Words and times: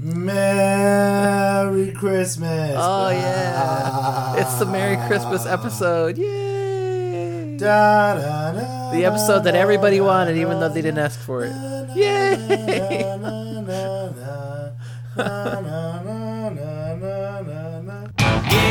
Merry 0.00 1.90
Christmas. 1.92 2.76
Oh, 2.78 3.10
yeah. 3.10 4.36
It's 4.36 4.58
the 4.60 4.66
Merry 4.66 4.96
Christmas 5.08 5.44
episode. 5.44 6.16
Yay. 6.16 7.56
Da, 7.56 8.14
da, 8.14 8.52
da, 8.52 8.92
the 8.92 9.04
episode 9.04 9.40
that 9.40 9.56
everybody 9.56 10.00
wanted, 10.00 10.36
even 10.36 10.60
though 10.60 10.68
they 10.68 10.82
didn't 10.82 11.00
ask 11.00 11.18
for 11.18 11.44
it. 11.44 11.52
Yay. 11.96 12.36
yeah, 12.48 12.90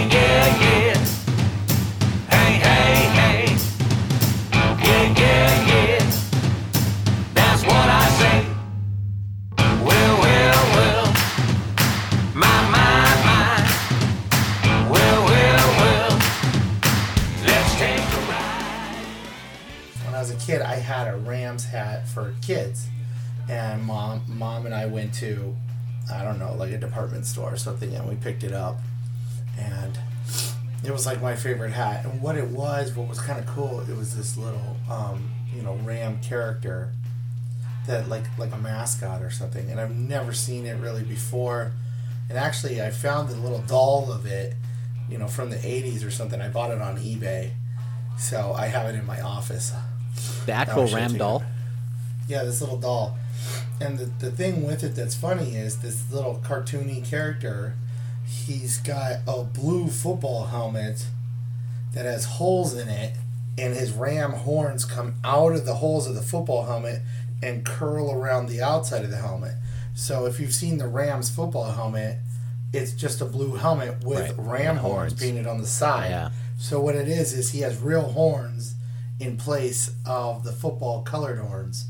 yeah. 0.10 0.57
Kid, 20.48 20.62
I 20.62 20.76
had 20.76 21.14
a 21.14 21.18
Rams 21.18 21.66
hat 21.66 22.08
for 22.08 22.34
kids, 22.42 22.88
and 23.50 23.84
mom, 23.84 24.22
mom 24.30 24.66
and 24.66 24.74
I 24.74 24.86
went 24.86 25.14
to, 25.16 25.54
I 26.12 26.24
don't 26.24 26.40
know, 26.40 26.54
like 26.54 26.72
a 26.72 26.78
department 26.78 27.26
store 27.26 27.54
or 27.54 27.58
something, 27.58 27.94
and 27.94 28.08
we 28.08 28.16
picked 28.16 28.46
it 28.46 28.54
up, 28.54 28.80
and 29.60 30.00
it 30.86 30.92
was 30.92 31.06
like 31.06 31.22
my 31.22 31.36
favorite 31.36 31.72
hat. 31.72 32.06
And 32.06 32.22
what 32.22 32.38
it 32.38 32.48
was, 32.48 32.96
what 32.96 33.10
was 33.10 33.20
kind 33.20 33.38
of 33.38 33.46
cool, 33.46 33.82
it 33.82 33.98
was 33.98 34.16
this 34.16 34.38
little, 34.38 34.78
um, 34.90 35.30
you 35.54 35.62
know, 35.62 35.76
Ram 35.84 36.22
character, 36.22 36.94
that 37.86 38.08
like 38.08 38.24
like 38.38 38.54
a 38.54 38.58
mascot 38.58 39.22
or 39.22 39.30
something, 39.30 39.70
and 39.70 39.82
I've 39.82 39.98
never 39.98 40.32
seen 40.32 40.66
it 40.66 40.80
really 40.80 41.04
before. 41.04 41.74
And 42.30 42.38
actually, 42.38 42.82
I 42.82 42.92
found 42.92 43.28
the 43.28 43.36
little 43.36 43.64
doll 43.68 44.14
of 44.14 44.26
it, 44.26 44.54
you 45.10 45.18
know, 45.18 45.28
from 45.28 45.50
the 45.50 45.58
'80s 45.58 46.08
or 46.08 46.12
something. 46.12 46.40
I 46.40 46.48
bought 46.48 46.72
it 46.72 46.82
on 46.82 46.96
eBay, 46.98 47.52
so 48.18 48.54
I 48.54 48.68
have 48.68 48.88
it 48.88 48.98
in 48.98 49.06
my 49.06 49.20
office. 49.20 49.74
The 50.46 50.54
I'll 50.54 50.62
actual 50.62 50.88
show 50.88 50.96
Ram 50.96 51.18
doll. 51.18 51.44
Yeah, 52.28 52.44
this 52.44 52.62
little 52.62 52.78
doll. 52.78 53.18
And 53.80 53.98
the, 54.00 54.06
the 54.06 54.32
thing 54.32 54.66
with 54.66 54.84
it 54.84 54.96
that's 54.96 55.16
funny 55.16 55.56
is 55.56 55.78
this 55.78 56.12
little 56.12 56.42
cartoony 56.44 57.08
character, 57.08 57.76
he's 58.26 58.78
got 58.80 59.18
a 59.28 59.44
blue 59.44 59.88
football 59.88 60.46
helmet 60.46 61.08
that 61.94 62.06
has 62.06 62.26
holes 62.26 62.74
in 62.76 62.90
it, 62.90 63.14
and 63.58 63.76
his 63.76 63.92
ram 63.92 64.32
horns 64.32 64.84
come 64.86 65.16
out 65.24 65.54
of 65.54 65.66
the 65.66 65.76
holes 65.76 66.08
of 66.08 66.16
the 66.16 66.22
football 66.22 66.66
helmet 66.66 67.02
and 67.42 67.66
curl 67.66 68.12
around 68.12 68.48
the 68.48 68.62
outside 68.62 69.04
of 69.04 69.12
the 69.12 69.18
helmet. 69.18 69.54
So 69.96 70.26
if 70.26 70.40
you've 70.40 70.54
seen 70.54 70.78
the 70.80 70.88
Rams 70.88 71.30
football 71.30 71.72
helmet, 71.72 72.18
it's 72.74 72.94
just 72.94 73.22
a 73.22 73.26
blue 73.26 73.56
helmet 73.56 74.04
with 74.04 74.20
Right, 74.20 74.34
ram 74.38 74.78
horns 74.78 75.14
horns. 75.14 75.22
painted 75.22 75.48
on 75.48 75.60
the 75.60 75.68
side. 75.68 76.10
Yeah. 76.10 76.30
So 76.58 76.80
what 76.82 76.96
it 76.96 77.08
is 77.08 77.34
is 77.34 77.52
he 77.52 77.62
has 77.62 77.80
real 77.80 78.02
horns 78.12 78.76
in 79.20 79.38
place 79.38 79.92
of 80.06 80.44
the 80.44 80.52
football 80.52 81.02
colored 81.04 81.40
horns. 81.40 81.88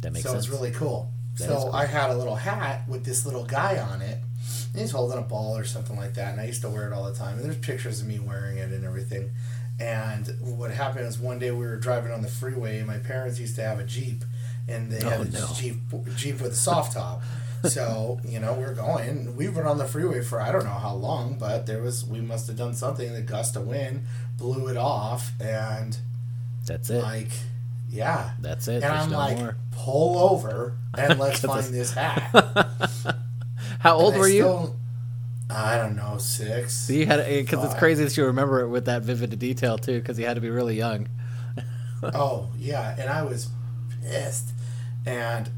That 0.00 0.12
makes 0.12 0.24
so 0.24 0.32
sense. 0.32 0.46
So 0.46 0.52
it's 0.52 0.60
really 0.60 0.72
cool. 0.72 1.10
That 1.38 1.48
so 1.48 1.56
cool. 1.56 1.72
I 1.72 1.86
had 1.86 2.10
a 2.10 2.16
little 2.16 2.36
hat 2.36 2.88
with 2.88 3.04
this 3.04 3.24
little 3.24 3.44
guy 3.44 3.78
on 3.78 4.02
it. 4.02 4.18
And 4.72 4.80
he's 4.80 4.92
holding 4.92 5.18
a 5.18 5.22
ball 5.22 5.56
or 5.56 5.64
something 5.64 5.96
like 5.96 6.14
that, 6.14 6.32
and 6.32 6.40
I 6.40 6.44
used 6.44 6.62
to 6.62 6.68
wear 6.68 6.86
it 6.86 6.92
all 6.92 7.04
the 7.10 7.14
time. 7.18 7.36
And 7.36 7.44
there's 7.44 7.56
pictures 7.58 8.00
of 8.00 8.06
me 8.06 8.18
wearing 8.20 8.58
it 8.58 8.70
and 8.70 8.84
everything. 8.84 9.30
And 9.80 10.28
what 10.40 10.70
happened 10.70 11.06
is 11.06 11.18
one 11.18 11.38
day 11.38 11.50
we 11.50 11.66
were 11.66 11.76
driving 11.76 12.12
on 12.12 12.22
the 12.22 12.28
freeway, 12.28 12.78
and 12.78 12.86
my 12.86 12.98
parents 12.98 13.40
used 13.40 13.56
to 13.56 13.62
have 13.62 13.78
a 13.80 13.84
Jeep, 13.84 14.24
and 14.68 14.90
they 14.90 15.02
had 15.02 15.18
Oh, 15.18 15.22
a 15.22 15.24
no. 15.24 15.48
Jeep 15.54 15.76
Jeep 16.16 16.40
with 16.40 16.52
a 16.52 16.56
soft 16.56 16.92
top. 16.92 17.22
so 17.64 18.20
you 18.24 18.38
know 18.40 18.54
we're 18.54 18.74
going. 18.74 19.34
We 19.36 19.48
were 19.48 19.66
on 19.66 19.78
the 19.78 19.86
freeway 19.86 20.22
for 20.22 20.40
I 20.40 20.52
don't 20.52 20.64
know 20.64 20.70
how 20.70 20.94
long, 20.94 21.36
but 21.38 21.66
there 21.66 21.82
was 21.82 22.04
we 22.04 22.20
must 22.20 22.46
have 22.46 22.56
done 22.56 22.74
something. 22.74 23.12
The 23.12 23.22
gust 23.22 23.56
of 23.56 23.66
wind 23.66 24.04
blew 24.36 24.68
it 24.68 24.76
off, 24.76 25.32
and 25.40 25.96
That's 26.66 26.90
it. 26.90 27.02
like 27.02 27.28
yeah, 27.88 28.30
That's 28.40 28.68
it. 28.68 28.74
and 28.74 28.82
There's 28.84 29.02
I'm 29.04 29.10
no 29.10 29.18
like, 29.18 29.38
more. 29.38 29.56
pull 29.72 30.18
over 30.18 30.76
and 30.96 31.18
let's 31.18 31.40
find 31.40 31.64
this 31.74 31.92
hat. 31.92 32.30
How 33.80 33.96
old 33.96 34.16
were 34.16 34.28
you? 34.28 34.42
still- 34.42 34.76
I 35.52 35.76
don't 35.78 35.96
know, 35.96 36.16
six. 36.18 36.74
So 36.86 36.92
you 36.92 37.06
had 37.06 37.26
because 37.26 37.64
it's 37.64 37.74
crazy 37.74 38.04
that 38.04 38.16
you 38.16 38.24
remember 38.26 38.60
it 38.60 38.68
with 38.68 38.84
that 38.84 39.02
vivid 39.02 39.36
detail 39.40 39.78
too, 39.78 39.98
because 39.98 40.16
you 40.16 40.24
had 40.26 40.34
to 40.34 40.40
be 40.40 40.48
really 40.50 40.76
young. 40.76 41.08
Oh 42.02 42.50
yeah, 42.56 42.94
and 42.96 43.10
I 43.10 43.24
was 43.24 43.48
pissed, 44.02 44.50
and 45.04 45.50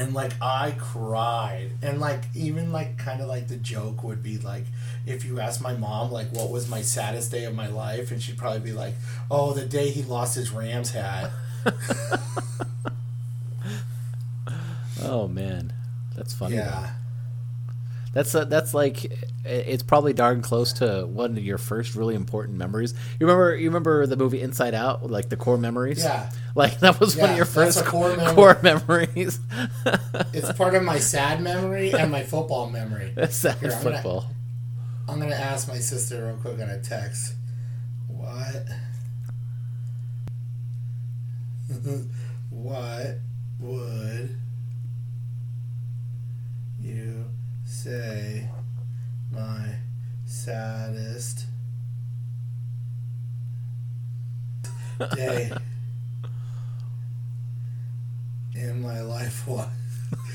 and 0.00 0.14
like 0.14 0.32
I 0.40 0.74
cried, 0.78 1.70
and 1.82 2.00
like 2.00 2.22
even 2.34 2.72
like 2.72 2.98
kind 2.98 3.20
of 3.20 3.28
like 3.28 3.48
the 3.48 3.56
joke 3.56 4.02
would 4.04 4.22
be 4.22 4.38
like 4.38 4.64
if 5.06 5.24
you 5.24 5.40
asked 5.40 5.60
my 5.60 5.72
mom 5.74 6.10
like 6.10 6.28
what 6.32 6.50
was 6.50 6.68
my 6.68 6.82
saddest 6.82 7.30
day 7.30 7.44
of 7.44 7.54
my 7.54 7.68
life, 7.68 8.10
and 8.10 8.22
she'd 8.22 8.38
probably 8.38 8.60
be 8.60 8.72
like, 8.72 8.94
oh, 9.30 9.52
the 9.52 9.64
day 9.66 9.90
he 9.90 10.02
lost 10.02 10.34
his 10.34 10.50
Rams 10.50 10.90
hat. 10.92 11.30
Oh 15.00 15.28
man, 15.28 15.72
that's 16.16 16.34
funny. 16.34 16.56
though. 16.56 16.88
Yeah. 18.08 18.14
That's 18.14 18.34
uh, 18.34 18.44
that's 18.46 18.74
like 18.74 19.12
it's 19.44 19.82
probably 19.82 20.12
darn 20.12 20.42
close 20.42 20.72
to 20.74 21.06
one 21.06 21.36
of 21.36 21.44
your 21.44 21.58
first 21.58 21.94
really 21.94 22.14
important 22.14 22.58
memories. 22.58 22.94
You 23.20 23.26
remember 23.26 23.54
you 23.56 23.68
remember 23.68 24.06
the 24.06 24.16
movie 24.16 24.40
Inside 24.40 24.74
Out, 24.74 25.10
like 25.10 25.28
the 25.28 25.36
core 25.36 25.58
memories. 25.58 26.02
Yeah. 26.02 26.30
like 26.54 26.80
that 26.80 26.98
was 27.00 27.16
one 27.16 27.30
of 27.30 27.36
your 27.36 27.44
first 27.46 27.84
core 27.84 28.16
memory. 28.16 28.34
core 28.34 28.58
memories. 28.62 29.40
It's 30.32 30.52
part 30.54 30.74
of 30.74 30.82
my 30.82 30.98
sad 30.98 31.42
memory 31.42 31.92
and 31.92 32.10
my 32.10 32.22
football 32.24 32.70
memory. 32.70 33.12
Sad 33.30 33.58
Here, 33.58 33.70
I'm 33.72 33.82
gonna- 33.82 33.96
football. 33.96 34.26
I'm 35.08 35.18
gonna 35.20 35.34
ask 35.34 35.68
my 35.68 35.78
sister 35.78 36.26
real 36.26 36.36
quick 36.36 36.60
on 36.60 36.68
a 36.68 36.80
text. 36.82 37.34
What? 38.08 38.66
what 42.50 43.18
would 43.60 44.36
you 46.80 47.24
say 47.82 48.48
my 49.30 49.76
saddest 50.26 51.44
day 55.14 55.52
in 58.56 58.82
my 58.82 59.00
life 59.00 59.46
was? 59.46 59.68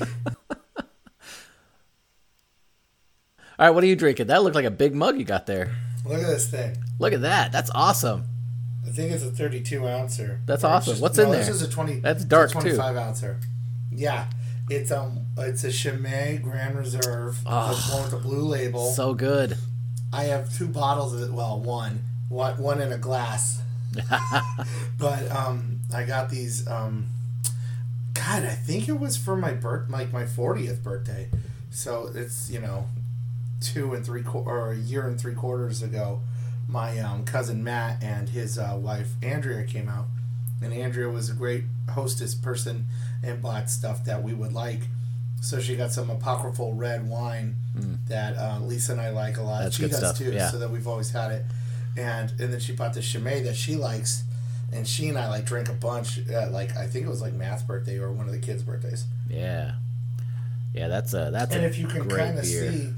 All 3.56 3.66
right, 3.66 3.70
what 3.70 3.84
are 3.84 3.86
you 3.86 3.94
drinking? 3.94 4.28
That 4.28 4.42
looked 4.42 4.56
like 4.56 4.64
a 4.64 4.70
big 4.70 4.94
mug 4.94 5.18
you 5.18 5.24
got 5.24 5.44
there. 5.46 5.70
Look 6.06 6.20
at 6.20 6.26
this 6.26 6.48
thing. 6.50 6.76
Look 6.98 7.12
at 7.12 7.20
that. 7.22 7.52
That's 7.52 7.70
awesome. 7.74 8.24
I 8.86 8.90
think 8.90 9.12
it's 9.12 9.22
a 9.22 9.30
32 9.30 9.86
ouncer. 9.86 10.40
That's 10.46 10.64
awesome. 10.64 10.92
just- 10.92 11.02
What's 11.02 11.18
no, 11.18 11.24
in 11.24 11.32
This 11.32 11.46
there? 11.46 11.54
is 11.54 11.62
a 11.62 11.68
20. 11.70 12.00
That's 12.00 12.24
dark, 12.24 12.50
too. 12.52 12.60
25 12.60 12.96
ouncer. 12.96 13.38
Yeah, 13.92 14.28
it's 14.70 14.90
um, 14.90 15.26
it's 15.36 15.64
a 15.64 15.70
Chimay 15.70 16.38
Grand 16.42 16.76
Reserve. 16.76 17.38
Oh, 17.46 17.92
one 17.92 18.04
with 18.04 18.12
a 18.14 18.16
blue 18.16 18.46
label. 18.46 18.90
So 18.90 19.14
good. 19.14 19.56
I 20.12 20.24
have 20.24 20.56
two 20.56 20.68
bottles 20.68 21.12
of 21.12 21.22
it. 21.22 21.32
Well, 21.32 21.58
one, 21.60 22.04
one, 22.28 22.56
one 22.58 22.80
in 22.80 22.92
a 22.92 22.98
glass. 22.98 23.60
but 24.98 25.30
um, 25.30 25.80
I 25.92 26.04
got 26.04 26.30
these. 26.30 26.66
Um, 26.68 27.08
God, 28.14 28.44
I 28.44 28.54
think 28.54 28.88
it 28.88 28.98
was 28.98 29.16
for 29.16 29.36
my 29.36 29.52
birth, 29.52 29.90
like 29.90 30.12
my 30.12 30.24
40th 30.24 30.82
birthday. 30.82 31.28
So 31.70 32.10
it's 32.14 32.50
you 32.50 32.60
know, 32.60 32.88
two 33.60 33.92
and 33.92 34.04
three 34.04 34.22
quarter 34.22 34.50
or 34.50 34.72
a 34.72 34.76
year 34.76 35.06
and 35.06 35.20
three 35.20 35.34
quarters 35.34 35.82
ago. 35.82 36.20
My 36.66 36.98
um, 37.00 37.24
cousin 37.24 37.62
Matt 37.62 38.02
and 38.02 38.30
his 38.30 38.58
uh, 38.58 38.78
wife 38.80 39.10
Andrea 39.22 39.64
came 39.64 39.88
out, 39.88 40.06
and 40.62 40.72
Andrea 40.72 41.10
was 41.10 41.28
a 41.28 41.34
great 41.34 41.64
hostess 41.90 42.34
person 42.34 42.86
and 43.24 43.42
bought 43.42 43.70
stuff 43.70 44.04
that 44.04 44.22
we 44.22 44.34
would 44.34 44.52
like. 44.52 44.80
So 45.40 45.60
she 45.60 45.76
got 45.76 45.92
some 45.92 46.08
Apothic 46.08 46.72
red 46.78 47.08
wine 47.08 47.56
that 48.08 48.36
uh, 48.36 48.60
Lisa 48.60 48.92
and 48.92 49.00
I 49.00 49.10
like 49.10 49.36
a 49.36 49.42
lot. 49.42 49.62
That's 49.62 49.76
she 49.76 49.82
good 49.82 49.90
does 49.90 49.98
stuff, 49.98 50.18
too, 50.18 50.32
yeah. 50.32 50.50
so 50.50 50.58
that 50.58 50.70
we've 50.70 50.86
always 50.86 51.10
had 51.10 51.32
it. 51.32 51.44
And 51.96 52.30
and 52.40 52.52
then 52.52 52.60
she 52.60 52.72
bought 52.72 52.94
the 52.94 53.02
Chimay 53.02 53.42
that 53.42 53.54
she 53.54 53.76
likes, 53.76 54.24
and 54.72 54.86
she 54.86 55.08
and 55.08 55.18
I 55.18 55.28
like 55.28 55.44
drank 55.44 55.68
a 55.68 55.74
bunch. 55.74 56.18
At, 56.28 56.52
like 56.52 56.76
I 56.76 56.86
think 56.86 57.06
it 57.06 57.08
was 57.08 57.20
like 57.20 57.34
Matt's 57.34 57.62
birthday 57.62 57.98
or 57.98 58.10
one 58.10 58.26
of 58.26 58.32
the 58.32 58.40
kids' 58.40 58.62
birthdays. 58.62 59.04
Yeah. 59.28 59.74
Yeah, 60.72 60.88
that's 60.88 61.14
a 61.14 61.30
that's 61.30 61.54
And 61.54 61.62
a 61.62 61.66
if 61.66 61.78
you 61.78 61.86
can 61.86 62.08
kind 62.08 62.36
of 62.38 62.44
see, 62.44 62.90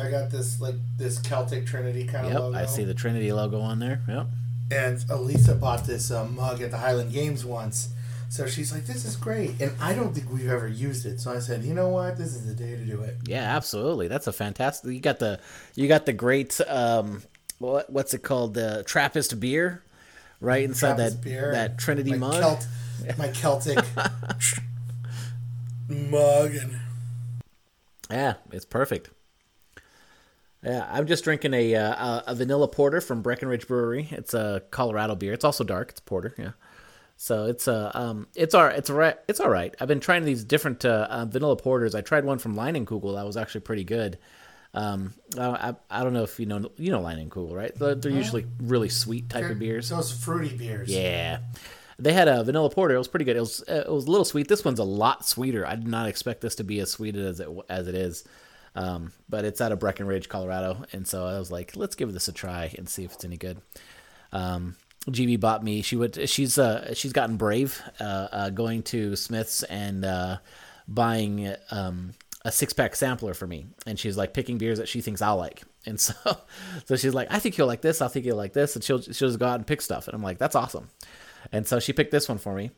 I 0.00 0.10
got 0.10 0.30
this 0.30 0.60
like 0.60 0.74
this 0.96 1.18
Celtic 1.20 1.64
Trinity 1.66 2.04
kind 2.04 2.26
of 2.26 2.32
Yep, 2.32 2.40
logo. 2.40 2.58
I 2.58 2.64
see 2.66 2.82
the 2.84 2.94
Trinity 2.94 3.32
logo 3.32 3.60
on 3.60 3.78
there. 3.78 4.00
Yep. 4.08 4.26
And 4.72 5.04
Elisa 5.08 5.54
bought 5.54 5.84
this 5.84 6.10
uh, 6.10 6.24
mug 6.24 6.60
at 6.60 6.72
the 6.72 6.78
Highland 6.78 7.12
Games 7.12 7.44
once. 7.44 7.90
So 8.28 8.46
she's 8.46 8.72
like, 8.72 8.86
"This 8.86 9.04
is 9.04 9.16
great," 9.16 9.60
and 9.60 9.72
I 9.80 9.94
don't 9.94 10.14
think 10.14 10.30
we've 10.32 10.48
ever 10.48 10.66
used 10.66 11.06
it. 11.06 11.20
So 11.20 11.32
I 11.32 11.38
said, 11.38 11.62
"You 11.62 11.74
know 11.74 11.88
what? 11.88 12.16
This 12.16 12.34
is 12.34 12.46
the 12.46 12.54
day 12.54 12.76
to 12.76 12.84
do 12.84 13.02
it." 13.02 13.16
Yeah, 13.26 13.56
absolutely. 13.56 14.08
That's 14.08 14.26
a 14.26 14.32
fantastic. 14.32 14.90
You 14.92 15.00
got 15.00 15.18
the 15.18 15.40
you 15.74 15.88
got 15.88 16.06
the 16.06 16.12
great 16.12 16.60
um 16.66 17.22
what 17.58 17.90
what's 17.90 18.14
it 18.14 18.22
called 18.22 18.54
the 18.54 18.82
Trappist 18.86 19.38
beer 19.38 19.82
right 20.40 20.64
inside 20.64 20.96
Trappist 20.96 21.22
that 21.22 21.28
beer 21.28 21.52
that 21.52 21.78
Trinity 21.78 22.10
my 22.12 22.16
mug. 22.16 22.42
Celt, 22.42 22.66
my 23.18 23.28
Celtic 23.28 23.78
mug, 25.88 26.54
and 26.54 26.80
Yeah, 28.10 28.34
it's 28.52 28.64
perfect. 28.64 29.10
Yeah, 30.62 30.88
I'm 30.90 31.06
just 31.06 31.24
drinking 31.24 31.52
a 31.52 31.74
uh, 31.74 32.22
a 32.26 32.34
vanilla 32.34 32.68
porter 32.68 33.00
from 33.00 33.20
Breckenridge 33.22 33.66
Brewery. 33.68 34.08
It's 34.10 34.32
a 34.32 34.62
Colorado 34.70 35.14
beer. 35.14 35.34
It's 35.34 35.44
also 35.44 35.62
dark. 35.62 35.90
It's 35.90 36.00
porter. 36.00 36.34
Yeah. 36.38 36.52
So 37.16 37.46
it's 37.46 37.68
a 37.68 37.92
uh, 37.94 37.98
um 37.98 38.26
it's 38.34 38.54
all 38.54 38.66
it's 38.66 38.90
all 38.90 38.96
right 38.96 39.16
it's 39.28 39.40
all 39.40 39.50
right. 39.50 39.74
I've 39.80 39.88
been 39.88 40.00
trying 40.00 40.24
these 40.24 40.44
different 40.44 40.84
uh, 40.84 41.06
uh, 41.10 41.24
vanilla 41.26 41.56
porters. 41.56 41.94
I 41.94 42.00
tried 42.00 42.24
one 42.24 42.38
from 42.38 42.54
Lining 42.54 42.86
Leinenkugel 42.86 43.14
that 43.16 43.26
was 43.26 43.36
actually 43.36 43.62
pretty 43.62 43.84
good. 43.84 44.18
Um, 44.74 45.14
I, 45.38 45.44
I, 45.46 45.74
I 45.88 46.02
don't 46.02 46.12
know 46.12 46.24
if 46.24 46.40
you 46.40 46.46
know 46.46 46.70
you 46.76 46.90
know 46.90 47.00
Lining 47.00 47.30
Leinenkugel, 47.30 47.54
right? 47.54 47.74
They're, 47.74 47.94
they're 47.94 48.12
usually 48.12 48.46
really 48.60 48.88
sweet 48.88 49.30
type 49.30 49.48
of 49.48 49.58
beers. 49.58 49.88
Those 49.88 50.10
fruity 50.10 50.56
beers. 50.56 50.90
Yeah. 50.90 51.38
They 51.96 52.12
had 52.12 52.26
a 52.26 52.42
vanilla 52.42 52.70
porter. 52.70 52.96
It 52.96 52.98
was 52.98 53.06
pretty 53.06 53.24
good. 53.24 53.36
It 53.36 53.40
was 53.40 53.62
uh, 53.68 53.84
it 53.86 53.92
was 53.92 54.06
a 54.06 54.10
little 54.10 54.24
sweet. 54.24 54.48
This 54.48 54.64
one's 54.64 54.80
a 54.80 54.84
lot 54.84 55.24
sweeter. 55.24 55.64
I 55.64 55.76
did 55.76 55.86
not 55.86 56.08
expect 56.08 56.40
this 56.40 56.56
to 56.56 56.64
be 56.64 56.80
as 56.80 56.90
sweet 56.90 57.14
as 57.14 57.38
it 57.38 57.48
as 57.68 57.86
it 57.86 57.94
is. 57.94 58.24
Um, 58.76 59.12
but 59.28 59.44
it's 59.44 59.60
out 59.60 59.70
of 59.70 59.78
Breckenridge, 59.78 60.28
Colorado, 60.28 60.84
and 60.92 61.06
so 61.06 61.24
I 61.26 61.38
was 61.38 61.52
like, 61.52 61.76
let's 61.76 61.94
give 61.94 62.12
this 62.12 62.26
a 62.26 62.32
try 62.32 62.74
and 62.76 62.88
see 62.88 63.04
if 63.04 63.12
it's 63.12 63.24
any 63.24 63.36
good. 63.36 63.58
Um, 64.32 64.74
GB 65.06 65.40
bought 65.40 65.62
me. 65.62 65.82
She 65.82 65.96
would. 65.96 66.28
She's 66.28 66.58
uh 66.58 66.94
she's 66.94 67.12
gotten 67.12 67.36
brave, 67.36 67.82
uh, 68.00 68.28
uh 68.32 68.50
going 68.50 68.82
to 68.84 69.16
Smiths 69.16 69.62
and 69.64 70.04
uh, 70.04 70.38
buying 70.88 71.54
um 71.70 72.12
a 72.44 72.52
six 72.52 72.72
pack 72.72 72.94
sampler 72.94 73.34
for 73.34 73.46
me, 73.46 73.66
and 73.86 73.98
she's 73.98 74.16
like 74.16 74.34
picking 74.34 74.58
beers 74.58 74.78
that 74.78 74.88
she 74.88 75.00
thinks 75.00 75.22
I'll 75.22 75.36
like. 75.36 75.62
And 75.86 75.98
so, 76.00 76.14
so 76.84 76.96
she's 76.96 77.14
like, 77.14 77.28
I 77.30 77.38
think 77.38 77.56
you'll 77.58 77.66
like 77.66 77.80
this. 77.80 78.02
I 78.02 78.08
think 78.08 78.26
you'll 78.26 78.36
like 78.36 78.52
this, 78.52 78.74
and 78.76 78.84
she'll 78.84 79.00
she'll 79.00 79.28
just 79.28 79.38
go 79.38 79.46
out 79.46 79.56
and 79.56 79.66
pick 79.66 79.82
stuff. 79.82 80.08
And 80.08 80.14
I'm 80.14 80.22
like, 80.22 80.38
that's 80.38 80.54
awesome. 80.54 80.88
And 81.52 81.66
so 81.66 81.78
she 81.80 81.92
picked 81.92 82.10
this 82.10 82.28
one 82.28 82.38
for 82.38 82.54
me 82.54 82.70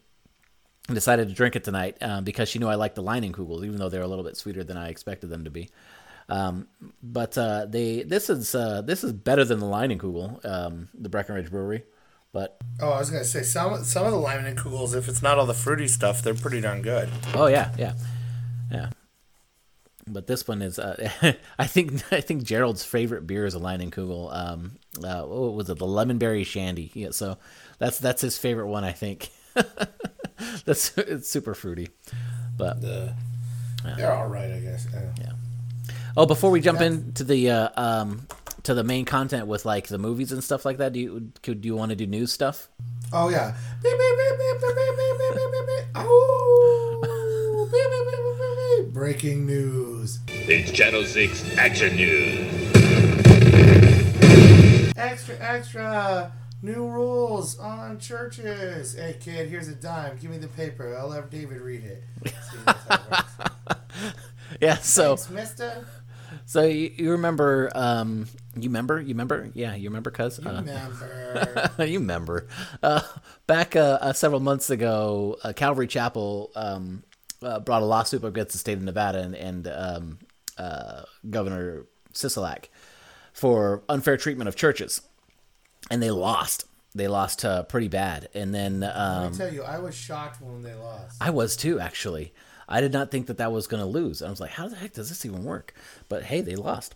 and 0.88 0.94
decided 0.94 1.28
to 1.28 1.34
drink 1.34 1.56
it 1.56 1.64
tonight 1.64 1.96
um, 2.00 2.24
because 2.24 2.48
she 2.48 2.58
knew 2.58 2.68
I 2.68 2.74
liked 2.74 2.94
the 2.94 3.02
Lining 3.02 3.32
Leinenkugels, 3.32 3.64
even 3.64 3.76
though 3.76 3.88
they're 3.88 4.02
a 4.02 4.08
little 4.08 4.24
bit 4.24 4.36
sweeter 4.36 4.64
than 4.64 4.76
I 4.76 4.88
expected 4.88 5.30
them 5.30 5.44
to 5.44 5.50
be. 5.50 5.70
Um, 6.28 6.68
but 7.02 7.38
uh, 7.38 7.66
they 7.66 8.02
this 8.02 8.30
is 8.30 8.54
uh, 8.54 8.82
this 8.82 9.04
is 9.04 9.12
better 9.12 9.44
than 9.44 9.60
the 9.60 9.66
Leinenkugel, 9.66 10.44
um, 10.44 10.88
the 10.94 11.08
Breckenridge 11.08 11.50
Brewery. 11.50 11.84
But 12.36 12.58
Oh, 12.80 12.90
I 12.90 12.98
was 12.98 13.08
gonna 13.10 13.24
say 13.24 13.42
some 13.42 13.82
some 13.82 14.04
of 14.04 14.12
the 14.12 14.18
Leinenkugels, 14.18 14.94
if 14.94 15.08
it's 15.08 15.22
not 15.22 15.38
all 15.38 15.46
the 15.46 15.54
fruity 15.54 15.88
stuff, 15.88 16.20
they're 16.20 16.34
pretty 16.34 16.60
darn 16.60 16.82
good. 16.82 17.08
oh 17.32 17.46
yeah, 17.46 17.74
yeah, 17.78 17.94
yeah. 18.70 18.90
But 20.06 20.26
this 20.26 20.46
one 20.46 20.60
is, 20.60 20.78
uh, 20.78 21.08
I 21.58 21.66
think, 21.66 22.02
I 22.12 22.20
think 22.20 22.42
Gerald's 22.44 22.84
favorite 22.84 23.26
beer 23.26 23.46
is 23.46 23.54
a 23.54 23.58
Leinenkugel. 23.58 24.36
Um, 24.36 24.72
uh, 25.02 25.22
what 25.22 25.54
was 25.54 25.70
it? 25.70 25.78
The 25.78 25.86
Lemonberry 25.86 26.44
Shandy. 26.44 26.90
Yeah, 26.92 27.12
so 27.12 27.38
that's 27.78 27.98
that's 27.98 28.20
his 28.20 28.36
favorite 28.36 28.66
one, 28.66 28.84
I 28.84 28.92
think. 28.92 29.30
that's 30.66 30.96
it's 30.98 31.30
super 31.30 31.54
fruity. 31.54 31.88
But 32.58 32.82
The 32.82 33.14
they're 33.96 34.12
all 34.12 34.28
right, 34.28 34.52
I 34.52 34.60
guess. 34.60 34.86
Yeah. 35.18 35.32
Oh, 36.18 36.26
before 36.26 36.50
we 36.50 36.60
jump 36.60 36.82
into 36.82 37.24
the 37.24 37.50
uh, 37.50 37.68
um, 37.76 38.28
to 38.66 38.74
the 38.74 38.84
main 38.84 39.04
content 39.04 39.46
with 39.46 39.64
like 39.64 39.86
the 39.86 39.96
movies 39.96 40.32
and 40.32 40.42
stuff 40.42 40.64
like 40.64 40.78
that? 40.78 40.92
Do 40.92 40.98
you 40.98 41.32
could 41.42 41.60
do 41.60 41.68
you 41.68 41.76
want 41.76 41.90
to 41.90 41.96
do 41.96 42.06
news 42.06 42.32
stuff? 42.32 42.68
Oh 43.12 43.28
yeah. 43.28 43.54
breaking 48.92 49.46
news. 49.46 50.18
It's 50.28 50.72
Channel 50.72 51.04
Six 51.04 51.56
Action 51.56 51.94
News. 51.94 52.72
Extra, 54.96 55.36
extra. 55.38 56.32
New 56.62 56.88
rules 56.88 57.58
on 57.58 58.00
churches. 58.00 58.94
Hey 58.94 59.16
kid, 59.20 59.48
here's 59.48 59.68
a 59.68 59.74
dime. 59.76 60.18
Give 60.18 60.30
me 60.30 60.38
the 60.38 60.48
paper. 60.48 60.96
I'll 60.98 61.12
have 61.12 61.30
David 61.30 61.60
read 61.60 61.84
it. 61.84 62.02
yeah. 64.60 64.76
So. 64.78 65.14
Thanks, 65.14 65.30
mister 65.30 65.86
so 66.46 66.62
you, 66.62 66.90
you 66.96 67.10
remember 67.10 67.70
um 67.74 68.26
you 68.54 68.68
remember 68.70 69.00
you 69.00 69.08
remember 69.08 69.50
yeah 69.54 69.74
you 69.74 69.88
remember 69.88 70.10
cuz 70.10 70.38
uh, 70.38 70.62
Remember. 70.64 71.70
you 71.84 71.98
remember 71.98 72.46
uh, 72.82 73.02
back 73.46 73.76
uh, 73.76 73.98
uh, 74.00 74.12
several 74.12 74.40
months 74.40 74.70
ago 74.70 75.36
uh, 75.44 75.52
Calvary 75.52 75.86
Chapel 75.86 76.50
um, 76.56 77.02
uh, 77.42 77.60
brought 77.60 77.82
a 77.82 77.84
lawsuit 77.84 78.24
against 78.24 78.52
the 78.52 78.58
state 78.58 78.78
of 78.78 78.82
Nevada 78.82 79.20
and, 79.20 79.34
and 79.34 79.68
um, 79.68 80.18
uh, 80.58 81.02
Governor 81.28 81.86
Sisolak 82.12 82.66
for 83.32 83.82
unfair 83.88 84.16
treatment 84.16 84.48
of 84.48 84.56
churches, 84.56 85.02
and 85.90 86.02
they 86.02 86.10
lost. 86.10 86.64
They 86.94 87.08
lost 87.08 87.44
uh, 87.44 87.64
pretty 87.64 87.88
bad, 87.88 88.30
and 88.32 88.54
then 88.54 88.80
Let 88.80 88.96
um, 88.96 89.32
me 89.32 89.36
tell 89.36 89.52
you, 89.52 89.62
I 89.62 89.78
was 89.78 89.94
shocked 89.94 90.40
when 90.40 90.62
they 90.62 90.72
lost. 90.72 91.18
I 91.20 91.28
was 91.28 91.56
too. 91.56 91.78
Actually, 91.78 92.32
I 92.68 92.80
did 92.80 92.92
not 92.92 93.10
think 93.10 93.26
that 93.26 93.38
that 93.38 93.52
was 93.52 93.66
going 93.66 93.82
to 93.82 93.88
lose. 93.88 94.22
I 94.22 94.30
was 94.30 94.40
like, 94.40 94.52
how 94.52 94.68
the 94.68 94.76
heck 94.76 94.94
does 94.94 95.08
this 95.08 95.24
even 95.24 95.44
work? 95.44 95.74
But 96.08 96.24
hey, 96.24 96.40
they 96.40 96.56
lost. 96.56 96.94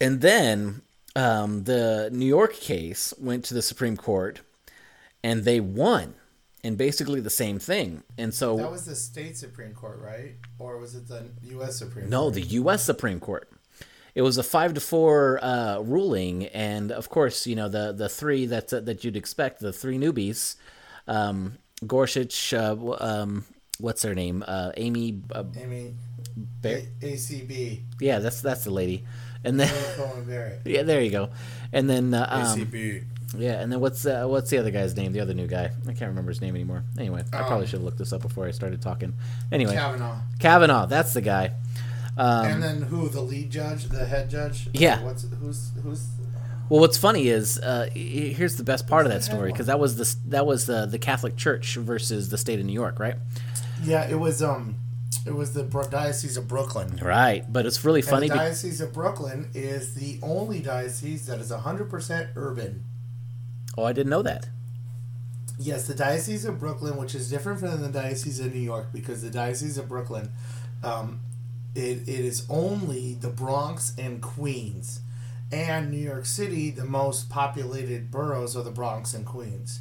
And 0.00 0.20
then 0.20 0.82
um, 1.16 1.64
the 1.64 2.10
New 2.12 2.26
York 2.26 2.54
case 2.54 3.12
went 3.18 3.44
to 3.46 3.54
the 3.54 3.62
Supreme 3.62 3.96
Court, 3.96 4.40
and 5.22 5.44
they 5.44 5.60
won, 5.60 6.14
and 6.62 6.78
basically 6.78 7.20
the 7.20 7.30
same 7.30 7.58
thing. 7.58 8.02
And 8.16 8.32
so 8.32 8.56
That 8.56 8.70
was 8.70 8.86
the 8.86 8.94
state 8.94 9.36
Supreme 9.36 9.74
Court, 9.74 10.00
right? 10.00 10.36
Or 10.58 10.78
was 10.78 10.94
it 10.94 11.08
the 11.08 11.26
U.S. 11.42 11.76
Supreme 11.76 12.04
Court? 12.04 12.10
No, 12.10 12.22
Court? 12.22 12.34
the 12.34 12.42
U.S. 12.42 12.84
Supreme 12.84 13.20
Court. 13.20 13.50
It 14.14 14.22
was 14.22 14.38
a 14.38 14.42
five 14.42 14.74
to 14.74 14.80
four 14.80 15.38
uh, 15.42 15.80
ruling, 15.80 16.46
and 16.46 16.90
of 16.90 17.08
course, 17.08 17.46
you 17.46 17.54
know 17.54 17.68
the 17.68 17.92
the 17.92 18.08
three 18.08 18.44
that 18.46 18.68
that 18.68 19.04
you'd 19.04 19.16
expect, 19.16 19.60
the 19.60 19.72
three 19.72 19.98
newbies, 19.98 20.56
um, 21.06 21.58
Gorsuch, 21.86 22.52
uh, 22.52 22.76
um, 22.98 23.44
what's 23.80 24.02
her 24.02 24.14
name, 24.14 24.44
uh, 24.46 24.72
Amy, 24.76 25.20
uh, 25.32 25.44
Amy. 25.56 25.94
Bear- 26.62 26.82
A- 27.02 27.12
ACB. 27.14 27.80
yeah, 28.00 28.18
that's 28.20 28.40
that's 28.40 28.64
the 28.64 28.70
lady, 28.70 29.04
and 29.44 29.58
then 29.58 29.68
Amy 29.68 29.94
Coney 29.96 30.24
Barrett. 30.26 30.60
yeah, 30.64 30.82
there 30.82 31.00
you 31.02 31.10
go, 31.10 31.30
and 31.72 31.88
then 31.90 32.14
uh, 32.14 32.26
um, 32.30 32.58
ACB. 32.60 33.04
yeah, 33.36 33.60
and 33.60 33.70
then 33.72 33.80
what's 33.80 34.06
uh, 34.06 34.26
what's 34.26 34.48
the 34.50 34.58
other 34.58 34.70
guy's 34.70 34.96
name? 34.96 35.12
The 35.12 35.20
other 35.20 35.34
new 35.34 35.46
guy, 35.46 35.70
I 35.86 35.92
can't 35.92 36.08
remember 36.08 36.30
his 36.30 36.40
name 36.40 36.54
anymore. 36.54 36.84
Anyway, 36.98 37.24
I 37.32 37.38
probably 37.38 37.56
Um, 37.58 37.64
should 37.66 37.72
have 37.78 37.82
looked 37.82 37.98
this 37.98 38.12
up 38.12 38.22
before 38.22 38.46
I 38.46 38.52
started 38.52 38.80
talking. 38.80 39.12
Anyway, 39.52 39.74
Kavanaugh. 39.74 40.20
Kavanaugh, 40.38 40.86
that's 40.86 41.12
the 41.14 41.20
guy. 41.20 41.52
Um, 42.16 42.46
and 42.46 42.62
then 42.62 42.82
who? 42.82 43.08
The 43.08 43.20
lead 43.20 43.50
judge, 43.50 43.84
the 43.84 44.04
head 44.06 44.30
judge. 44.30 44.68
Yeah. 44.72 45.02
What's 45.02 45.26
who's 45.40 45.72
who's? 45.82 46.06
Well, 46.68 46.80
what's 46.80 46.96
funny 46.98 47.28
is 47.28 47.58
uh, 47.58 47.88
here's 47.92 48.56
the 48.56 48.62
best 48.64 48.86
part 48.86 49.04
of 49.04 49.12
that 49.12 49.24
story 49.24 49.50
because 49.52 49.66
that 49.66 49.80
was 49.80 49.96
the 49.96 50.16
that 50.30 50.46
was 50.46 50.66
the 50.66 50.86
the 50.86 50.98
Catholic 50.98 51.36
Church 51.36 51.74
versus 51.76 52.28
the 52.28 52.38
state 52.38 52.60
of 52.60 52.64
New 52.66 52.72
York, 52.72 52.98
right? 53.00 53.16
Yeah, 53.82 54.08
it 54.08 54.18
was 54.18 54.42
um, 54.42 54.76
it 55.26 55.34
was 55.34 55.52
the 55.54 55.62
diocese 55.64 56.36
of 56.36 56.48
Brooklyn. 56.48 56.98
Right, 57.02 57.50
but 57.52 57.66
it's 57.66 57.84
really 57.84 58.00
And 58.00 58.08
funny. 58.08 58.28
the 58.28 58.34
Be- 58.34 58.38
diocese 58.38 58.80
of 58.80 58.92
Brooklyn 58.92 59.50
is 59.54 59.94
the 59.94 60.18
only 60.22 60.60
diocese 60.60 61.26
that 61.26 61.38
is 61.40 61.50
hundred 61.50 61.90
percent 61.90 62.30
urban. 62.36 62.84
oh, 63.78 63.84
I 63.84 63.92
didn't 63.92 64.10
know 64.10 64.22
that. 64.22 64.48
Yes, 65.62 65.86
the 65.86 65.94
Diocese 65.94 66.46
of 66.46 66.58
Brooklyn, 66.58 66.96
which 66.96 67.14
is 67.14 67.28
different 67.28 67.60
from 67.60 67.82
the 67.82 67.88
Diocese 67.90 68.40
of 68.40 68.54
New 68.54 68.60
York, 68.62 68.86
because 68.94 69.20
the 69.20 69.28
Diocese 69.28 69.76
of 69.76 69.88
Brooklyn, 69.90 70.32
um, 70.82 71.20
it, 71.74 72.08
it 72.08 72.24
is 72.24 72.46
only 72.48 73.12
the 73.12 73.28
Bronx 73.28 73.92
and 73.98 74.22
Queens, 74.22 75.00
and 75.52 75.90
New 75.90 75.98
York 75.98 76.24
City. 76.24 76.70
The 76.70 76.86
most 76.86 77.28
populated 77.28 78.10
boroughs 78.10 78.56
are 78.56 78.62
the 78.62 78.70
Bronx 78.70 79.12
and 79.12 79.26
Queens, 79.26 79.80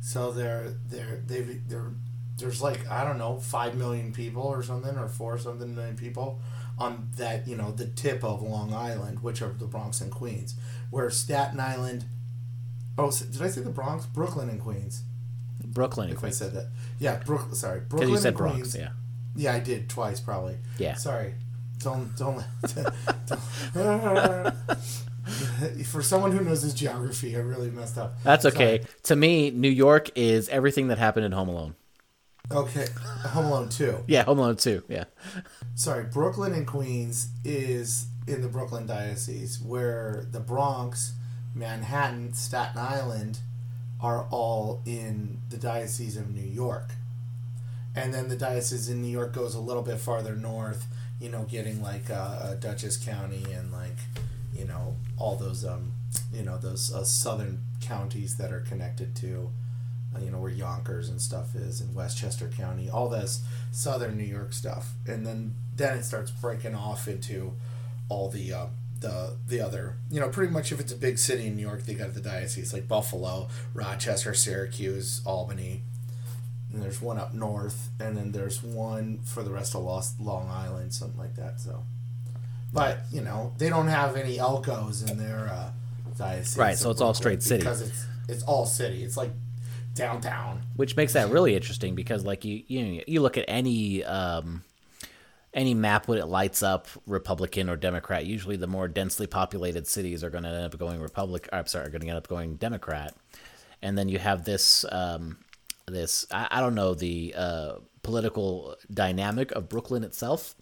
so 0.00 0.32
they're 0.32 0.72
they're 0.88 1.20
they've 1.26 1.60
they're 1.68 1.90
there's 2.38 2.62
like 2.62 2.88
I 2.88 3.04
don't 3.04 3.18
know 3.18 3.38
five 3.38 3.74
million 3.74 4.12
people 4.12 4.42
or 4.42 4.62
something 4.62 4.96
or 4.96 5.08
four 5.08 5.38
something 5.38 5.74
million 5.74 5.96
people 5.96 6.40
on 6.78 7.08
that 7.16 7.46
you 7.46 7.56
know 7.56 7.72
the 7.72 7.86
tip 7.86 8.24
of 8.24 8.42
Long 8.42 8.72
Island, 8.72 9.22
which 9.22 9.42
are 9.42 9.52
the 9.52 9.66
Bronx 9.66 10.00
and 10.00 10.10
Queens, 10.10 10.54
where 10.90 11.10
Staten 11.10 11.60
Island. 11.60 12.04
Oh, 12.96 13.10
did 13.10 13.40
I 13.40 13.48
say 13.48 13.60
the 13.60 13.70
Bronx, 13.70 14.06
Brooklyn, 14.06 14.48
and 14.48 14.60
Queens? 14.60 15.02
Brooklyn, 15.64 16.10
If 16.10 16.24
I 16.24 16.30
said 16.30 16.52
that, 16.54 16.66
yeah, 16.98 17.20
Brook. 17.24 17.54
Sorry, 17.54 17.80
Brooklyn 17.80 18.10
you 18.10 18.16
said 18.16 18.36
Bronx, 18.36 18.56
Queens. 18.56 18.76
yeah. 18.76 18.90
Yeah, 19.36 19.54
I 19.54 19.60
did 19.60 19.88
twice 19.88 20.18
probably. 20.18 20.56
Yeah. 20.78 20.94
Sorry. 20.94 21.34
Don't 21.78 22.16
don't. 22.16 22.42
don't 23.74 24.54
for 25.86 26.02
someone 26.02 26.32
who 26.32 26.42
knows 26.42 26.62
his 26.62 26.74
geography, 26.74 27.36
I 27.36 27.40
really 27.40 27.70
messed 27.70 27.98
up. 27.98 28.22
That's 28.22 28.44
okay. 28.46 28.78
Sorry. 28.78 28.92
To 29.04 29.16
me, 29.16 29.50
New 29.50 29.68
York 29.68 30.10
is 30.16 30.48
everything 30.48 30.88
that 30.88 30.98
happened 30.98 31.26
in 31.26 31.32
Home 31.32 31.48
Alone. 31.48 31.74
Okay, 32.50 32.86
Home 33.24 33.46
Alone 33.46 33.68
two. 33.68 34.02
Yeah, 34.06 34.24
Home 34.24 34.38
Alone 34.38 34.56
too. 34.56 34.82
Yeah, 34.88 35.04
Sorry, 35.74 36.04
Brooklyn 36.04 36.52
and 36.54 36.66
Queens 36.66 37.28
is 37.44 38.06
in 38.26 38.40
the 38.40 38.48
Brooklyn 38.48 38.86
diocese, 38.86 39.60
where 39.60 40.26
the 40.30 40.40
Bronx, 40.40 41.12
Manhattan, 41.54 42.32
Staten 42.32 42.78
Island, 42.78 43.40
are 44.00 44.26
all 44.30 44.82
in 44.86 45.42
the 45.50 45.56
diocese 45.56 46.16
of 46.16 46.34
New 46.34 46.46
York. 46.46 46.92
And 47.94 48.14
then 48.14 48.28
the 48.28 48.36
diocese 48.36 48.88
in 48.88 49.02
New 49.02 49.08
York 49.10 49.34
goes 49.34 49.54
a 49.54 49.60
little 49.60 49.82
bit 49.82 49.98
farther 49.98 50.36
north, 50.36 50.86
you 51.20 51.28
know, 51.30 51.42
getting 51.42 51.82
like 51.82 52.10
uh, 52.10 52.14
uh, 52.14 52.54
Dutchess 52.54 52.96
County 52.96 53.44
and 53.52 53.72
like, 53.72 53.96
you 54.54 54.64
know, 54.64 54.96
all 55.18 55.36
those 55.36 55.64
um, 55.64 55.92
you 56.32 56.42
know, 56.42 56.56
those 56.58 56.92
uh, 56.92 57.04
southern 57.04 57.62
counties 57.80 58.36
that 58.36 58.52
are 58.52 58.60
connected 58.60 59.16
to 59.16 59.50
you 60.22 60.30
know 60.30 60.38
where 60.38 60.50
Yonkers 60.50 61.08
and 61.08 61.20
stuff 61.20 61.54
is, 61.54 61.80
in 61.80 61.94
Westchester 61.94 62.48
County, 62.48 62.88
all 62.88 63.08
this 63.08 63.42
southern 63.72 64.16
New 64.16 64.24
York 64.24 64.52
stuff, 64.52 64.92
and 65.06 65.26
then 65.26 65.54
then 65.76 65.98
it 65.98 66.04
starts 66.04 66.30
breaking 66.30 66.74
off 66.74 67.06
into 67.08 67.52
all 68.08 68.28
the 68.28 68.52
uh, 68.52 68.66
the 69.00 69.36
the 69.46 69.60
other 69.60 69.96
you 70.10 70.20
know 70.20 70.28
pretty 70.28 70.52
much 70.52 70.72
if 70.72 70.80
it's 70.80 70.92
a 70.92 70.96
big 70.96 71.18
city 71.18 71.46
in 71.46 71.56
New 71.56 71.62
York, 71.62 71.84
they 71.84 71.94
got 71.94 72.14
the 72.14 72.20
diocese 72.20 72.72
like 72.72 72.88
Buffalo, 72.88 73.48
Rochester, 73.74 74.34
Syracuse, 74.34 75.22
Albany. 75.24 75.82
And 76.72 76.82
there's 76.82 77.00
one 77.00 77.18
up 77.18 77.32
north, 77.32 77.88
and 77.98 78.14
then 78.14 78.32
there's 78.32 78.62
one 78.62 79.20
for 79.24 79.42
the 79.42 79.50
rest 79.50 79.74
of 79.74 79.82
Lost 79.82 80.20
Long 80.20 80.50
Island, 80.50 80.92
something 80.92 81.18
like 81.18 81.34
that. 81.36 81.60
So, 81.60 81.84
but 82.74 83.00
you 83.10 83.22
know 83.22 83.54
they 83.56 83.70
don't 83.70 83.88
have 83.88 84.16
any 84.16 84.36
Elcos 84.36 85.10
in 85.10 85.16
their 85.16 85.48
uh, 85.48 85.70
diocese. 86.18 86.58
Right, 86.58 86.76
so 86.76 86.90
it's 86.90 87.00
all 87.00 87.14
straight 87.14 87.42
city. 87.42 87.60
because 87.62 87.80
it's 87.80 88.06
it's 88.28 88.42
all 88.42 88.66
city. 88.66 89.02
It's 89.02 89.16
like 89.16 89.30
downtown. 89.98 90.62
which 90.76 90.96
makes 90.96 91.12
that 91.12 91.30
really 91.30 91.54
interesting 91.54 91.94
because 91.94 92.24
like 92.24 92.44
you 92.44 92.62
you 92.66 93.02
you 93.06 93.20
look 93.20 93.36
at 93.36 93.44
any 93.48 94.04
um 94.04 94.64
any 95.54 95.74
map 95.74 96.08
when 96.08 96.18
it 96.18 96.26
lights 96.26 96.62
up 96.62 96.86
Republican 97.06 97.68
or 97.70 97.76
Democrat, 97.76 98.26
usually 98.26 98.56
the 98.56 98.66
more 98.66 98.86
densely 98.86 99.26
populated 99.26 99.86
cities 99.86 100.22
are 100.22 100.30
going 100.30 100.44
to 100.44 100.50
end 100.50 100.72
up 100.72 100.78
going 100.78 101.00
Republic. 101.00 101.48
I'm 101.52 101.66
sorry, 101.66 101.86
are 101.86 101.90
going 101.90 102.02
to 102.02 102.08
end 102.08 102.18
up 102.18 102.28
going 102.28 102.56
Democrat, 102.56 103.14
and 103.82 103.96
then 103.96 104.08
you 104.08 104.18
have 104.18 104.44
this 104.44 104.84
um, 104.92 105.38
this 105.86 106.26
I, 106.30 106.48
I 106.50 106.60
don't 106.60 106.74
know 106.74 106.94
the 106.94 107.34
uh, 107.36 107.72
political 108.02 108.76
dynamic 108.92 109.50
of 109.52 109.68
Brooklyn 109.68 110.04
itself, 110.04 110.54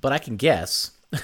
but 0.00 0.12
I 0.12 0.18
can 0.18 0.36
guess. 0.36 0.92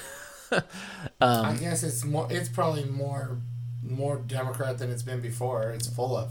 Um, 1.20 1.46
I 1.46 1.54
guess 1.54 1.84
it's 1.84 2.04
more. 2.04 2.26
It's 2.28 2.48
probably 2.48 2.84
more 2.84 3.38
more 3.84 4.16
Democrat 4.16 4.78
than 4.78 4.90
it's 4.90 5.04
been 5.04 5.20
before. 5.20 5.70
It's 5.70 5.86
full 5.86 6.16
of 6.16 6.30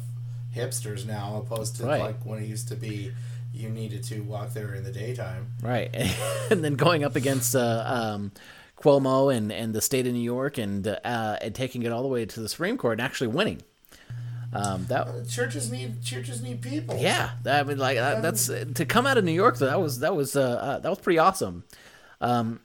hipsters 0.55 1.05
now, 1.05 1.37
opposed 1.45 1.75
to 1.77 1.85
Right. 1.85 2.01
like 2.01 2.25
when 2.25 2.39
it 2.43 2.45
used 2.47 2.67
to 2.69 2.75
be. 2.75 3.11
You 3.51 3.69
needed 3.69 4.03
to 4.05 4.19
walk 4.21 4.53
there 4.53 4.75
in 4.75 4.83
the 4.83 4.91
daytime. 4.91 5.47
Right, 5.63 5.89
and 6.51 6.63
then 6.63 6.75
going 6.75 7.03
up 7.03 7.15
against 7.15 7.55
uh, 7.55 7.83
um, 7.83 8.31
Cuomo 8.79 9.35
and, 9.35 9.51
and 9.51 9.73
the 9.73 9.81
state 9.81 10.05
of 10.05 10.13
New 10.13 10.19
York 10.21 10.59
and 10.59 10.87
uh, 10.87 11.37
and 11.41 11.55
taking 11.55 11.81
it 11.81 11.91
all 11.91 12.03
the 12.03 12.07
way 12.07 12.25
to 12.27 12.39
the 12.41 12.47
Supreme 12.47 12.77
Court 12.77 12.99
and 12.99 13.01
actually 13.01 13.27
winning. 13.27 13.63
Um, 14.53 14.85
that 14.87 15.27
Churches 15.27 15.71
need 15.71 16.03
churches 16.03 16.43
need 16.43 16.61
people. 16.61 16.97
yeah, 16.99 17.31
I 17.45 17.63
mean 17.63 17.79
like 17.79 17.97
that, 17.97 18.21
that's 18.21 18.47
to 18.47 18.85
come 18.85 19.07
out 19.07 19.17
of 19.17 19.23
New 19.23 19.31
York. 19.31 19.57
though, 19.57 19.65
That 19.65 19.81
was 19.81 19.99
that 19.99 20.15
was 20.15 20.35
uh, 20.35 20.41
uh, 20.41 20.79
that 20.79 20.89
was 20.89 20.99
pretty 20.99 21.17
awesome. 21.17 21.63
Um, 22.21 22.59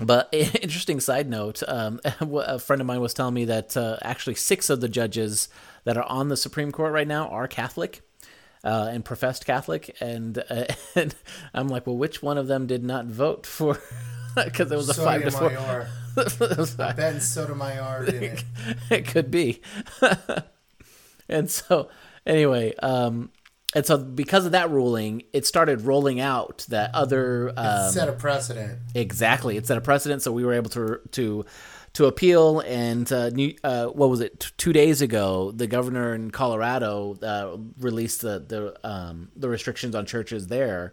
but 0.00 0.28
interesting 0.32 0.98
side 0.98 1.28
note, 1.30 1.62
um, 1.68 2.00
a 2.04 2.58
friend 2.58 2.80
of 2.80 2.86
mine 2.86 3.00
was 3.00 3.14
telling 3.14 3.34
me 3.34 3.44
that 3.44 3.76
uh, 3.76 3.96
actually 4.02 4.34
six 4.34 4.70
of 4.70 4.80
the 4.80 4.88
judges 4.88 5.48
that 5.84 5.96
are 5.96 6.04
on 6.04 6.28
the 6.28 6.36
Supreme 6.36 6.72
Court 6.72 6.92
right 6.92 7.08
now 7.08 7.28
are 7.28 7.48
Catholic. 7.48 8.02
Uh, 8.62 8.90
and 8.92 9.06
professed 9.06 9.46
Catholic, 9.46 9.96
and 10.00 10.36
uh, 10.50 10.66
and 10.94 11.14
I'm 11.54 11.68
like, 11.68 11.86
well, 11.86 11.96
which 11.96 12.22
one 12.22 12.36
of 12.36 12.46
them 12.46 12.66
did 12.66 12.84
not 12.84 13.06
vote 13.06 13.46
for? 13.46 13.78
Because 14.36 14.68
there 14.68 14.78
was 14.78 14.88
a 14.88 14.94
five 14.94 15.24
to 15.24 15.30
four. 15.32 15.88
It 16.16 16.96
Ben 16.96 17.20
Sotomayor 17.20 18.04
did 18.06 18.22
it. 18.22 18.44
it 18.90 19.06
could 19.06 19.28
be. 19.28 19.60
and 21.28 21.50
so, 21.50 21.88
anyway, 22.24 22.72
um, 22.76 23.30
and 23.74 23.86
so 23.86 23.98
because 23.98 24.46
of 24.46 24.52
that 24.52 24.70
ruling, 24.70 25.22
it 25.32 25.46
started 25.46 25.82
rolling 25.82 26.20
out 26.20 26.64
that 26.68 26.94
other 26.94 27.52
um, 27.56 27.90
Set 27.90 28.08
a 28.08 28.12
precedent. 28.12 28.78
exactly 28.94 29.56
it 29.56 29.66
set 29.66 29.78
a 29.78 29.80
precedent. 29.80 30.22
So 30.22 30.32
we 30.32 30.44
were 30.44 30.54
able 30.54 30.70
to 30.70 31.00
to 31.12 31.44
to 31.94 32.06
appeal. 32.06 32.60
And 32.60 33.10
uh, 33.12 33.30
new, 33.30 33.54
uh, 33.64 33.86
what 33.86 34.10
was 34.10 34.20
it? 34.20 34.40
T- 34.40 34.50
two 34.56 34.72
days 34.72 35.02
ago, 35.02 35.50
the 35.50 35.66
governor 35.66 36.14
in 36.14 36.30
Colorado 36.30 37.18
uh, 37.22 37.58
released 37.78 38.20
the 38.22 38.38
the 38.40 38.88
um, 38.88 39.30
the 39.36 39.48
restrictions 39.48 39.94
on 39.94 40.06
churches 40.06 40.46
there 40.48 40.92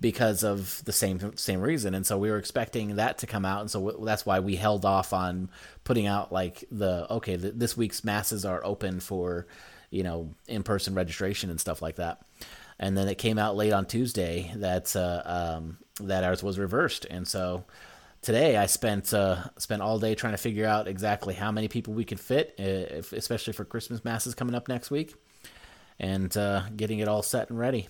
because 0.00 0.44
of 0.44 0.82
the 0.84 0.92
same 0.92 1.36
same 1.36 1.60
reason. 1.60 1.94
And 1.94 2.06
so 2.06 2.18
we 2.18 2.30
were 2.30 2.38
expecting 2.38 2.96
that 2.96 3.18
to 3.18 3.26
come 3.26 3.44
out, 3.44 3.60
and 3.60 3.70
so 3.70 3.84
w- 3.84 4.04
that's 4.04 4.24
why 4.24 4.40
we 4.40 4.56
held 4.56 4.84
off 4.84 5.12
on 5.12 5.50
putting 5.84 6.06
out 6.06 6.32
like 6.32 6.64
the 6.70 7.06
okay, 7.12 7.36
th- 7.36 7.54
this 7.56 7.76
week's 7.76 8.04
masses 8.04 8.44
are 8.44 8.64
open 8.64 9.00
for 9.00 9.46
you 9.90 10.02
know 10.02 10.34
in 10.46 10.62
person 10.62 10.94
registration 10.94 11.50
and 11.50 11.60
stuff 11.60 11.82
like 11.82 11.96
that. 11.96 12.20
And 12.80 12.96
then 12.96 13.08
it 13.08 13.16
came 13.16 13.38
out 13.38 13.56
late 13.56 13.72
on 13.72 13.86
Tuesday 13.86 14.52
that 14.56 14.94
uh, 14.94 15.22
um, 15.24 15.78
that 16.00 16.22
ours 16.22 16.42
was 16.42 16.58
reversed, 16.58 17.04
and 17.10 17.26
so 17.26 17.64
today 18.22 18.56
I 18.56 18.66
spent 18.66 19.12
uh, 19.14 19.44
spent 19.58 19.82
all 19.82 19.98
day 19.98 20.14
trying 20.14 20.32
to 20.34 20.38
figure 20.38 20.66
out 20.66 20.88
exactly 20.88 21.34
how 21.34 21.50
many 21.52 21.68
people 21.68 21.94
we 21.94 22.04
could 22.04 22.20
fit, 22.20 22.54
uh, 22.58 22.62
if, 22.62 23.12
especially 23.12 23.52
for 23.52 23.64
Christmas 23.64 24.04
masses 24.04 24.34
coming 24.34 24.54
up 24.54 24.68
next 24.68 24.90
week, 24.90 25.14
and 25.98 26.34
uh, 26.36 26.62
getting 26.76 26.98
it 27.00 27.08
all 27.08 27.22
set 27.22 27.50
and 27.50 27.58
ready. 27.58 27.88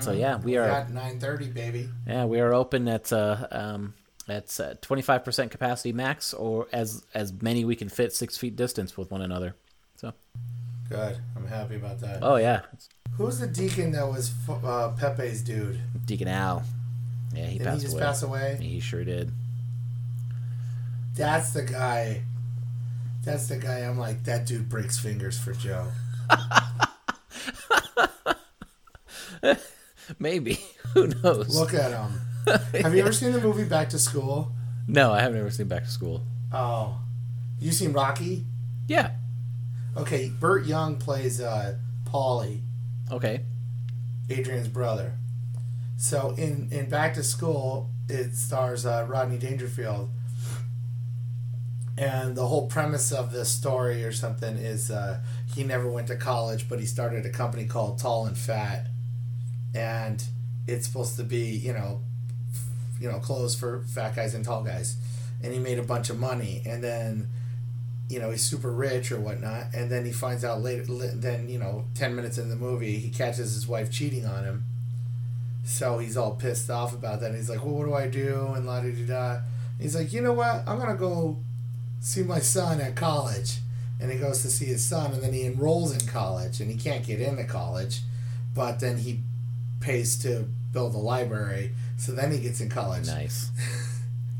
So 0.00 0.10
yeah, 0.12 0.36
we 0.38 0.56
are 0.56 0.66
Got 0.66 0.90
nine 0.90 1.20
thirty, 1.20 1.48
baby. 1.48 1.88
yeah 2.06 2.24
we 2.24 2.40
are 2.40 2.52
open 2.52 2.88
at 2.88 3.12
uh, 3.12 3.46
um, 3.52 3.94
at 4.28 4.58
twenty 4.82 5.02
five 5.02 5.24
percent 5.24 5.52
capacity 5.52 5.92
max, 5.92 6.34
or 6.34 6.66
as 6.72 7.04
as 7.14 7.32
many 7.40 7.64
we 7.64 7.76
can 7.76 7.88
fit 7.88 8.12
six 8.12 8.36
feet 8.36 8.56
distance 8.56 8.96
with 8.96 9.10
one 9.12 9.22
another. 9.22 9.54
So 9.96 10.12
Good. 10.88 11.18
I'm 11.36 11.46
happy 11.46 11.76
about 11.76 12.00
that. 12.00 12.18
oh 12.22 12.36
yeah, 12.36 12.62
Who's 13.16 13.38
the 13.38 13.46
deacon 13.46 13.92
that 13.92 14.08
was 14.08 14.32
uh, 14.48 14.90
Pepe's 14.98 15.42
dude? 15.42 15.78
Deacon 16.04 16.26
Al, 16.28 16.64
yeah 17.38 17.46
he 17.46 17.58
Did 17.58 17.66
passed 17.66 17.76
he 17.78 17.82
just 17.82 17.94
away. 17.94 18.02
pass 18.02 18.22
away? 18.22 18.58
He 18.60 18.80
sure 18.80 19.04
did. 19.04 19.32
That's 21.14 21.50
the 21.50 21.62
guy. 21.62 22.22
That's 23.24 23.48
the 23.48 23.56
guy. 23.56 23.80
I'm 23.80 23.98
like, 23.98 24.24
that 24.24 24.46
dude 24.46 24.68
breaks 24.68 24.98
fingers 24.98 25.38
for 25.38 25.52
Joe. 25.52 25.88
Maybe 30.18 30.58
who 30.94 31.08
knows? 31.08 31.56
Look 31.58 31.74
at 31.74 31.90
him. 31.90 32.20
Have 32.82 32.94
you 32.94 33.00
ever 33.02 33.12
seen 33.12 33.32
the 33.32 33.40
movie 33.40 33.64
Back 33.64 33.90
to 33.90 33.98
School? 33.98 34.52
No, 34.86 35.12
I 35.12 35.20
haven't 35.20 35.38
ever 35.38 35.50
seen 35.50 35.68
Back 35.68 35.84
to 35.84 35.90
School. 35.90 36.22
Oh, 36.52 36.98
you 37.60 37.72
seen 37.72 37.92
Rocky? 37.92 38.44
Yeah. 38.86 39.10
Okay, 39.96 40.30
Burt 40.40 40.66
Young 40.66 40.96
plays 40.96 41.40
uh, 41.40 41.76
Paulie, 42.04 42.60
Okay. 43.10 43.40
Adrian's 44.30 44.68
brother. 44.68 45.12
So 45.98 46.34
in 46.38 46.70
in 46.72 46.88
Back 46.88 47.14
to 47.16 47.24
School, 47.24 47.90
it 48.08 48.34
stars 48.36 48.86
uh, 48.86 49.06
Rodney 49.08 49.38
Dangerfield, 49.38 50.10
and 51.96 52.36
the 52.36 52.46
whole 52.46 52.68
premise 52.68 53.10
of 53.12 53.32
the 53.32 53.44
story 53.44 54.04
or 54.04 54.12
something 54.12 54.56
is 54.56 54.90
uh, 54.90 55.20
he 55.54 55.64
never 55.64 55.88
went 55.90 56.06
to 56.08 56.16
college, 56.16 56.68
but 56.68 56.78
he 56.78 56.86
started 56.86 57.26
a 57.26 57.30
company 57.30 57.66
called 57.66 57.98
Tall 57.98 58.26
and 58.26 58.38
Fat, 58.38 58.86
and 59.74 60.24
it's 60.68 60.86
supposed 60.86 61.16
to 61.16 61.24
be 61.24 61.46
you 61.50 61.72
know, 61.74 62.02
f- 62.52 62.64
you 63.00 63.10
know, 63.10 63.18
clothes 63.20 63.56
for 63.56 63.84
fat 63.94 64.16
guys 64.16 64.34
and 64.34 64.44
tall 64.44 64.64
guys, 64.64 64.96
and 65.42 65.52
he 65.52 65.60
made 65.60 65.78
a 65.78 65.84
bunch 65.84 66.10
of 66.10 66.18
money, 66.18 66.62
and 66.66 66.84
then. 66.84 67.28
You 68.10 68.20
know 68.20 68.30
he's 68.30 68.42
super 68.44 68.70
rich 68.72 69.12
or 69.12 69.20
whatnot, 69.20 69.74
and 69.74 69.90
then 69.90 70.04
he 70.04 70.12
finds 70.12 70.44
out 70.44 70.62
later. 70.62 70.84
Then 71.14 71.48
you 71.48 71.58
know, 71.58 71.86
ten 71.94 72.16
minutes 72.16 72.38
in 72.38 72.50
the 72.50 72.56
movie, 72.56 72.98
he 72.98 73.10
catches 73.10 73.54
his 73.54 73.66
wife 73.68 73.90
cheating 73.90 74.26
on 74.26 74.44
him, 74.44 74.64
so 75.68 75.98
he's 75.98 76.16
all 76.16 76.34
pissed 76.34 76.70
off 76.70 76.94
about 76.94 77.20
that. 77.20 77.26
And 77.26 77.36
he's 77.36 77.50
like, 77.50 77.62
"Well, 77.62 77.74
what 77.74 77.84
do 77.84 77.94
I 77.94 78.08
do?" 78.08 78.52
And 78.56 78.66
la 78.66 78.80
di 78.80 78.92
da 78.92 79.06
da. 79.06 79.40
He's 79.78 79.94
like, 79.94 80.12
"You 80.14 80.22
know 80.22 80.32
what? 80.32 80.64
I'm 80.66 80.78
gonna 80.78 80.96
go 80.96 81.36
see 82.00 82.22
my 82.22 82.40
son 82.40 82.80
at 82.80 82.96
college." 82.96 83.58
And 84.00 84.10
he 84.10 84.18
goes 84.18 84.42
to 84.42 84.50
see 84.50 84.64
his 84.64 84.84
son, 84.84 85.12
and 85.12 85.22
then 85.22 85.32
he 85.32 85.44
enrolls 85.44 85.92
in 85.92 86.08
college, 86.08 86.60
and 86.60 86.70
he 86.70 86.76
can't 86.76 87.04
get 87.04 87.20
into 87.20 87.44
college, 87.44 88.02
but 88.54 88.80
then 88.80 88.98
he 88.98 89.20
pays 89.80 90.16
to 90.18 90.48
build 90.72 90.94
a 90.94 90.98
library, 90.98 91.72
so 91.96 92.12
then 92.12 92.30
he 92.30 92.38
gets 92.38 92.60
in 92.60 92.68
college. 92.68 93.06
Nice. 93.06 93.50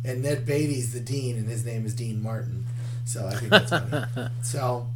And 0.05 0.23
Ned 0.23 0.47
Beatty's 0.47 0.93
the 0.93 1.01
dean, 1.01 1.37
and 1.37 1.49
his 1.49 1.67
name 1.67 1.85
is 1.85 1.93
Dean 1.93 2.23
Martin. 2.23 2.65
So 3.05 3.27
I 3.27 3.35
think 3.35 3.51
that's 3.51 3.71
funny. 3.71 4.29
so, 4.43 4.87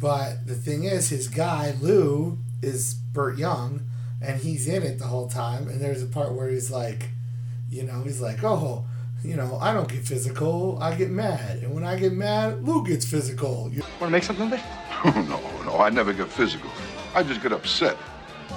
but 0.00 0.46
the 0.46 0.54
thing 0.54 0.84
is, 0.84 1.10
his 1.10 1.28
guy 1.28 1.74
Lou 1.78 2.38
is 2.62 2.94
Burt 2.94 3.36
Young, 3.36 3.82
and 4.24 4.40
he's 4.40 4.66
in 4.68 4.82
it 4.82 4.98
the 4.98 5.06
whole 5.06 5.28
time. 5.28 5.68
And 5.68 5.80
there's 5.80 6.02
a 6.02 6.06
part 6.06 6.32
where 6.32 6.48
he's 6.48 6.70
like, 6.70 7.08
you 7.70 7.82
know, 7.82 8.02
he's 8.02 8.20
like, 8.20 8.42
oh, 8.44 8.84
you 9.22 9.36
know, 9.36 9.56
I 9.60 9.72
don't 9.72 9.88
get 9.88 10.04
physical, 10.04 10.78
I 10.82 10.94
get 10.94 11.10
mad, 11.10 11.58
and 11.62 11.74
when 11.74 11.82
I 11.84 11.96
get 11.98 12.12
mad, 12.12 12.62
Lou 12.62 12.86
gets 12.86 13.06
physical. 13.06 13.70
You- 13.72 13.80
Want 14.00 14.00
to 14.02 14.10
make 14.10 14.22
something 14.22 14.46
of 14.46 14.52
it? 14.52 14.60
no, 15.28 15.40
no, 15.64 15.78
I 15.78 15.88
never 15.90 16.12
get 16.12 16.28
physical. 16.30 16.70
I 17.14 17.22
just 17.22 17.42
get 17.42 17.52
upset. 17.52 17.96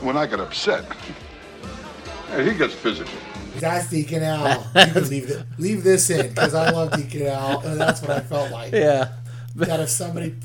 When 0.01 0.17
I 0.17 0.25
get 0.27 0.39
upset, 0.41 0.83
hey, 2.29 2.51
he 2.51 2.57
gets 2.57 2.74
physical. 2.74 3.13
That's 3.59 3.89
Deacon 3.89 4.24
Al. 4.24 4.67
You 4.75 4.91
can 4.93 5.09
leave 5.09 5.29
it, 5.29 5.45
leave 5.57 5.83
this 5.83 6.09
in 6.09 6.27
because 6.29 6.53
I 6.53 6.69
love 6.71 6.91
Deacon 6.91 7.27
Al, 7.27 7.62
and 7.62 7.79
that's 7.79 8.01
what 8.01 8.12
I 8.12 8.19
felt 8.19 8.51
like. 8.51 8.74
Yeah. 8.74 9.13
that 9.55 9.79
if 9.79 9.89
somebody 9.89 10.36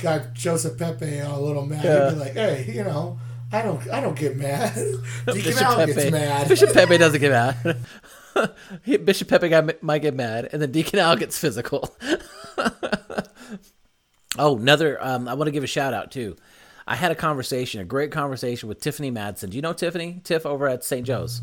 got 0.00 0.34
Joseph 0.34 0.78
Pepe 0.78 1.20
on 1.20 1.30
a 1.32 1.40
little 1.40 1.66
mad, 1.66 1.84
Yeah. 1.84 2.08
he'd 2.10 2.14
be 2.14 2.20
like, 2.20 2.32
"Hey, 2.34 2.72
you 2.72 2.84
know, 2.84 3.18
I 3.52 3.62
don't, 3.62 3.88
I 3.90 4.00
don't 4.00 4.18
get 4.18 4.36
mad. 4.36 4.74
Deacon 5.26 5.42
Bishop 5.42 5.62
Al 5.62 5.76
Pepe. 5.76 5.94
gets 5.94 6.10
mad. 6.10 6.48
Bishop 6.48 6.72
Pepe 6.72 6.98
doesn't 6.98 7.20
get 7.20 7.30
mad. 7.30 7.76
Bishop 9.04 9.28
Pepe 9.28 9.48
got, 9.50 9.82
might 9.82 10.00
get 10.00 10.14
mad, 10.14 10.48
and 10.52 10.62
then 10.62 10.72
Deacon 10.72 10.98
Al 10.98 11.16
gets 11.16 11.38
physical. 11.38 11.94
oh, 14.38 14.56
another. 14.56 14.96
Um, 15.04 15.28
I 15.28 15.34
want 15.34 15.48
to 15.48 15.52
give 15.52 15.64
a 15.64 15.68
shout 15.68 15.92
out 15.92 16.10
too. 16.10 16.36
I 16.86 16.96
had 16.96 17.12
a 17.12 17.14
conversation, 17.14 17.80
a 17.80 17.84
great 17.84 18.10
conversation 18.10 18.68
with 18.68 18.80
Tiffany 18.80 19.10
Madsen. 19.10 19.50
Do 19.50 19.56
you 19.56 19.62
know 19.62 19.72
Tiffany? 19.72 20.20
Tiff 20.24 20.46
over 20.46 20.66
at 20.66 20.82
St. 20.82 21.06
Joe's. 21.06 21.42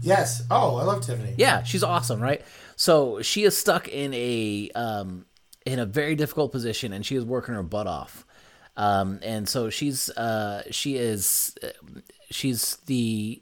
Yes. 0.00 0.42
Oh, 0.50 0.76
I 0.76 0.84
love 0.84 1.04
Tiffany. 1.04 1.34
Yeah, 1.36 1.62
she's 1.62 1.82
awesome, 1.82 2.20
right? 2.20 2.42
So 2.76 3.22
she 3.22 3.44
is 3.44 3.56
stuck 3.56 3.88
in 3.88 4.12
a 4.14 4.70
um, 4.74 5.26
in 5.66 5.78
a 5.78 5.86
very 5.86 6.14
difficult 6.14 6.52
position, 6.52 6.92
and 6.92 7.04
she 7.04 7.16
is 7.16 7.24
working 7.24 7.54
her 7.54 7.62
butt 7.62 7.86
off. 7.86 8.23
Um, 8.76 9.20
and 9.22 9.48
so 9.48 9.70
she's 9.70 10.10
uh, 10.10 10.64
she 10.70 10.96
is 10.96 11.54
she's 12.30 12.76
the 12.86 13.40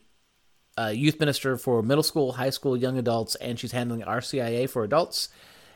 uh, 0.78 0.92
youth 0.94 1.18
minister 1.20 1.56
for 1.56 1.82
middle 1.82 2.02
school, 2.02 2.32
high 2.32 2.50
school, 2.50 2.76
young 2.76 2.98
adults, 2.98 3.34
and 3.36 3.58
she's 3.58 3.72
handling 3.72 4.02
RCIA 4.02 4.68
for 4.68 4.84
adults 4.84 5.28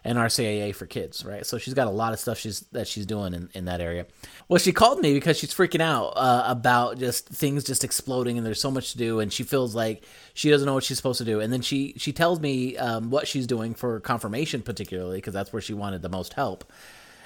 and 0.06 0.18
RCIA 0.18 0.72
for 0.74 0.86
kids, 0.86 1.24
right? 1.24 1.44
So 1.44 1.58
she's 1.58 1.74
got 1.74 1.88
a 1.88 1.90
lot 1.90 2.12
of 2.12 2.20
stuff 2.20 2.38
she's 2.38 2.60
that 2.72 2.86
she's 2.86 3.06
doing 3.06 3.34
in, 3.34 3.48
in 3.54 3.64
that 3.64 3.80
area. 3.80 4.06
Well, 4.48 4.58
she 4.58 4.72
called 4.72 5.00
me 5.00 5.12
because 5.14 5.36
she's 5.36 5.52
freaking 5.52 5.80
out 5.80 6.12
uh, 6.16 6.44
about 6.46 6.98
just 6.98 7.28
things 7.28 7.64
just 7.64 7.82
exploding, 7.82 8.38
and 8.38 8.46
there's 8.46 8.60
so 8.60 8.70
much 8.70 8.92
to 8.92 8.98
do, 8.98 9.20
and 9.20 9.32
she 9.32 9.42
feels 9.42 9.74
like 9.74 10.04
she 10.32 10.48
doesn't 10.48 10.64
know 10.64 10.74
what 10.74 10.84
she's 10.84 10.96
supposed 10.96 11.18
to 11.18 11.24
do. 11.24 11.40
And 11.40 11.52
then 11.52 11.60
she 11.60 11.94
she 11.96 12.12
tells 12.12 12.40
me 12.40 12.76
um, 12.76 13.10
what 13.10 13.26
she's 13.26 13.46
doing 13.46 13.74
for 13.74 14.00
confirmation, 14.00 14.62
particularly 14.62 15.18
because 15.18 15.34
that's 15.34 15.52
where 15.52 15.62
she 15.62 15.74
wanted 15.74 16.02
the 16.02 16.08
most 16.08 16.34
help, 16.34 16.70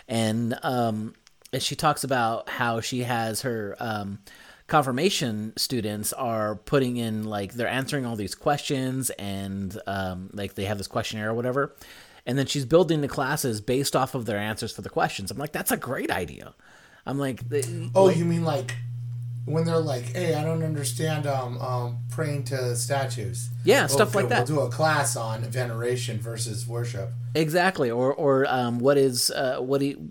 and 0.09 0.59
um, 0.63 1.15
and 1.53 1.63
she 1.63 1.75
talks 1.75 2.05
about 2.05 2.49
how 2.49 2.81
she 2.81 3.03
has 3.03 3.43
her 3.43 3.77
um, 3.81 4.21
confirmation 4.67 5.53
students 5.57 6.13
are 6.13 6.55
putting 6.55 6.97
in 6.97 7.25
like 7.25 7.55
they're 7.55 7.69
answering 7.69 8.07
all 8.07 8.17
these 8.17 8.35
questions 8.35 9.11
and 9.11 9.79
um, 9.87 10.31
like 10.33 10.55
they 10.55 10.65
have 10.65 10.79
this 10.79 10.87
questionnaire 10.87 11.31
or 11.31 11.35
whatever. 11.35 11.75
And 12.25 12.39
then 12.39 12.47
she's 12.47 12.65
building 12.65 13.01
the 13.01 13.09
classes 13.09 13.61
based 13.61 13.97
off 13.97 14.15
of 14.15 14.27
their 14.27 14.39
answers 14.39 14.73
for 14.73 14.83
the 14.83 14.91
questions. 14.91 15.31
I'm 15.31 15.39
like 15.39 15.53
that's 15.53 15.73
a 15.73 15.77
great 15.77 16.11
idea. 16.11 16.55
I'm 17.05 17.19
like 17.19 17.43
Oh, 17.95 18.09
you 18.11 18.25
mean 18.25 18.45
like 18.45 18.75
when 19.45 19.65
they're 19.65 19.79
like, 19.79 20.05
"Hey, 20.05 20.35
I 20.35 20.45
don't 20.45 20.63
understand 20.63 21.27
um, 21.27 21.59
um, 21.59 21.99
praying 22.11 22.45
to 22.45 22.77
statues." 22.77 23.49
Yeah, 23.65 23.87
stuff 23.87 24.15
like 24.15 24.29
that. 24.29 24.49
We'll 24.49 24.59
do 24.59 24.63
a 24.63 24.71
class 24.71 25.17
on 25.17 25.43
veneration 25.43 26.19
versus 26.21 26.67
worship. 26.67 27.11
Exactly, 27.35 27.91
or 27.91 28.13
or 28.13 28.47
um, 28.47 28.79
what 28.79 28.99
is 28.99 29.31
uh, 29.31 29.59
what 29.61 29.81
do 29.81 30.11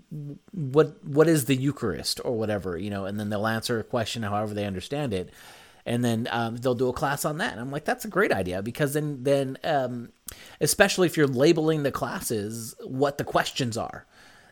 what 0.52 1.04
what 1.04 1.28
is 1.28 1.46
the 1.46 1.56
Eucharist 1.56 2.20
or 2.24 2.36
whatever 2.36 2.76
you 2.76 2.90
know, 2.90 3.04
and 3.04 3.18
then 3.18 3.30
they'll 3.30 3.46
answer 3.46 3.78
a 3.78 3.84
question 3.84 4.22
however 4.22 4.54
they 4.54 4.64
understand 4.66 5.14
it, 5.14 5.30
and 5.86 6.04
then 6.04 6.28
um, 6.30 6.56
they'll 6.56 6.74
do 6.74 6.88
a 6.88 6.92
class 6.92 7.24
on 7.24 7.38
that. 7.38 7.52
And 7.52 7.60
I'm 7.60 7.70
like, 7.70 7.84
that's 7.84 8.04
a 8.04 8.08
great 8.08 8.32
idea 8.32 8.62
because 8.62 8.94
then 8.94 9.22
then 9.22 9.58
um, 9.64 10.10
especially 10.60 11.06
if 11.06 11.16
you're 11.16 11.26
labeling 11.26 11.82
the 11.82 11.92
classes 11.92 12.74
what 12.84 13.18
the 13.18 13.24
questions 13.24 13.76
are. 13.76 14.06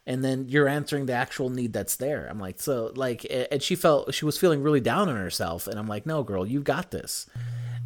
And 0.09 0.25
then 0.25 0.47
you're 0.49 0.67
answering 0.69 1.05
the 1.05 1.13
actual 1.13 1.51
need 1.51 1.75
that's 1.75 1.97
there. 1.97 2.27
I'm 2.31 2.41
like, 2.41 2.59
so 2.61 2.91
like, 2.97 3.27
and 3.53 3.63
she 3.63 3.75
felt 3.77 4.15
she 4.15 4.25
was 4.25 4.39
feeling 4.39 4.63
really 4.63 4.81
down 4.81 5.11
on 5.11 5.17
herself, 5.17 5.67
and 5.67 5.79
I'm 5.79 5.87
like, 5.87 6.07
no, 6.07 6.23
girl, 6.23 6.47
you 6.47 6.63
got 6.63 6.91
this. 6.91 7.27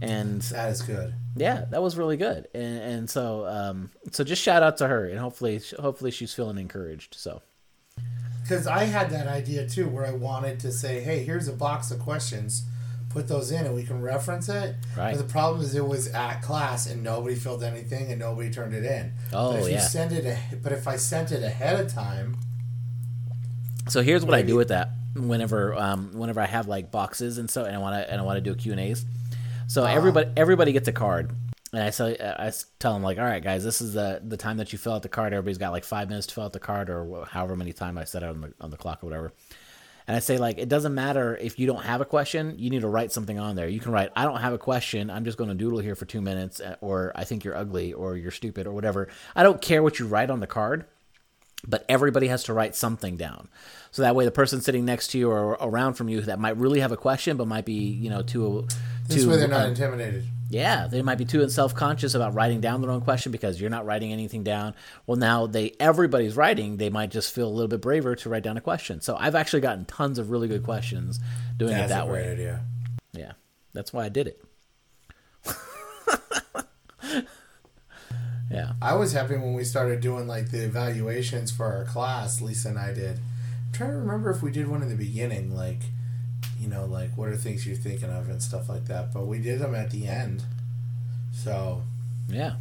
And 0.01 0.41
That 0.43 0.71
is 0.71 0.83
good. 0.83 1.15
yeah, 1.37 1.65
that 1.71 1.83
was 1.83 1.97
really 1.97 2.17
good, 2.17 2.47
and, 2.55 2.79
and 2.79 3.11
so 3.11 3.47
um, 3.47 3.91
so 4.13 4.23
just 4.23 4.41
shout 4.41 4.63
out 4.63 4.77
to 4.79 4.87
her, 4.87 5.05
and 5.07 5.19
hopefully 5.19 5.61
hopefully 5.81 6.13
she's 6.13 6.33
feeling 6.33 6.59
encouraged. 6.59 7.15
So 7.17 7.43
Because 8.43 8.67
I 8.67 8.85
had 8.85 9.11
that 9.11 9.27
idea 9.27 9.69
too, 9.69 9.89
where 9.89 10.07
I 10.07 10.13
wanted 10.13 10.61
to 10.61 10.71
say, 10.73 11.01
"Hey, 11.01 11.25
here's 11.25 11.49
a 11.49 11.53
box 11.53 11.91
of 11.91 11.99
questions. 11.99 12.65
Put 13.13 13.29
those 13.29 13.51
in, 13.51 13.67
and 13.67 13.75
we 13.75 13.85
can 13.85 14.01
reference 14.01 14.49
it." 14.49 14.77
Right. 14.97 15.13
But 15.15 15.19
the 15.19 15.31
problem 15.31 15.63
is, 15.63 15.75
it 15.75 15.87
was 15.87 16.09
at 16.09 16.43
class, 16.43 16.87
and 16.87 17.03
nobody 17.03 17.35
filled 17.35 17.63
anything, 17.63 18.11
and 18.11 18.19
nobody 18.19 18.51
turned 18.51 18.75
it 18.75 18.85
in. 18.85 19.13
Oh, 19.33 19.53
but 19.53 19.63
if 19.63 19.69
yeah. 19.69 19.75
you 19.75 19.81
send 19.81 20.13
it, 20.13 20.25
a, 20.25 20.39
but 20.57 20.73
if 20.73 20.89
I 20.89 20.97
sent 20.97 21.33
it 21.33 21.43
ahead 21.43 21.79
of 21.79 21.93
time, 21.93 22.37
so 23.89 24.03
here's 24.03 24.25
what 24.25 24.35
I 24.35 24.43
do 24.43 24.57
with 24.57 24.69
that 24.69 24.91
whenever 25.15 25.75
um, 25.75 26.13
whenever 26.13 26.41
I 26.41 26.47
have 26.47 26.69
like 26.69 26.91
boxes 26.91 27.39
and 27.39 27.51
so 27.51 27.65
and 27.65 27.75
I 27.75 27.79
want 27.79 27.95
to 27.95 28.11
and 28.11 28.21
I 28.21 28.25
want 28.25 28.37
to 28.37 28.41
do 28.41 28.55
Q 28.55 28.73
and 28.73 28.81
A's. 28.81 29.05
So 29.67 29.85
everybody 29.85 30.31
everybody 30.37 30.73
gets 30.73 30.89
a 30.89 30.93
card. 30.93 31.33
And 31.75 31.83
I 31.83 31.89
say, 31.89 32.19
I 32.21 32.53
tell 32.79 32.93
them 32.93 33.03
like, 33.03 33.17
all 33.17 33.25
right, 33.25 33.43
guys, 33.43 33.65
this 33.65 33.81
is 33.81 33.95
the 33.95 34.21
the 34.23 34.37
time 34.37 34.59
that 34.59 34.73
you 34.73 34.79
fill 34.79 34.93
out 34.93 35.03
the 35.03 35.09
card. 35.09 35.33
Everybody's 35.33 35.57
got 35.57 35.73
like 35.73 35.85
five 35.85 36.11
minutes 36.11 36.27
to 36.27 36.35
fill 36.35 36.45
out 36.45 36.53
the 36.53 36.61
card, 36.61 36.91
or 36.91 37.25
however 37.25 37.57
many 37.57 37.73
time 37.73 37.97
I 37.97 38.05
set 38.05 38.23
out 38.23 38.35
on 38.35 38.41
the 38.43 38.53
on 38.61 38.71
the 38.71 38.77
clock 38.77 39.03
or 39.03 39.07
whatever. 39.07 39.33
And 40.07 40.17
I 40.17 40.21
say 40.21 40.39
like, 40.39 40.59
it 40.59 40.69
doesn't 40.69 40.95
matter 40.95 41.37
if 41.37 41.59
you 41.59 41.67
don't 41.67 41.85
have 41.85 42.01
a 42.01 42.05
question, 42.05 42.55
you 42.59 42.71
need 42.71 42.81
to 42.81 42.89
write 42.89 43.13
something 43.13 43.39
on 43.39 43.57
there. 43.57 43.69
You 43.69 43.81
can 43.81 43.93
write, 43.93 44.11
I 44.17 44.25
don't 44.25 44.41
have 44.41 44.53
a 44.53 44.59
question. 44.59 45.11
I'm 45.11 45.25
just 45.25 45.39
going 45.39 45.49
to 45.49 45.55
doodle 45.55 45.79
here 45.79 45.95
for 45.95 46.05
two 46.05 46.21
minutes, 46.21 46.61
uh, 46.61 46.77
or 46.81 47.13
I 47.15 47.25
think 47.25 47.45
you're 47.45 47.57
ugly, 47.57 47.93
or 47.93 48.17
you're 48.17 48.31
stupid, 48.31 48.67
or 48.67 48.73
whatever. 48.73 49.09
I 49.37 49.43
don't 49.43 49.61
care 49.61 49.83
what 49.83 49.99
you 49.99 50.07
write 50.07 50.31
on 50.31 50.41
the 50.41 50.47
card 50.47 50.87
but 51.67 51.85
everybody 51.89 52.29
has 52.29 52.45
to 52.45 52.53
write 52.53 52.75
something 52.75 53.17
down. 53.17 53.49
So 53.91 54.03
that 54.03 54.17
way, 54.17 54.25
the 54.25 54.31
person 54.31 54.61
sitting 54.61 54.85
next 54.85 55.09
to 55.09 55.19
you 55.19 55.31
or 55.31 55.53
around 55.61 55.95
from 55.95 56.09
you 56.09 56.23
that 56.23 56.39
might 56.39 56.57
really 56.57 56.81
have 56.81 56.93
a 56.93 56.97
question, 56.97 57.37
but 57.37 57.47
might 57.47 57.65
be 57.65 57.75
you 57.75 58.11
know 58.11 58.23
too 58.23 58.67
this 59.07 59.23
too 59.23 59.31
way 59.31 59.37
they're 59.37 59.49
not 59.49 59.67
um, 59.67 59.71
intimidated. 59.71 60.25
Yeah 60.53 60.87
they 60.87 61.03
might 61.03 61.17
be 61.19 61.25
too 61.25 61.49
self 61.49 61.75
conscious 61.75 62.15
about 62.15 62.35
writing 62.35 62.61
down 62.61 62.81
their 62.83 62.91
own 62.91 63.01
question 63.01 63.33
because 63.33 63.61
you're 63.61 63.71
not 63.71 63.87
writing 63.87 64.13
anything 64.13 64.43
down. 64.45 64.75
Well, 65.07 65.17
now 65.17 65.47
they 65.47 65.73
everybody's 65.81 66.37
writing, 66.37 66.77
they 66.77 66.91
might 66.91 67.11
just 67.11 67.35
feel 67.35 67.49
a 67.49 67.51
little 67.51 67.69
bit 67.69 67.81
braver 67.81 68.15
to 68.17 68.29
write 68.29 68.43
down 68.43 68.57
a 68.57 68.61
question. 68.61 69.01
So 69.01 69.17
I've 69.19 69.35
actually 69.35 69.61
gotten 69.61 69.85
tons 69.87 70.19
of 70.19 70.31
really 70.31 70.49
good 70.49 70.63
questions 70.63 71.19
doing 71.57 71.73
That's 71.73 71.87
it 71.91 71.95
that 71.95 72.05
a 72.05 72.09
great 72.09 72.27
way. 72.27 72.33
idea. 72.33 72.65
Yeah, 73.13 73.33
that's 73.73 73.93
why 73.93 74.05
I 74.05 74.09
did 74.09 74.27
it. 74.29 74.45
yeah. 78.51 78.73
I 78.81 78.95
was 78.95 79.13
happy 79.13 79.35
when 79.37 79.55
we 79.55 79.65
started 79.65 80.01
doing 80.01 80.27
like 80.27 80.51
the 80.51 80.65
evaluations 80.65 81.51
for 81.51 81.67
our 81.67 81.85
class. 81.85 82.41
Lisa 82.41 82.69
and 82.69 82.79
I 82.79 82.93
did. 82.93 83.19
I'm 83.19 83.73
trying 83.73 83.91
to 83.91 83.97
remember 83.97 84.31
if 84.31 84.43
we 84.43 84.51
did 84.51 84.69
one 84.69 84.83
in 84.83 84.89
the 84.89 84.95
beginning, 84.97 85.55
like 85.55 85.81
you 86.63 86.69
know, 86.69 86.85
like 86.87 87.11
what 87.17 87.29
are 87.29 87.37
things 87.37 87.67
you're 87.67 87.77
thinking 87.77 88.09
of 88.11 88.29
and 88.29 88.41
stuff 88.43 88.69
like 88.69 88.87
that. 88.87 89.13
But 89.13 89.27
we 89.27 89.39
did 89.39 89.59
them 89.59 89.75
at 89.75 89.91
the 89.91 90.07
end. 90.07 90.45
So 91.35 91.83
Yeah. 92.29 92.55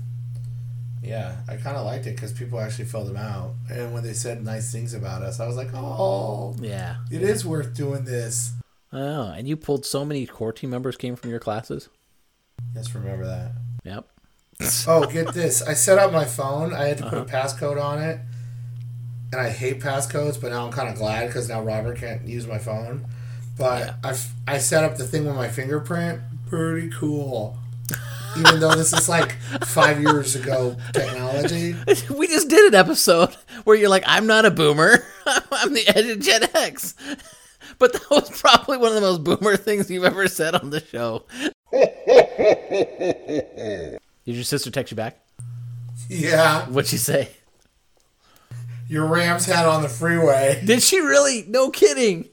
yeah, 1.04 1.38
I 1.48 1.56
kind 1.58 1.78
of 1.78 1.86
liked 1.86 2.08
it 2.08 2.16
because 2.16 2.32
people 2.34 2.60
actually 2.60 2.86
filled 2.86 3.08
them 3.08 3.18
out, 3.18 3.54
and 3.70 3.94
when 3.94 4.04
they 4.04 4.14
said 4.14 4.44
nice 4.44 4.72
things 4.72 4.94
about 4.94 5.22
us, 5.22 5.40
I 5.40 5.48
was 5.48 5.56
like, 5.56 5.70
oh, 5.74 6.56
Yeah. 6.60 6.98
it 7.12 7.22
is 7.22 7.46
worth 7.46 7.74
doing 7.76 8.06
this. 8.06 8.54
Oh, 8.94 9.32
and 9.32 9.48
you 9.48 9.56
pulled 9.56 9.86
so 9.86 10.04
many 10.04 10.26
core 10.26 10.52
team 10.52 10.70
members 10.70 10.98
came 10.98 11.16
from 11.16 11.30
your 11.30 11.40
classes. 11.40 11.90
Yes, 12.76 12.94
remember 12.94 13.26
that. 13.26 13.52
Yep. 13.84 14.08
Oh, 14.88 15.06
get 15.08 15.34
this! 15.34 15.62
I 15.64 15.74
set 15.74 15.98
up 15.98 16.12
my 16.12 16.26
phone. 16.26 16.74
I 16.74 16.86
had 16.86 16.98
to 17.00 17.04
put 17.06 17.14
Uh-huh. 17.14 17.24
a 17.24 17.26
passcode 17.26 17.82
on 17.82 18.00
it, 18.02 18.20
and 19.32 19.42
I 19.42 19.50
hate 19.50 19.80
passcodes. 19.80 20.40
But 20.40 20.52
now 20.52 20.66
I'm 20.68 20.72
kind 20.72 20.88
of 20.90 20.96
glad 20.98 21.28
because 21.28 21.50
now 21.50 21.62
Robert 21.64 21.98
can't 21.98 22.28
use 22.28 22.46
my 22.46 22.60
phone. 22.60 23.06
But 23.62 23.80
Yeah. 23.80 23.94
I 24.04 24.56
I 24.56 24.58
set 24.58 24.84
up 24.84 24.98
the 24.98 25.06
thing 25.06 25.26
with 25.26 25.36
my 25.36 25.48
fingerprint. 25.48 26.20
Pretty 26.50 26.90
cool. 26.90 27.58
Even 28.38 28.60
though 28.60 28.74
this 28.76 28.92
is 28.94 29.08
like 29.08 29.34
five 29.66 30.02
years 30.02 30.36
ago 30.36 30.76
technology. 30.94 31.76
we 32.18 32.28
just 32.28 32.50
did 32.50 32.74
an 32.74 32.76
episode 32.76 33.36
where 33.66 33.76
you're 33.76 33.90
like, 33.90 34.04
I'm 34.08 34.26
not 34.26 34.46
a 34.46 34.52
boomer. 34.52 35.06
I'm 35.52 35.74
the 35.74 35.88
edge 35.88 36.08
of 36.08 36.20
Gen 36.20 36.44
X. 36.56 36.96
But 37.80 37.94
that 37.94 38.10
was 38.12 38.30
probably 38.40 38.78
one 38.78 38.90
of 38.90 38.96
the 38.96 39.02
most 39.02 39.24
boomer 39.24 39.58
things 39.58 39.90
you've 39.90 40.04
ever 40.04 40.28
said 40.28 40.54
on 40.54 40.70
the 40.70 40.82
show. 40.82 41.24
Did 41.72 41.96
your 44.36 44.44
sister 44.44 44.70
text 44.70 44.92
you 44.92 44.98
back? 44.98 45.20
Yeah, 46.08 46.68
What'd 46.68 46.90
she 46.90 46.98
say? 46.98 47.30
your 48.88 49.08
Rams 49.08 49.48
hat 49.48 49.66
on 49.66 49.82
the 49.82 49.90
freeway. 49.90 50.62
Did 50.64 50.84
she 50.84 51.00
really? 51.00 51.44
No 51.48 51.72
kidding. 51.72 52.30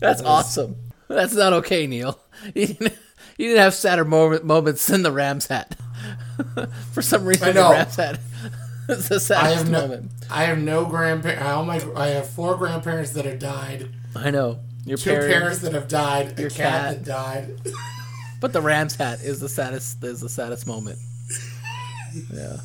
That's 0.00 0.22
awesome. 0.22 0.76
That's 1.08 1.34
not 1.34 1.52
okay, 1.54 1.86
Neil. 1.86 2.18
You 2.54 2.68
didn't, 2.68 2.98
you 3.36 3.48
didn't 3.48 3.60
have 3.62 3.74
sadder 3.74 4.04
moment, 4.04 4.44
moments 4.46 4.86
than 4.86 5.02
the 5.02 5.12
Rams 5.12 5.46
hat. 5.48 5.76
For 6.92 7.02
some 7.02 7.26
reason, 7.26 7.48
I 7.48 7.52
the. 7.52 7.60
Rams 7.60 7.96
hat 7.96 8.18
is 8.88 9.08
the 9.10 9.16
I 9.16 9.18
saddest 9.18 9.56
have 9.58 9.70
no. 9.70 9.80
moment. 9.82 10.10
I 10.30 10.44
have 10.44 10.58
no 10.58 10.86
grandparents. 10.86 11.42
All 11.42 11.64
my. 11.66 11.82
I 11.96 12.08
have 12.08 12.30
four 12.30 12.56
grandparents 12.56 13.10
that 13.12 13.26
have 13.26 13.38
died. 13.38 13.90
I 14.16 14.30
know. 14.30 14.60
Your 14.86 14.96
Two 14.96 15.10
parents, 15.10 15.34
parents 15.34 15.58
that 15.58 15.72
have 15.74 15.86
died. 15.88 16.38
A 16.38 16.40
your 16.40 16.50
cat, 16.50 16.56
cat. 16.58 16.90
that 16.94 17.04
died. 17.04 17.60
But 18.40 18.54
the 18.54 18.62
Rams 18.62 18.96
hat 18.96 19.20
is 19.20 19.38
the 19.40 19.48
saddest. 19.50 20.02
Is 20.02 20.20
the 20.20 20.28
saddest 20.30 20.66
moment. 20.66 20.98
Yeah. 22.32 22.56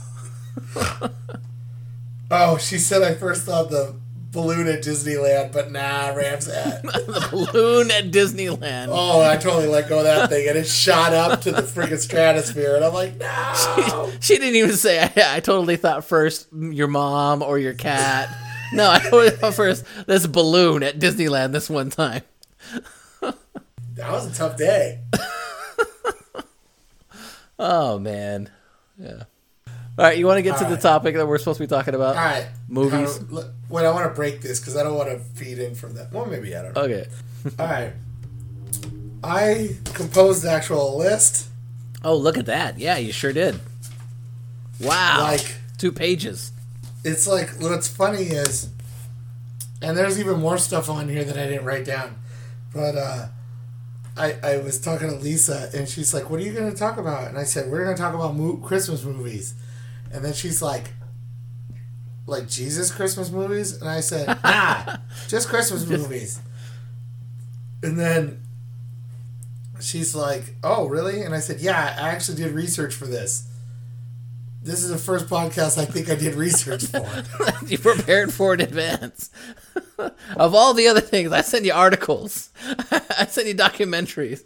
Oh, 2.31 2.57
she 2.57 2.77
said 2.77 3.03
I 3.03 3.13
first 3.13 3.45
thought 3.45 3.69
the 3.69 3.95
balloon 4.35 4.67
at 4.67 4.83
Disneyland, 4.83 5.51
but 5.51 5.71
nah, 5.71 6.09
Rams 6.09 6.45
hat. 6.45 6.83
the 6.83 7.27
balloon 7.31 7.89
at 7.89 8.11
Disneyland. 8.11 8.89
Oh, 8.91 9.21
I 9.21 9.37
totally 9.37 9.67
let 9.67 9.89
go 9.89 9.99
of 9.99 10.03
that 10.03 10.29
thing, 10.29 10.47
and 10.47 10.57
it 10.57 10.67
shot 10.67 11.13
up 11.13 11.41
to 11.41 11.51
the 11.51 11.63
freaking 11.63 11.97
stratosphere, 11.97 12.75
and 12.75 12.85
I'm 12.85 12.93
like, 12.93 13.17
no. 13.17 14.11
She 14.19 14.37
didn't 14.37 14.55
even 14.55 14.73
say. 14.73 14.99
I, 15.15 15.37
I 15.37 15.39
totally 15.39 15.77
thought 15.77 16.05
first 16.05 16.47
your 16.53 16.87
mom 16.87 17.41
or 17.41 17.57
your 17.57 17.73
cat. 17.73 18.29
No, 18.73 18.91
I 18.91 18.99
totally 18.99 19.31
thought 19.31 19.55
first 19.55 19.85
this 20.05 20.27
balloon 20.27 20.83
at 20.83 20.99
Disneyland 20.99 21.51
this 21.53 21.69
one 21.69 21.89
time. 21.89 22.21
That 23.21 24.11
was 24.11 24.27
a 24.27 24.33
tough 24.33 24.57
day. 24.57 24.99
Oh 27.57 27.99
man. 27.99 28.49
Yeah. 28.97 29.23
All 29.97 30.03
right, 30.05 30.17
you 30.17 30.25
want 30.27 30.37
to 30.37 30.41
get 30.41 30.57
to 30.57 30.65
All 30.65 30.71
the 30.71 30.77
topic 30.77 31.15
that 31.15 31.25
we're 31.25 31.37
supposed 31.37 31.57
to 31.57 31.63
be 31.63 31.67
talking 31.67 31.95
about? 31.95 32.17
All 32.17 32.23
right. 32.23 32.47
Movies. 32.67 33.21
Look, 33.29 33.47
Wait, 33.69 33.85
I 33.85 33.91
want 33.91 34.09
to 34.09 34.13
break 34.13 34.41
this 34.41 34.59
because 34.59 34.75
I 34.75 34.83
don't 34.83 34.95
want 34.95 35.09
to 35.09 35.19
feed 35.19 35.57
in 35.57 35.73
from 35.73 35.95
that. 35.95 36.11
Well, 36.11 36.25
maybe 36.25 36.55
I 36.55 36.61
don't 36.63 36.75
know. 36.75 36.81
Okay. 36.81 37.07
All 37.59 37.65
right. 37.65 37.93
I 39.23 39.75
composed 39.93 40.43
the 40.43 40.51
actual 40.51 40.97
list. 40.97 41.47
Oh, 42.03 42.15
look 42.15 42.37
at 42.37 42.45
that. 42.47 42.77
Yeah, 42.77 42.97
you 42.97 43.11
sure 43.11 43.33
did. 43.33 43.59
Wow. 44.81 45.23
Like- 45.31 45.55
two 45.77 45.91
pages. 45.91 46.51
It's 47.03 47.27
like 47.27 47.49
what's 47.59 47.87
funny 47.87 48.23
is, 48.23 48.69
and 49.81 49.95
there's 49.95 50.19
even 50.19 50.39
more 50.39 50.57
stuff 50.57 50.89
on 50.89 51.07
here 51.07 51.23
that 51.23 51.37
I 51.37 51.45
didn't 51.47 51.65
write 51.65 51.85
down, 51.85 52.15
but 52.73 52.95
uh, 52.95 53.27
I 54.17 54.35
I 54.41 54.57
was 54.57 54.79
talking 54.79 55.09
to 55.09 55.15
Lisa 55.15 55.69
and 55.75 55.87
she's 55.87 56.15
like, 56.15 56.29
"What 56.31 56.39
are 56.39 56.43
you 56.43 56.51
going 56.53 56.71
to 56.71 56.75
talk 56.77 56.97
about?" 56.97 57.27
And 57.27 57.37
I 57.37 57.43
said, 57.43 57.69
"We're 57.69 57.83
going 57.83 57.95
to 57.95 58.01
talk 58.01 58.15
about 58.15 58.35
mo- 58.35 58.57
Christmas 58.57 59.03
movies," 59.03 59.53
and 60.11 60.23
then 60.23 60.33
she's 60.33 60.61
like. 60.61 60.91
Like 62.27 62.47
Jesus 62.47 62.91
Christmas 62.91 63.29
movies, 63.29 63.79
and 63.79 63.87
I 63.87 63.99
said, 63.99 64.25
"Nah, 64.43 64.97
just 65.27 65.47
Christmas 65.47 65.85
movies." 65.85 66.39
And 67.83 67.99
then 67.99 68.41
she's 69.79 70.15
like, 70.15 70.55
"Oh, 70.63 70.87
really?" 70.87 71.21
And 71.21 71.35
I 71.35 71.39
said, 71.39 71.59
"Yeah, 71.59 71.95
I 71.99 72.09
actually 72.09 72.37
did 72.37 72.53
research 72.53 72.95
for 72.95 73.05
this. 73.05 73.47
This 74.63 74.83
is 74.83 74.89
the 74.89 74.97
first 74.97 75.27
podcast 75.27 75.77
I 75.77 75.85
think 75.85 76.09
I 76.09 76.15
did 76.15 76.33
research 76.33 76.85
for." 76.85 77.07
you 77.67 77.77
prepared 77.77 78.33
for 78.33 78.55
it 78.55 78.61
in 78.61 78.67
advance. 78.69 79.29
of 80.35 80.55
all 80.55 80.73
the 80.73 80.87
other 80.87 81.01
things, 81.01 81.31
I 81.31 81.41
send 81.41 81.65
you 81.65 81.73
articles. 81.73 82.49
I 82.91 83.27
send 83.29 83.47
you 83.47 83.55
documentaries. 83.55 84.43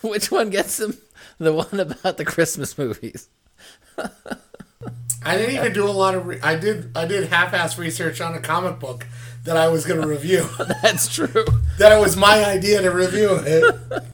Which 0.00 0.30
one 0.30 0.48
gets 0.50 0.78
them? 0.78 0.96
The 1.38 1.52
one 1.52 1.78
about 1.78 2.16
the 2.16 2.24
Christmas 2.24 2.78
movies. 2.78 3.28
I 5.22 5.36
didn't 5.36 5.54
even 5.56 5.72
do 5.72 5.84
a 5.86 5.90
lot 5.92 6.14
of. 6.14 6.26
Re- 6.26 6.40
I 6.42 6.56
did. 6.56 6.96
I 6.96 7.04
did 7.06 7.28
half-ass 7.28 7.76
research 7.78 8.20
on 8.20 8.34
a 8.34 8.40
comic 8.40 8.78
book 8.78 9.06
that 9.44 9.56
I 9.56 9.68
was 9.68 9.84
going 9.84 10.00
to 10.00 10.06
review. 10.08 10.46
That's 10.82 11.08
true. 11.14 11.44
that 11.78 11.92
it 11.92 12.00
was 12.00 12.16
my 12.16 12.44
idea 12.44 12.80
to 12.82 12.90
review 12.90 13.38
it. 13.44 14.04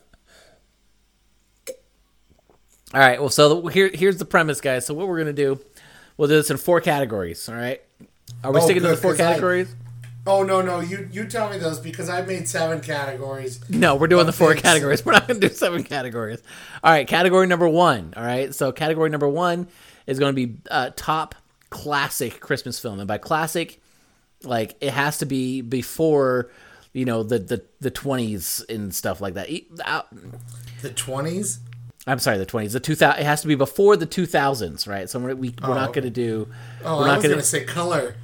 All 2.93 2.99
right. 3.01 3.19
Well, 3.19 3.29
so 3.29 3.61
the- 3.61 3.69
here, 3.69 3.89
here's 3.93 4.17
the 4.17 4.25
premise, 4.25 4.61
guys. 4.61 4.85
So 4.85 4.93
what 4.93 5.07
we're 5.07 5.17
gonna 5.17 5.33
do, 5.33 5.59
we'll 6.17 6.27
do 6.29 6.35
this 6.35 6.49
in 6.49 6.57
four 6.57 6.81
categories. 6.81 7.47
All 7.49 7.55
right. 7.55 7.81
Are 8.43 8.51
we 8.51 8.59
Oh, 8.59 8.63
sticking 8.63 8.83
to 8.83 8.89
the 8.89 8.97
four 8.97 9.11
'cause 9.11 9.21
I- 9.21 9.29
categories? 9.31 9.73
Oh 10.25 10.43
no, 10.43 10.61
no, 10.61 10.81
you 10.81 11.07
you 11.09 11.25
tell 11.25 11.49
me 11.49 11.57
those 11.57 11.79
because 11.79 12.09
I 12.09 12.21
made 12.21 12.49
seven 12.49 12.81
categories. 12.81 13.61
No, 13.69 13.95
we're 13.95 14.07
doing 14.07 14.25
the 14.25 14.33
four 14.33 14.55
categories. 14.55 15.05
We're 15.05 15.13
not 15.13 15.25
going 15.25 15.39
to 15.39 15.47
do 15.47 15.53
seven 15.53 15.83
categories. 15.85 16.41
All 16.83 16.91
right, 16.91 17.07
category 17.07 17.47
number 17.47 17.67
one. 17.69 18.13
All 18.17 18.23
right, 18.23 18.53
so 18.53 18.73
category 18.73 19.09
number 19.09 19.29
one 19.29 19.67
is 20.07 20.17
going 20.19 20.35
to 20.35 20.47
be 20.47 20.57
uh, 20.71 20.89
top 20.95 21.35
classic 21.69 22.39
Christmas 22.39 22.79
film, 22.79 22.99
and 22.99 23.07
by 23.07 23.17
classic, 23.17 23.81
like 24.43 24.75
it 24.81 24.91
has 24.91 25.17
to 25.19 25.25
be 25.25 25.61
before 25.61 26.49
you 26.93 27.05
know 27.05 27.23
the 27.23 27.39
the 27.39 27.63
the 27.79 27.91
twenties 27.91 28.63
and 28.69 28.93
stuff 28.95 29.21
like 29.21 29.35
that. 29.35 29.49
The 30.81 30.89
twenties. 30.91 31.59
I'm 32.05 32.19
sorry, 32.19 32.37
the 32.37 32.45
twenties, 32.45 32.73
the 32.73 32.79
two 32.79 32.95
thousand. 32.95 33.21
It 33.21 33.25
has 33.25 33.41
to 33.41 33.47
be 33.47 33.55
before 33.55 33.97
the 33.97 34.05
two 34.05 34.25
thousands, 34.25 34.87
right? 34.87 35.09
So 35.09 35.19
we're, 35.19 35.35
we 35.35 35.53
we're 35.61 35.75
not 35.75 35.91
going 35.93 36.05
to 36.05 36.09
do. 36.09 36.47
Oh, 36.85 36.99
we're 36.99 37.03
I 37.03 37.07
not 37.07 37.17
was 37.17 37.27
gonna- 37.27 37.41
say 37.43 37.65
color. 37.65 38.15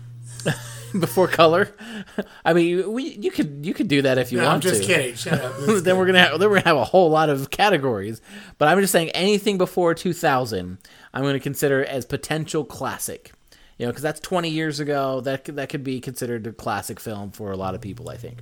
before 1.00 1.28
color. 1.28 1.76
I 2.46 2.54
mean, 2.54 2.92
we 2.94 3.04
you 3.16 3.32
could 3.32 3.66
you 3.66 3.74
could 3.74 3.88
do 3.88 4.04
that 4.04 4.18
if 4.18 4.32
you 4.32 4.38
No, 4.38 4.46
want 4.46 4.56
I'm 4.56 4.62
just 4.62 4.82
to. 4.84 4.88
kidding. 4.88 5.16
Shut 5.16 5.42
up. 5.42 5.54
Then 5.84 5.98
we're 5.98 6.06
gonna 6.06 6.22
have, 6.22 6.40
then 6.40 6.50
we're 6.50 6.58
gonna 6.58 6.68
have 6.68 6.78
a 6.78 6.84
whole 6.86 7.10
lot 7.10 7.30
of 7.30 7.50
categories. 7.50 8.22
But 8.58 8.68
I'm 8.70 8.80
just 8.80 8.92
saying 8.94 9.10
anything 9.10 9.58
before 9.58 9.94
2000, 9.96 10.78
I'm 11.14 11.24
gonna 11.24 11.40
consider 11.40 11.84
as 11.86 12.06
potential 12.06 12.64
classic. 12.66 13.32
You 13.78 13.88
know, 13.88 13.92
because 13.92 14.04
that's 14.04 14.20
20 14.20 14.50
years 14.50 14.80
ago. 14.80 15.20
That 15.22 15.44
could, 15.46 15.56
that 15.56 15.70
could 15.70 15.84
be 15.84 16.00
considered 16.00 16.46
a 16.48 16.54
classic 16.54 17.00
film 17.00 17.32
for 17.32 17.52
a 17.52 17.58
lot 17.58 17.74
of 17.76 17.82
people. 17.82 18.10
I 18.10 18.18
think. 18.18 18.40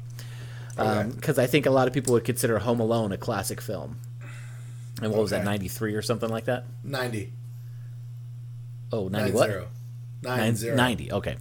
Because 0.76 1.38
I 1.40 1.48
think 1.48 1.66
a 1.66 1.72
lot 1.72 1.88
of 1.88 1.94
people 1.94 2.14
would 2.14 2.24
consider 2.26 2.60
Home 2.60 2.80
Alone 2.80 3.12
a 3.12 3.18
classic 3.18 3.62
film. 3.62 4.00
And 5.02 5.12
what 5.12 5.22
was 5.22 5.32
that, 5.32 5.44
93 5.46 5.96
or 5.96 6.02
something 6.02 6.30
like 6.30 6.46
that? 6.46 6.66
ninety. 6.84 7.32
Oh, 8.92 9.08
90 9.08 9.18
Nine 9.18 9.34
what? 9.34 9.50
zero. 9.50 9.68
Nine 10.24 10.38
Nine- 10.38 10.56
zero. 10.56 10.76
90 10.76 11.12
okay 11.14 11.38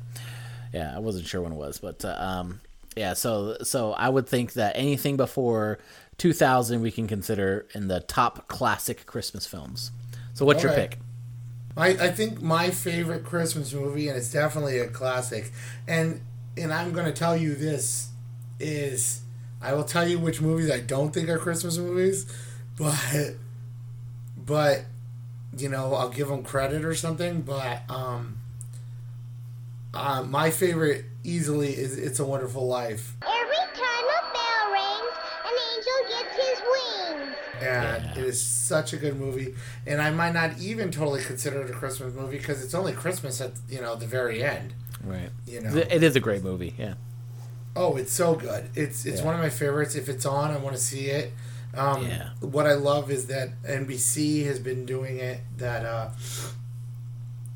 yeah 0.72 0.94
i 0.96 0.98
wasn't 1.00 1.26
sure 1.26 1.42
when 1.42 1.52
it 1.52 1.56
was 1.56 1.78
but 1.80 2.02
uh, 2.04 2.16
um 2.18 2.60
yeah 2.96 3.12
so 3.12 3.56
so 3.62 3.92
i 3.92 4.08
would 4.08 4.26
think 4.26 4.52
that 4.54 4.74
anything 4.76 5.16
before 5.18 5.78
2000 6.16 6.80
we 6.80 6.90
can 6.90 7.06
consider 7.08 7.66
in 7.74 7.88
the 7.88 8.00
top 8.00 8.46
classic 8.48 9.04
christmas 9.04 9.46
films 9.46 9.90
so 10.32 10.46
what's 10.46 10.62
your 10.62 10.72
Okay. 10.72 10.82
pick 10.88 10.98
I, 11.76 11.88
I 11.88 12.10
think 12.10 12.42
my 12.42 12.70
favorite 12.70 13.24
Christmas 13.24 13.72
movie, 13.72 14.08
and 14.08 14.16
it's 14.16 14.32
definitely 14.32 14.78
a 14.78 14.88
classic, 14.88 15.52
and 15.86 16.20
and 16.56 16.72
I'm 16.72 16.92
to 17.06 17.12
tell 17.12 17.36
you 17.36 17.54
this 17.54 18.08
is 18.58 19.20
I 19.62 19.74
will 19.74 19.84
tell 19.84 20.06
you 20.06 20.18
which 20.18 20.40
movies 20.40 20.70
I 20.70 20.80
don't 20.80 21.12
think 21.12 21.28
are 21.28 21.38
Christmas 21.38 21.78
movies, 21.78 22.26
but 22.76 23.34
but 24.36 24.84
you 25.56 25.68
know 25.68 25.94
I'll 25.94 26.08
give 26.10 26.28
them 26.28 26.42
credit 26.42 26.84
or 26.84 26.94
something. 26.94 27.42
But 27.42 27.82
um, 27.88 28.38
uh, 29.94 30.22
my 30.22 30.50
favorite 30.50 31.04
easily 31.24 31.70
is 31.70 31.98
It's 31.98 32.18
a 32.18 32.24
Wonderful 32.24 32.66
Life, 32.66 33.16
and 37.62 38.18
it 38.18 38.24
is 38.24 38.40
such 38.44 38.92
a 38.92 38.96
good 38.96 39.16
movie. 39.18 39.54
And 39.86 40.00
I 40.02 40.10
might 40.10 40.32
not 40.34 40.58
even 40.58 40.90
totally 40.90 41.22
consider 41.22 41.62
it 41.62 41.70
a 41.70 41.72
Christmas 41.72 42.14
movie 42.14 42.38
because 42.38 42.62
it's 42.64 42.74
only 42.74 42.92
Christmas 42.92 43.40
at 43.40 43.52
you 43.68 43.80
know 43.80 43.94
the 43.96 44.06
very 44.06 44.42
end. 44.42 44.74
right 45.04 45.30
You 45.46 45.60
know. 45.62 45.76
it 45.76 46.02
is 46.02 46.14
a 46.16 46.20
great 46.20 46.42
movie 46.42 46.74
yeah 46.78 46.94
Oh, 47.76 47.96
it's 47.96 48.12
so 48.12 48.34
good. 48.34 48.68
It's 48.74 49.06
it's 49.06 49.20
Yeah. 49.20 49.26
one 49.26 49.34
of 49.36 49.40
my 49.40 49.48
favorites. 49.48 49.94
If 49.94 50.08
it's 50.08 50.26
on, 50.26 50.50
I 50.50 50.56
want 50.56 50.74
to 50.74 50.82
see 50.82 51.06
it. 51.06 51.32
Um, 51.72 52.04
Yeah. 52.04 52.30
What 52.40 52.66
I 52.66 52.74
love 52.74 53.12
is 53.12 53.26
that 53.26 53.50
NBC 53.62 54.44
has 54.46 54.58
been 54.58 54.84
doing 54.84 55.18
it. 55.18 55.40
That 55.56 55.86
uh, 55.86 56.10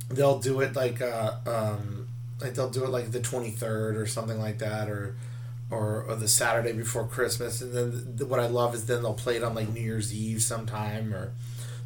they'll 0.08 0.38
do 0.38 0.60
it 0.60 0.76
like 0.76 1.00
uh, 1.02 1.32
um, 1.46 2.08
like 2.40 2.54
they'll 2.54 2.70
do 2.70 2.84
it 2.84 2.90
like 2.90 3.10
the 3.10 3.20
twenty 3.20 3.50
third 3.50 3.96
or 3.96 4.06
something 4.06 4.38
like 4.38 4.58
that, 4.58 4.88
or, 4.88 5.16
or 5.74 6.04
or 6.08 6.16
the 6.16 6.28
Saturday 6.28 6.72
before 6.72 7.06
Christmas. 7.06 7.60
And 7.60 7.72
then 7.72 8.16
th- 8.16 8.28
what 8.28 8.40
I 8.40 8.46
love 8.46 8.74
is 8.74 8.86
then 8.86 9.02
they'll 9.02 9.14
play 9.14 9.36
it 9.36 9.42
on 9.42 9.54
like 9.54 9.68
New 9.68 9.80
Year's 9.80 10.14
Eve 10.14 10.42
sometime 10.42 11.12
or 11.12 11.32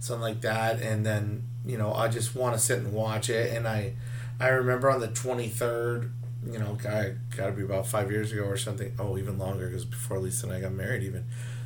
something 0.00 0.22
like 0.22 0.40
that. 0.42 0.80
And 0.80 1.04
then 1.04 1.44
you 1.64 1.78
know 1.78 1.92
I 1.92 2.08
just 2.08 2.34
want 2.34 2.54
to 2.54 2.60
sit 2.60 2.78
and 2.78 2.92
watch 2.92 3.30
it. 3.30 3.54
And 3.54 3.66
I 3.66 3.94
I 4.40 4.48
remember 4.48 4.90
on 4.90 5.00
the 5.00 5.08
twenty 5.08 5.48
third 5.48 6.12
you 6.46 6.58
know, 6.58 6.74
guy 6.80 7.14
got 7.36 7.46
to 7.46 7.52
be 7.52 7.62
about 7.62 7.86
five 7.86 8.10
years 8.10 8.32
ago 8.32 8.44
or 8.44 8.56
something. 8.56 8.92
Oh, 8.98 9.18
even 9.18 9.38
longer 9.38 9.66
because 9.66 9.84
before 9.84 10.18
Lisa 10.18 10.46
and 10.46 10.54
I 10.54 10.60
got 10.60 10.72
married, 10.72 11.02
even. 11.02 11.24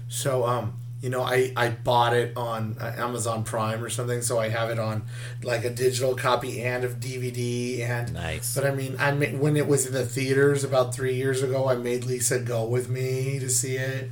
So, 0.08 0.46
um, 0.46 0.78
you 1.02 1.10
know, 1.10 1.22
I 1.22 1.52
I 1.56 1.68
bought 1.68 2.14
it 2.14 2.36
on 2.36 2.76
uh, 2.80 2.94
Amazon 2.96 3.44
Prime 3.44 3.84
or 3.84 3.90
something, 3.90 4.22
so 4.22 4.38
I 4.38 4.48
have 4.48 4.70
it 4.70 4.78
on 4.78 5.02
like 5.42 5.64
a 5.64 5.70
digital 5.70 6.14
copy 6.14 6.62
and 6.62 6.84
of 6.84 7.00
DVD 7.00 7.80
and. 7.80 8.14
Nice. 8.14 8.54
But 8.54 8.64
I 8.64 8.70
mean, 8.70 8.96
I 8.98 9.10
ma- 9.10 9.38
when 9.38 9.56
it 9.56 9.66
was 9.66 9.86
in 9.86 9.92
the 9.92 10.06
theaters 10.06 10.64
about 10.64 10.94
three 10.94 11.14
years 11.14 11.42
ago, 11.42 11.68
I 11.68 11.74
made 11.74 12.04
Lisa 12.04 12.38
go 12.38 12.64
with 12.64 12.88
me 12.88 13.38
to 13.40 13.50
see 13.50 13.76
it. 13.76 14.10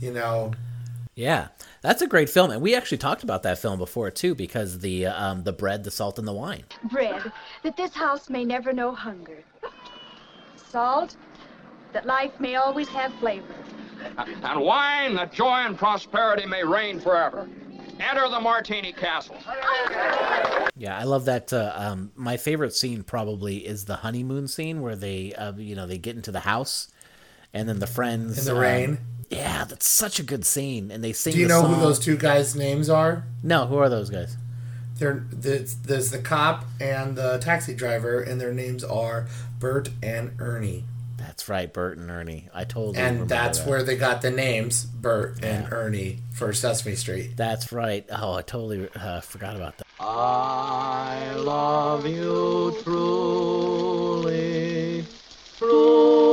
You 0.00 0.12
know, 0.12 0.52
yeah 1.14 1.48
that's 1.80 2.02
a 2.02 2.06
great 2.06 2.28
film 2.28 2.50
and 2.50 2.60
we 2.60 2.74
actually 2.74 2.98
talked 2.98 3.22
about 3.22 3.42
that 3.42 3.58
film 3.58 3.78
before 3.78 4.10
too 4.10 4.34
because 4.34 4.80
the 4.80 5.06
um 5.06 5.42
the 5.44 5.52
bread 5.52 5.82
the 5.84 5.90
salt 5.90 6.18
and 6.18 6.28
the 6.28 6.32
wine 6.32 6.64
bread, 6.90 7.32
that 7.62 7.76
this 7.76 7.94
house 7.94 8.28
may 8.28 8.44
never 8.44 8.72
know 8.72 8.92
hunger. 8.92 9.42
Salt, 10.56 11.16
that 11.92 12.06
life 12.06 12.38
may 12.40 12.56
always 12.56 12.88
have 12.88 13.12
flavor. 13.14 13.54
And 14.16 14.60
wine 14.60 15.14
that 15.14 15.32
joy 15.32 15.58
and 15.58 15.76
prosperity 15.76 16.46
may 16.46 16.64
reign 16.64 17.00
forever. 17.00 17.48
Enter 17.98 18.28
the 18.28 18.40
Martini 18.40 18.92
Castle. 18.92 19.36
Yeah, 20.76 20.98
I 20.98 21.04
love 21.04 21.24
that. 21.24 21.52
Uh, 21.52 21.72
um, 21.74 22.12
my 22.14 22.36
favorite 22.36 22.74
scene 22.74 23.02
probably 23.02 23.66
is 23.66 23.86
the 23.86 23.96
honeymoon 23.96 24.48
scene 24.48 24.82
where 24.82 24.96
they, 24.96 25.32
uh, 25.32 25.54
you 25.54 25.74
know, 25.74 25.86
they 25.86 25.96
get 25.96 26.14
into 26.14 26.30
the 26.30 26.40
house, 26.40 26.88
and 27.54 27.66
then 27.68 27.78
the 27.78 27.86
friends 27.86 28.38
in 28.38 28.44
the 28.44 28.52
um, 28.52 28.58
rain. 28.58 28.98
Yeah, 29.30 29.64
that's 29.64 29.88
such 29.88 30.20
a 30.20 30.22
good 30.22 30.44
scene, 30.44 30.90
and 30.90 31.02
they 31.02 31.12
sing. 31.12 31.32
Do 31.32 31.40
you 31.40 31.48
the 31.48 31.54
know 31.54 31.62
song. 31.62 31.74
who 31.74 31.80
those 31.80 31.98
two 31.98 32.16
guys' 32.16 32.54
names 32.54 32.90
are? 32.90 33.24
No, 33.42 33.66
who 33.66 33.78
are 33.78 33.88
those 33.88 34.10
guys? 34.10 34.36
They're 34.98 35.24
there's, 35.30 35.74
there's 35.76 36.10
the 36.10 36.18
cop 36.18 36.64
and 36.80 37.16
the 37.16 37.38
taxi 37.38 37.74
driver, 37.74 38.20
and 38.20 38.40
their 38.40 38.52
names 38.52 38.84
are 38.84 39.26
Bert 39.58 39.88
and 40.02 40.32
Ernie. 40.38 40.84
That's 41.26 41.48
right, 41.48 41.72
Bert 41.72 41.98
and 41.98 42.08
Ernie. 42.08 42.48
I 42.54 42.62
totally. 42.62 42.98
And 42.98 43.28
that's 43.28 43.58
that. 43.58 43.68
where 43.68 43.82
they 43.82 43.96
got 43.96 44.22
the 44.22 44.30
names 44.30 44.84
Bert 44.84 45.42
and 45.42 45.72
Ernie 45.72 46.20
for 46.32 46.52
Sesame 46.52 46.94
Street. 46.94 47.36
That's 47.36 47.72
right. 47.72 48.06
Oh, 48.10 48.34
I 48.34 48.42
totally 48.42 48.88
uh, 48.94 49.20
forgot 49.20 49.56
about 49.56 49.76
that. 49.78 49.86
I 49.98 51.34
love 51.34 52.06
you 52.06 52.76
truly, 52.84 54.24
truly, 55.58 56.25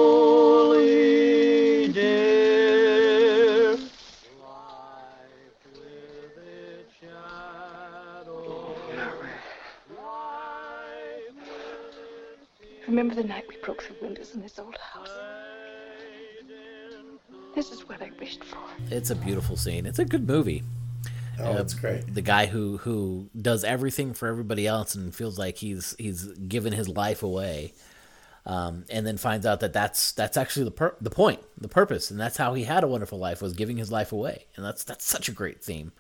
Remember 12.93 13.15
the 13.15 13.23
night 13.23 13.45
we 13.49 13.58
broke 13.58 13.82
through 13.82 13.95
windows 14.03 14.36
in 14.36 14.41
this 14.43 14.60
old 14.60 14.77
house? 14.77 15.10
This 17.56 17.71
is 17.71 17.89
what 17.89 17.99
I 18.03 18.12
wished 18.19 18.43
for. 18.43 18.60
It's 18.91 19.10
a 19.10 19.15
beautiful 19.15 19.58
scene. 19.58 19.88
It's 19.88 19.97
a 19.97 20.06
good 20.06 20.27
movie. 20.27 20.62
Oh, 21.39 21.53
Uh, 21.53 21.62
it's 21.62 21.73
great. 21.73 22.13
The 22.13 22.21
guy 22.21 22.45
who 22.45 22.77
who 22.77 23.32
does 23.36 23.63
everything 23.63 24.13
for 24.13 24.27
everybody 24.27 24.67
else 24.67 24.93
and 24.93 25.13
feels 25.13 25.39
like 25.39 25.58
he's 25.58 25.95
he's 25.97 26.25
given 26.25 26.71
his 26.71 26.88
life 26.88 27.23
away, 27.23 27.73
um, 28.45 28.86
and 28.91 29.08
then 29.08 29.17
finds 29.17 29.47
out 29.47 29.60
that 29.62 29.73
that's 29.73 30.12
that's 30.12 30.38
actually 30.38 30.65
the 30.65 30.71
per- 30.71 30.95
the 31.01 31.10
point, 31.10 31.39
the 31.60 31.67
purpose, 31.67 32.12
and 32.12 32.19
that's 32.19 32.38
how 32.38 32.53
he 32.53 32.65
had 32.65 32.84
a 32.84 32.88
wonderful 32.88 33.17
life 33.17 33.41
was 33.41 33.53
giving 33.53 33.77
his 33.77 33.91
life 33.91 34.12
away, 34.12 34.45
and 34.56 34.63
that's 34.63 34.84
that's 34.84 35.03
such 35.03 35.27
a 35.27 35.32
great 35.32 35.63
theme. 35.63 35.93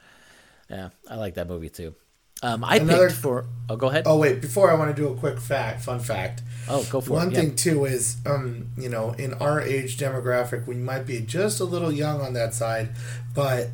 Yeah, 0.69 0.89
I 1.09 1.15
like 1.15 1.33
that 1.33 1.47
movie 1.49 1.69
too. 1.69 1.95
Um, 2.43 2.63
I 2.63 2.77
Another- 2.77 3.07
picked 3.07 3.19
for. 3.19 3.45
Oh, 3.69 3.77
go 3.77 3.87
ahead. 3.89 4.03
Oh 4.05 4.17
wait, 4.17 4.41
before 4.41 4.69
I 4.69 4.75
want 4.75 4.93
to 4.95 5.01
do 5.01 5.07
a 5.07 5.15
quick 5.15 5.39
fact, 5.39 5.81
fun 5.81 5.99
fact. 6.01 6.43
Oh, 6.67 6.85
go 6.91 6.99
for 6.99 7.11
it. 7.11 7.15
One 7.15 7.31
it. 7.31 7.35
thing 7.35 7.49
yeah. 7.51 7.55
too 7.55 7.85
is, 7.85 8.17
um, 8.25 8.67
you 8.77 8.89
know, 8.89 9.11
in 9.11 9.33
our 9.35 9.61
age 9.61 9.97
demographic, 9.97 10.67
we 10.67 10.75
might 10.75 11.07
be 11.07 11.21
just 11.21 11.59
a 11.61 11.63
little 11.63 11.91
young 11.91 12.19
on 12.21 12.33
that 12.33 12.53
side, 12.53 12.89
but 13.33 13.69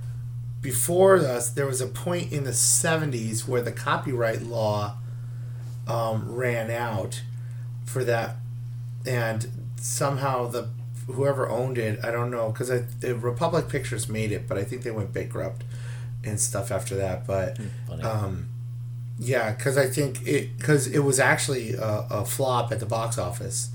before 0.62 1.17
us, 1.17 1.49
there 1.49 1.65
was 1.65 1.82
a 1.82 1.88
point 1.88 2.32
in 2.32 2.43
the 2.43 2.51
'70s 2.51 3.47
where 3.47 3.62
the 3.62 3.71
copyright 3.71 4.43
law 4.43 4.97
um, 5.88 6.32
ran 6.32 6.69
out 6.69 7.23
for 7.86 8.03
that, 8.03 8.36
and 9.08 9.47
somehow 9.77 10.47
the 10.47 10.69
whoever 11.08 11.49
owned 11.49 11.79
it, 11.79 11.99
I 12.05 12.12
don't 12.12 12.29
know, 12.29 12.51
because 12.51 12.69
the 12.99 13.15
Republic 13.15 13.67
Pictures 13.69 14.08
made 14.08 14.32
it, 14.32 14.47
but 14.47 14.58
I 14.60 14.63
think 14.63 14.84
they 14.84 14.91
went 14.91 15.12
bankrupt 15.12 15.63
and 16.23 16.39
stuff 16.39 16.71
after 16.71 16.95
that. 16.97 17.25
But 17.25 17.58
Funny. 17.88 18.03
Yeah, 19.19 19.51
because 19.51 19.77
I 19.77 19.88
think 19.88 20.25
it 20.27 20.58
because 20.58 20.88
it 20.88 20.99
was 20.99 21.19
actually 21.19 21.73
a, 21.75 22.08
a 22.10 22.25
flop 22.25 22.71
at 22.71 22.79
the 22.79 22.86
box 22.86 23.17
office. 23.17 23.69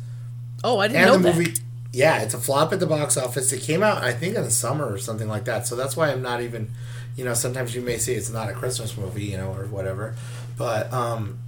oh, 0.63 0.79
I 0.79 0.89
didn't 0.89 1.03
And 1.03 1.07
know 1.07 1.19
the 1.19 1.19
that. 1.19 1.37
movie, 1.37 1.55
yeah, 1.93 2.23
it's 2.23 2.35
a 2.35 2.39
flop 2.39 2.73
at 2.73 2.81
the 2.81 2.87
box 2.87 3.17
office. 3.17 3.53
It 3.53 3.63
came 3.63 3.83
out, 3.83 4.03
I 4.03 4.13
think, 4.13 4.37
in 4.37 4.43
the 4.43 4.51
summer 4.51 4.87
or 4.87 4.99
something 4.99 5.29
like 5.29 5.45
that. 5.45 5.67
So 5.67 5.77
that's 5.77 5.97
why 5.97 6.11
I'm 6.11 6.23
not 6.23 6.41
even, 6.43 6.71
you 7.17 7.25
know, 7.25 7.35
sometimes 7.35 7.75
you 7.75 7.83
may 7.83 7.99
say 7.99 8.15
it's 8.15 8.31
not 8.31 8.49
a 8.49 8.53
Christmas 8.53 8.97
movie, 8.97 9.25
you 9.25 9.37
know, 9.37 9.53
or 9.53 9.67
whatever. 9.67 10.15
But 10.57 10.93
um, 10.93 11.39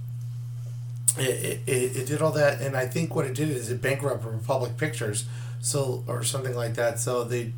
it, 1.17 1.21
it, 1.23 1.59
it, 1.67 1.97
it 1.97 2.07
did 2.07 2.21
all 2.21 2.31
that, 2.33 2.61
and 2.61 2.75
I 2.77 2.85
think 2.85 3.15
what 3.15 3.25
it 3.25 3.33
did 3.33 3.49
is 3.49 3.69
it 3.71 3.81
bankrupted 3.81 4.31
Republic 4.31 4.77
Pictures, 4.77 5.25
so 5.61 6.03
or 6.07 6.23
something 6.23 6.55
like 6.55 6.75
that. 6.75 6.99
So 6.99 7.23
they 7.23 7.53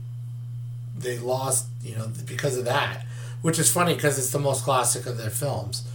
they 0.98 1.18
lost, 1.18 1.68
you 1.84 1.96
know, 1.96 2.10
because 2.26 2.58
of 2.58 2.66
that, 2.66 3.06
which 3.42 3.60
is 3.60 3.72
funny 3.72 3.96
because 3.96 4.18
it's 4.18 4.32
the 4.32 4.40
most 4.40 4.64
classic 4.64 5.06
of 5.06 5.18
their 5.18 5.30
films. 5.30 5.88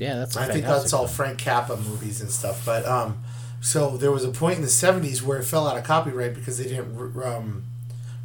Yeah, 0.00 0.16
that's. 0.16 0.36
I 0.36 0.46
think 0.46 0.64
that's 0.64 0.92
all 0.92 1.06
Frank 1.06 1.38
Capra 1.38 1.76
movies 1.76 2.20
and 2.20 2.30
stuff. 2.30 2.64
But 2.64 2.86
um, 2.86 3.22
so 3.60 3.96
there 3.96 4.10
was 4.10 4.24
a 4.24 4.30
point 4.30 4.56
in 4.56 4.62
the 4.62 4.68
'70s 4.68 5.22
where 5.22 5.38
it 5.38 5.44
fell 5.44 5.68
out 5.68 5.76
of 5.76 5.84
copyright 5.84 6.34
because 6.34 6.58
they 6.58 6.64
didn't 6.64 6.96
re- 6.96 7.24
um, 7.24 7.64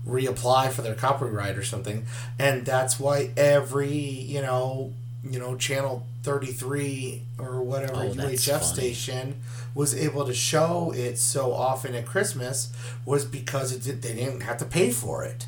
reapply 0.08 0.72
for 0.72 0.82
their 0.82 0.96
copyright 0.96 1.58
or 1.58 1.64
something, 1.64 2.06
and 2.40 2.66
that's 2.66 3.00
why 3.00 3.32
every 3.36 3.92
you 3.94 4.42
know 4.42 4.94
you 5.24 5.40
know 5.40 5.56
channel 5.58 6.06
33 6.24 7.22
or 7.40 7.62
whatever 7.62 7.96
Oh, 7.96 8.10
UHF 8.10 8.62
station 8.64 9.42
was 9.74 9.94
able 9.96 10.26
to 10.26 10.34
show 10.34 10.92
it 10.96 11.18
so 11.18 11.52
often 11.54 11.94
at 11.96 12.06
Christmas 12.06 12.72
was 13.06 13.26
because 13.26 13.72
it 13.74 13.84
did, 13.84 14.02
they 14.02 14.16
didn't 14.16 14.42
have 14.42 14.58
to 14.58 14.66
pay 14.66 14.92
for 14.92 15.24
it. 15.26 15.48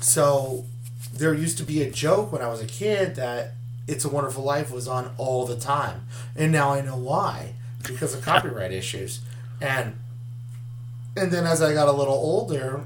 So 0.00 0.64
there 1.12 1.32
used 1.34 1.56
to 1.58 1.64
be 1.64 1.82
a 1.82 1.90
joke 1.90 2.32
when 2.32 2.42
I 2.42 2.48
was 2.48 2.60
a 2.60 2.66
kid 2.66 3.14
that 3.16 3.52
It's 3.86 4.04
a 4.04 4.08
Wonderful 4.08 4.42
Life 4.42 4.70
was 4.70 4.88
on 4.88 5.14
all 5.18 5.46
the 5.46 5.56
time. 5.56 6.06
And 6.36 6.52
now 6.52 6.72
I 6.72 6.80
know 6.80 6.96
why. 6.96 7.54
Because 7.86 8.14
of 8.14 8.22
copyright 8.22 8.72
issues. 8.82 9.20
And 9.60 9.98
and 11.16 11.30
then 11.30 11.46
as 11.46 11.62
I 11.62 11.74
got 11.74 11.86
a 11.86 11.92
little 11.92 12.14
older, 12.14 12.84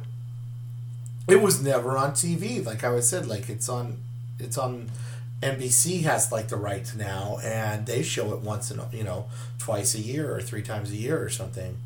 it 1.29 1.41
was 1.41 1.63
never 1.63 1.97
on 1.97 2.13
TV. 2.13 2.65
Like 2.65 2.85
I 2.85 2.91
was 2.91 3.09
said, 3.09 3.27
like 3.27 3.49
it's 3.49 3.69
on 3.69 3.99
it's 4.39 4.59
on 4.59 4.91
NBC 5.43 6.03
has 6.03 6.33
like 6.33 6.49
the 6.49 6.57
rights 6.57 6.95
now 6.95 7.39
and 7.45 7.87
they 7.87 8.03
show 8.03 8.33
it 8.33 8.41
once 8.41 8.71
in 8.71 8.81
a, 8.81 8.89
you 8.93 9.05
know, 9.05 9.27
twice 9.59 9.95
a 9.95 10.01
year 10.01 10.35
or 10.35 10.41
three 10.43 10.63
times 10.63 10.91
a 10.91 10.97
year 10.97 11.23
or 11.23 11.29
something. 11.29 11.77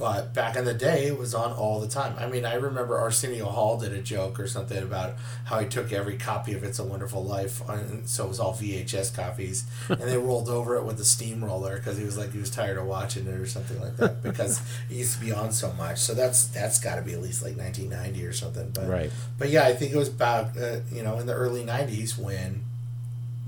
But 0.00 0.32
back 0.32 0.56
in 0.56 0.64
the 0.64 0.72
day, 0.72 1.08
it 1.08 1.18
was 1.18 1.34
on 1.34 1.52
all 1.52 1.78
the 1.78 1.86
time. 1.86 2.14
I 2.18 2.26
mean, 2.26 2.46
I 2.46 2.54
remember 2.54 2.98
Arsenio 2.98 3.44
Hall 3.44 3.78
did 3.78 3.92
a 3.92 4.00
joke 4.00 4.40
or 4.40 4.46
something 4.46 4.82
about 4.82 5.16
how 5.44 5.58
he 5.58 5.68
took 5.68 5.92
every 5.92 6.16
copy 6.16 6.54
of 6.54 6.64
It's 6.64 6.78
a 6.78 6.84
Wonderful 6.84 7.22
Life, 7.22 7.60
on, 7.68 8.06
so 8.06 8.24
it 8.24 8.28
was 8.28 8.40
all 8.40 8.54
VHS 8.54 9.14
copies, 9.14 9.64
and 9.90 10.00
they 10.00 10.16
rolled 10.16 10.48
over 10.48 10.76
it 10.76 10.84
with 10.84 10.98
a 11.00 11.04
steamroller 11.04 11.76
because 11.76 11.98
he 11.98 12.04
was 12.04 12.16
like 12.16 12.32
he 12.32 12.38
was 12.38 12.48
tired 12.48 12.78
of 12.78 12.86
watching 12.86 13.26
it 13.26 13.34
or 13.34 13.44
something 13.44 13.78
like 13.78 13.94
that 13.98 14.22
because 14.22 14.62
it 14.88 14.94
used 14.94 15.18
to 15.18 15.20
be 15.20 15.32
on 15.32 15.52
so 15.52 15.70
much. 15.74 15.98
So 15.98 16.14
that's 16.14 16.46
that's 16.46 16.80
got 16.80 16.94
to 16.94 17.02
be 17.02 17.12
at 17.12 17.20
least 17.20 17.42
like 17.42 17.58
1990 17.58 18.26
or 18.26 18.32
something. 18.32 18.70
But 18.70 18.88
Right. 18.88 19.10
But 19.38 19.50
yeah, 19.50 19.64
I 19.64 19.74
think 19.74 19.92
it 19.92 19.98
was 19.98 20.08
about 20.08 20.56
uh, 20.56 20.80
you 20.90 21.02
know 21.02 21.18
in 21.18 21.26
the 21.26 21.34
early 21.34 21.62
90s 21.62 22.16
when 22.16 22.64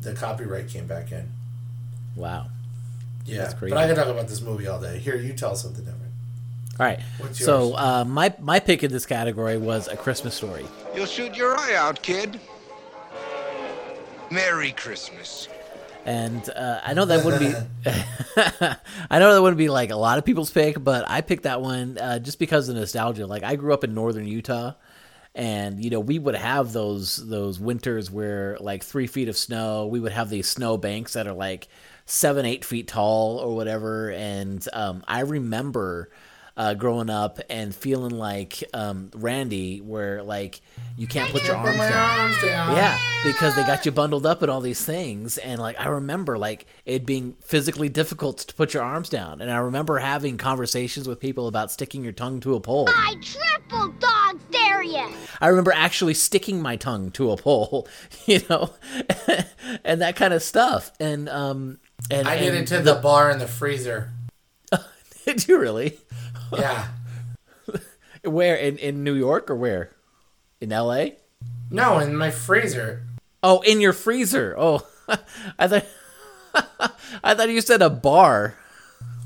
the 0.03 0.13
copyright 0.13 0.69
came 0.69 0.87
back 0.87 1.13
in. 1.13 1.31
Wow. 2.15 2.49
Yeah, 3.25 3.53
but 3.59 3.73
I 3.75 3.87
can 3.87 3.97
talk 3.97 4.09
about 4.09 4.29
this 4.29 4.43
movie 4.43 4.67
all 4.67 4.81
day. 4.81 4.99
Here, 4.99 5.17
you 5.17 5.33
tell 5.33 5.55
something 5.55 5.85
different. 5.85 6.02
All 6.81 6.87
right. 6.87 7.01
What's 7.19 7.45
So 7.45 7.75
uh, 7.77 8.05
my 8.07 8.35
my 8.41 8.59
pick 8.59 8.83
in 8.83 8.91
this 8.91 9.07
category 9.07 9.59
was 9.59 9.89
a 9.89 9.97
Christmas 9.97 10.35
story. 10.35 10.67
You'll 10.95 11.07
shoot 11.07 11.37
your 11.37 11.57
eye 11.57 11.75
out, 11.75 12.03
kid. 12.03 12.41
Merry 14.31 14.73
Christmas. 14.73 15.49
And 16.05 16.49
uh, 16.51 16.81
I 16.83 16.95
know 16.95 17.05
that 17.05 17.25
wouldn't 17.25 17.41
be, 17.43 17.91
I 19.11 19.19
know 19.21 19.35
that 19.35 19.43
wouldn't 19.43 19.59
be 19.59 19.69
like 19.69 19.91
a 19.91 19.97
lot 19.97 20.19
of 20.19 20.25
people's 20.25 20.51
pick, 20.51 20.83
but 20.83 21.09
I 21.09 21.21
picked 21.21 21.45
that 21.45 21.61
one 21.61 21.97
uh, 21.97 22.19
just 22.19 22.41
because 22.41 22.69
of 22.69 22.75
nostalgia. 22.75 23.27
Like 23.27 23.45
I 23.45 23.55
grew 23.55 23.73
up 23.73 23.85
in 23.85 23.95
northern 23.95 24.27
Utah, 24.27 24.73
and 25.35 25.83
you 25.83 25.91
know 25.91 26.01
we 26.01 26.19
would 26.19 26.35
have 26.35 26.73
those 26.73 27.17
those 27.29 27.61
winters 27.61 28.11
where 28.11 28.57
like 28.61 28.83
three 28.83 29.07
feet 29.07 29.29
of 29.29 29.37
snow. 29.37 29.87
We 29.87 30.01
would 30.01 30.13
have 30.13 30.29
these 30.29 30.49
snow 30.49 30.77
banks 30.77 31.13
that 31.13 31.29
are 31.29 31.35
like 31.35 31.69
seven 32.05 32.47
eight 32.47 32.65
feet 32.65 32.89
tall 32.89 33.39
or 33.39 33.55
whatever. 33.55 34.11
And 34.11 34.67
um, 34.73 35.05
I 35.07 35.21
remember 35.21 36.11
uh, 36.57 36.75
growing 36.75 37.11
up 37.11 37.41
and 37.49 37.75
feeling 37.75 38.17
like 38.17 38.63
um, 38.75 39.11
Randy, 39.15 39.81
where 39.81 40.23
like 40.23 40.61
you 40.97 41.07
can't 41.07 41.31
put 41.31 41.45
your 41.45 41.57
arms 41.57 41.79
down. 41.79 42.21
arms 42.21 42.43
down. 42.43 42.77
Yeah, 42.77 42.99
because 43.25 43.57
they 43.57 43.63
got 43.63 43.87
you 43.87 43.93
bundled 43.93 44.27
up 44.27 44.43
in 44.43 44.51
all 44.51 44.61
these 44.61 44.85
things, 44.85 45.39
and 45.39 45.61
like 45.61 45.79
I 45.81 45.89
remember 45.89 46.39
like 46.39 46.67
it 46.85 47.07
being 47.07 47.37
physically 47.41 47.89
difficult 47.89 48.39
to 48.39 48.55
put 48.55 48.75
your 48.75 48.83
arms 48.83 49.09
down, 49.09 49.41
and 49.41 49.51
I 49.51 49.57
remember 49.59 49.99
having 49.99 50.37
conversations 50.37 51.09
with 51.09 51.21
people 51.21 51.49
about 51.49 51.71
sticking 51.71 52.05
your 52.05 52.13
tongue 52.13 52.41
to 52.41 52.55
a 52.55 52.61
pole. 52.61 52.89
I 52.89 53.17
triple 53.23 53.89
dog 53.99 54.41
dare 54.51 54.83
you. 54.83 55.09
I 55.41 55.49
remember 55.49 55.73
actually 55.73 56.15
sticking 56.15 56.61
my 56.61 56.77
tongue 56.77 57.11
to 57.13 57.31
a 57.31 57.37
pole, 57.37 57.89
you 58.27 58.41
know, 58.49 58.75
and 59.85 60.01
that 60.01 60.17
kind 60.17 60.35
of 60.35 60.43
stuff. 60.43 60.93
And 61.01 61.29
um, 61.29 61.79
and 62.11 62.29
I 62.29 62.39
did 62.39 62.55
and 62.55 62.59
it 62.59 62.67
to 62.69 62.83
the 62.83 62.97
bar 62.97 63.31
in 63.31 63.39
the 63.39 63.49
freezer. 63.49 64.11
Did 65.25 65.47
you 65.47 65.59
really? 65.59 65.99
Yeah. 66.59 66.89
Where 68.25 68.55
in 68.57 68.77
in 68.79 69.03
New 69.05 69.15
York 69.15 69.51
or 69.51 69.57
where? 69.57 69.91
In 70.61 70.73
L.A. 70.73 71.17
No, 71.71 71.99
in 71.99 72.15
my 72.17 72.31
freezer. 72.31 73.03
Oh, 73.43 73.61
in 73.63 73.81
your 73.81 73.93
freezer. 73.93 74.55
Oh, 74.57 74.87
I 75.59 75.67
thought 75.69 75.87
I 77.25 77.35
thought 77.35 77.49
you 77.51 77.61
said 77.61 77.83
a 77.83 77.91
bar. 77.91 78.55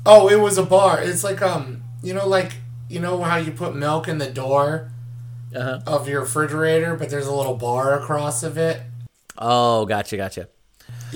Oh, 0.05 0.29
it 0.29 0.39
was 0.39 0.57
a 0.57 0.63
bar. 0.63 0.99
It's 1.01 1.23
like 1.23 1.41
um, 1.41 1.83
you 2.01 2.13
know, 2.13 2.27
like 2.27 2.53
you 2.89 2.99
know 2.99 3.21
how 3.21 3.37
you 3.37 3.51
put 3.51 3.75
milk 3.75 4.07
in 4.07 4.17
the 4.17 4.29
door 4.31 4.89
Uh-huh. 5.55 5.79
of 5.85 6.07
your 6.07 6.21
refrigerator, 6.21 6.95
but 6.95 7.09
there's 7.09 7.27
a 7.27 7.33
little 7.35 7.55
bar 7.55 7.93
across 7.99 8.41
of 8.43 8.57
it. 8.57 8.81
Oh, 9.37 9.85
gotcha, 9.85 10.17
gotcha. 10.17 10.49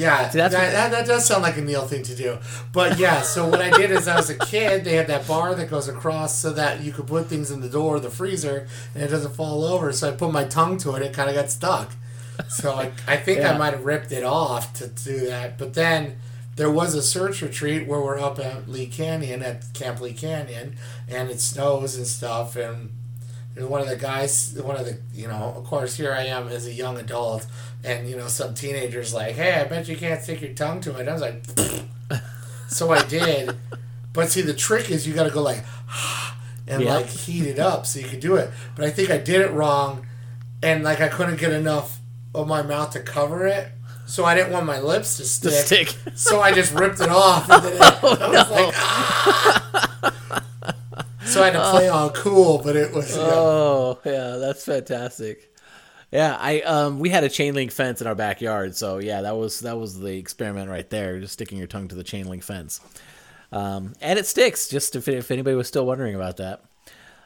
Yeah, 0.02 0.30
See, 0.30 0.38
that's 0.40 0.54
that, 0.56 0.72
that, 0.72 0.92
that 0.92 1.06
does 1.08 1.26
sound 1.26 1.44
like 1.44 1.58
a 1.58 1.62
Neil 1.62 1.86
thing 1.86 2.04
to 2.04 2.16
do. 2.16 2.38
But 2.74 2.98
yeah, 2.98 3.22
so 3.22 3.48
what 3.48 3.62
I 3.62 3.70
did 3.70 3.92
is 3.92 4.08
I 4.08 4.16
was 4.16 4.30
a 4.30 4.38
kid, 4.38 4.84
they 4.84 4.96
had 4.96 5.08
that 5.08 5.28
bar 5.28 5.54
that 5.56 5.70
goes 5.70 5.88
across 5.88 6.38
so 6.38 6.52
that 6.54 6.82
you 6.82 6.92
could 6.92 7.08
put 7.08 7.28
things 7.28 7.52
in 7.52 7.62
the 7.62 7.70
door 7.70 7.98
of 7.98 8.04
the 8.04 8.10
freezer 8.10 8.68
and 8.94 9.04
it 9.04 9.10
doesn't 9.10 9.36
fall 9.36 9.64
over. 9.64 9.92
So 9.94 10.10
I 10.10 10.12
put 10.14 10.32
my 10.32 10.46
tongue 10.46 10.78
to 10.80 10.96
it, 10.96 11.02
it 11.04 11.14
kind 11.14 11.30
of 11.30 11.36
got 11.36 11.50
stuck. 11.52 11.92
So 12.50 12.74
I, 12.74 12.92
I 13.08 13.18
think 13.18 13.40
Yeah. 13.40 13.54
I 13.54 13.58
might 13.58 13.74
have 13.74 13.86
ripped 13.86 14.12
it 14.12 14.24
off 14.24 14.74
to 14.76 14.88
do 14.88 15.28
that. 15.28 15.58
But 15.58 15.74
then 15.76 16.18
there 16.56 16.72
was 16.72 16.96
a 16.96 17.02
search 17.04 17.42
retreat 17.42 17.88
where 17.88 18.02
we're 18.02 18.20
up 18.20 18.40
at 18.40 18.68
Lee 18.68 18.88
Canyon, 18.88 19.42
at 19.44 19.74
Camp 19.74 20.02
Lee 20.02 20.14
Canyon, 20.14 20.76
and 21.08 21.30
it 21.30 21.40
snows 21.40 21.96
and 21.96 22.08
stuff. 22.08 22.56
And 22.56 22.92
there's 23.54 23.68
one 23.68 23.82
of 23.82 23.88
the 23.88 23.98
guys, 23.98 24.58
one 24.64 24.78
of 24.78 24.86
the, 24.86 24.98
you 25.14 25.28
know, 25.28 25.54
of 25.58 25.66
course, 25.66 25.96
here 25.96 26.14
I 26.14 26.26
am 26.26 26.48
as 26.48 26.68
a 26.68 26.72
young 26.72 26.98
adult, 26.98 27.46
and, 27.84 28.10
you 28.10 28.16
know, 28.16 28.28
some 28.28 28.54
teenager's 28.54 29.14
like, 29.14 29.36
hey, 29.36 29.54
I 29.54 29.66
bet 29.66 29.88
you 29.88 29.98
can't 29.98 30.22
stick 30.22 30.42
your 30.42 30.54
tongue 30.54 30.80
to 30.82 30.98
it. 30.98 31.08
I 31.08 31.14
was 31.14 31.22
like, 31.22 31.44
so 32.70 32.92
I 32.92 33.04
did. 33.04 33.56
But 34.14 34.30
see, 34.30 34.42
the 34.42 34.54
trick 34.54 34.90
is 34.90 35.08
you 35.08 35.14
got 35.14 35.24
to 35.24 35.32
go 35.32 35.42
like, 35.42 35.64
and 36.68 36.86
like 36.86 37.08
heat 37.08 37.46
it 37.46 37.60
up 37.60 37.86
so 37.86 38.00
you 38.00 38.08
can 38.08 38.20
do 38.20 38.36
it. 38.36 38.50
But 38.76 38.86
I 38.86 38.90
think 38.90 39.10
I 39.10 39.18
did 39.18 39.42
it 39.42 39.52
wrong, 39.52 40.08
and 40.64 40.84
like 40.84 41.02
I 41.02 41.10
couldn't 41.10 41.40
get 41.40 41.52
enough 41.52 42.00
of 42.34 42.48
my 42.48 42.62
mouth 42.62 42.92
to 42.92 43.02
cover 43.02 43.48
it. 43.48 43.68
So 44.06 44.26
I 44.26 44.36
didn't 44.36 44.52
want 44.52 44.66
my 44.66 44.80
lips 44.80 45.18
to 45.18 45.26
stick. 45.26 45.88
stick. 45.88 45.96
So 46.16 46.42
I 46.42 46.52
just 46.52 46.74
ripped 46.74 47.00
it 47.00 47.10
off. 47.10 47.50
And 47.50 47.64
then 47.64 47.74
it, 47.74 47.82
I 47.82 48.00
was 48.02 48.18
oh, 48.22 48.54
like, 48.54 48.74
ah! 48.76 49.61
So 51.32 51.44
I 51.44 51.52
had 51.52 51.54
to 51.54 51.72
play 51.72 51.88
all 51.88 52.10
cool, 52.12 52.60
but 52.64 52.76
it 52.76 52.94
was. 52.94 53.16
yeah. 53.16 53.24
Oh 53.24 54.00
yeah, 54.06 54.38
that's 54.38 54.66
fantastic. 54.66 55.54
Yeah, 56.12 56.36
I 56.40 56.62
um 56.62 57.00
we 57.00 57.10
had 57.10 57.24
a 57.24 57.30
chain 57.30 57.54
link 57.56 57.72
fence 57.72 58.02
in 58.02 58.08
our 58.08 58.16
backyard, 58.16 58.76
so 58.76 58.98
yeah, 58.98 59.22
that 59.22 59.38
was 59.38 59.62
that 59.62 59.78
was 59.78 60.00
the 60.00 60.18
experiment 60.18 60.70
right 60.70 60.90
there, 60.90 61.20
just 61.20 61.34
sticking 61.34 61.58
your 61.58 61.68
tongue 61.68 61.88
to 61.88 61.96
the 61.96 62.04
chain 62.04 62.28
link 62.28 62.44
fence. 62.44 62.82
Um, 63.52 63.94
and 64.02 64.18
it 64.20 64.26
sticks. 64.28 64.68
Just 64.68 64.96
if 64.96 65.08
if 65.08 65.32
anybody 65.32 65.56
was 65.56 65.68
still 65.68 65.86
wondering 65.86 66.16
about 66.16 66.38
that. 66.38 66.64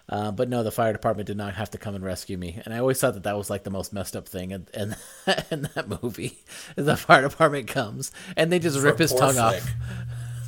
Uh, 0.07 0.31
but 0.31 0.49
no, 0.49 0.61
the 0.61 0.71
fire 0.71 0.93
department 0.93 1.25
did 1.25 1.35
not 1.35 1.55
have 1.55 1.71
to 1.71 1.79
come 1.79 1.95
and 1.95 2.05
rescue 2.05 2.37
me, 2.37 2.61
and 2.63 2.75
I 2.75 2.77
always 2.77 2.99
thought 2.99 3.15
that 3.15 3.23
that 3.23 3.35
was 3.35 3.49
like 3.49 3.63
the 3.63 3.71
most 3.71 3.91
messed 3.91 4.15
up 4.15 4.27
thing 4.27 4.51
in, 4.51 4.67
in, 4.71 4.95
in 5.51 5.67
that 5.73 5.87
movie. 6.03 6.37
The 6.75 6.95
fire 6.95 7.23
department 7.23 7.67
comes 7.67 8.11
and 8.37 8.51
they 8.51 8.59
just 8.59 8.79
rip 8.79 8.99
his 8.99 9.11
tongue 9.11 9.33
Flick. 9.33 9.63
off. 9.63 9.73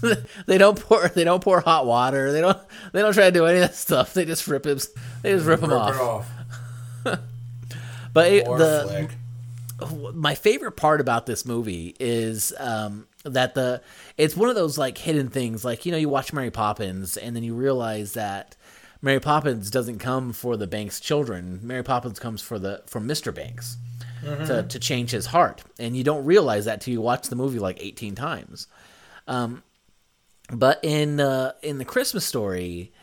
they 0.46 0.58
don't 0.58 0.80
pour 0.80 1.08
they 1.10 1.24
don't 1.24 1.44
pour 1.44 1.60
hot 1.62 1.86
water. 1.86 2.32
They 2.32 2.42
don't 2.42 2.58
they 2.94 3.02
don't 3.02 3.14
try 3.14 3.26
to 3.26 3.32
do 3.32 3.46
any 3.46 3.60
of 3.60 3.62
that 3.70 3.76
stuff. 3.76 4.14
They 4.14 4.26
just 4.26 4.48
rip 4.48 4.66
him. 4.66 4.80
They 5.22 5.32
just 5.32 5.46
rip 5.46 5.62
him 5.62 5.70
Rip 5.72 5.80
off. 5.80 6.30
off. 7.06 7.20
But 8.14 8.32
it, 8.32 8.46
the 8.46 9.10
my 10.16 10.34
favorite 10.34 10.72
part 10.72 11.02
about 11.02 11.28
this 11.28 11.46
movie 11.46 11.96
is 12.00 12.52
um, 12.58 13.06
that 13.24 13.54
the 13.54 13.82
it's 14.18 14.36
one 14.36 14.50
of 14.50 14.56
those 14.56 14.78
like 14.78 14.98
hidden 14.98 15.30
things. 15.30 15.64
Like 15.64 15.86
you 15.86 15.92
know, 15.92 16.00
you 16.00 16.10
watch 16.10 16.34
Mary 16.34 16.50
Poppins, 16.50 17.16
and 17.16 17.36
then 17.36 17.44
you 17.44 17.54
realize 17.54 18.14
that 18.14 18.56
Mary 19.04 19.20
Poppins 19.20 19.70
doesn't 19.70 20.00
come 20.00 20.34
for 20.34 20.58
the 20.58 20.66
Banks 20.66 21.00
children. 21.00 21.60
Mary 21.62 21.84
Poppins 21.84 22.18
comes 22.18 22.42
for 22.42 22.58
the 22.58 22.82
for 22.88 23.00
Mister 23.00 23.32
Banks 23.32 23.78
to 24.24 24.64
to 24.68 24.80
change 24.80 25.12
his 25.12 25.28
heart, 25.28 25.62
and 25.78 25.96
you 25.96 26.04
don't 26.04 26.26
realize 26.26 26.66
that 26.66 26.82
till 26.82 26.94
you 26.94 27.02
watch 27.02 27.28
the 27.30 27.36
movie 27.36 27.60
like 27.60 27.78
eighteen 27.80 28.16
times. 28.16 28.68
Um, 29.28 29.62
but 30.52 30.80
in 30.84 31.20
uh, 31.20 31.54
in 31.62 31.78
the 31.78 31.86
Christmas 31.86 32.26
story, 32.26 32.94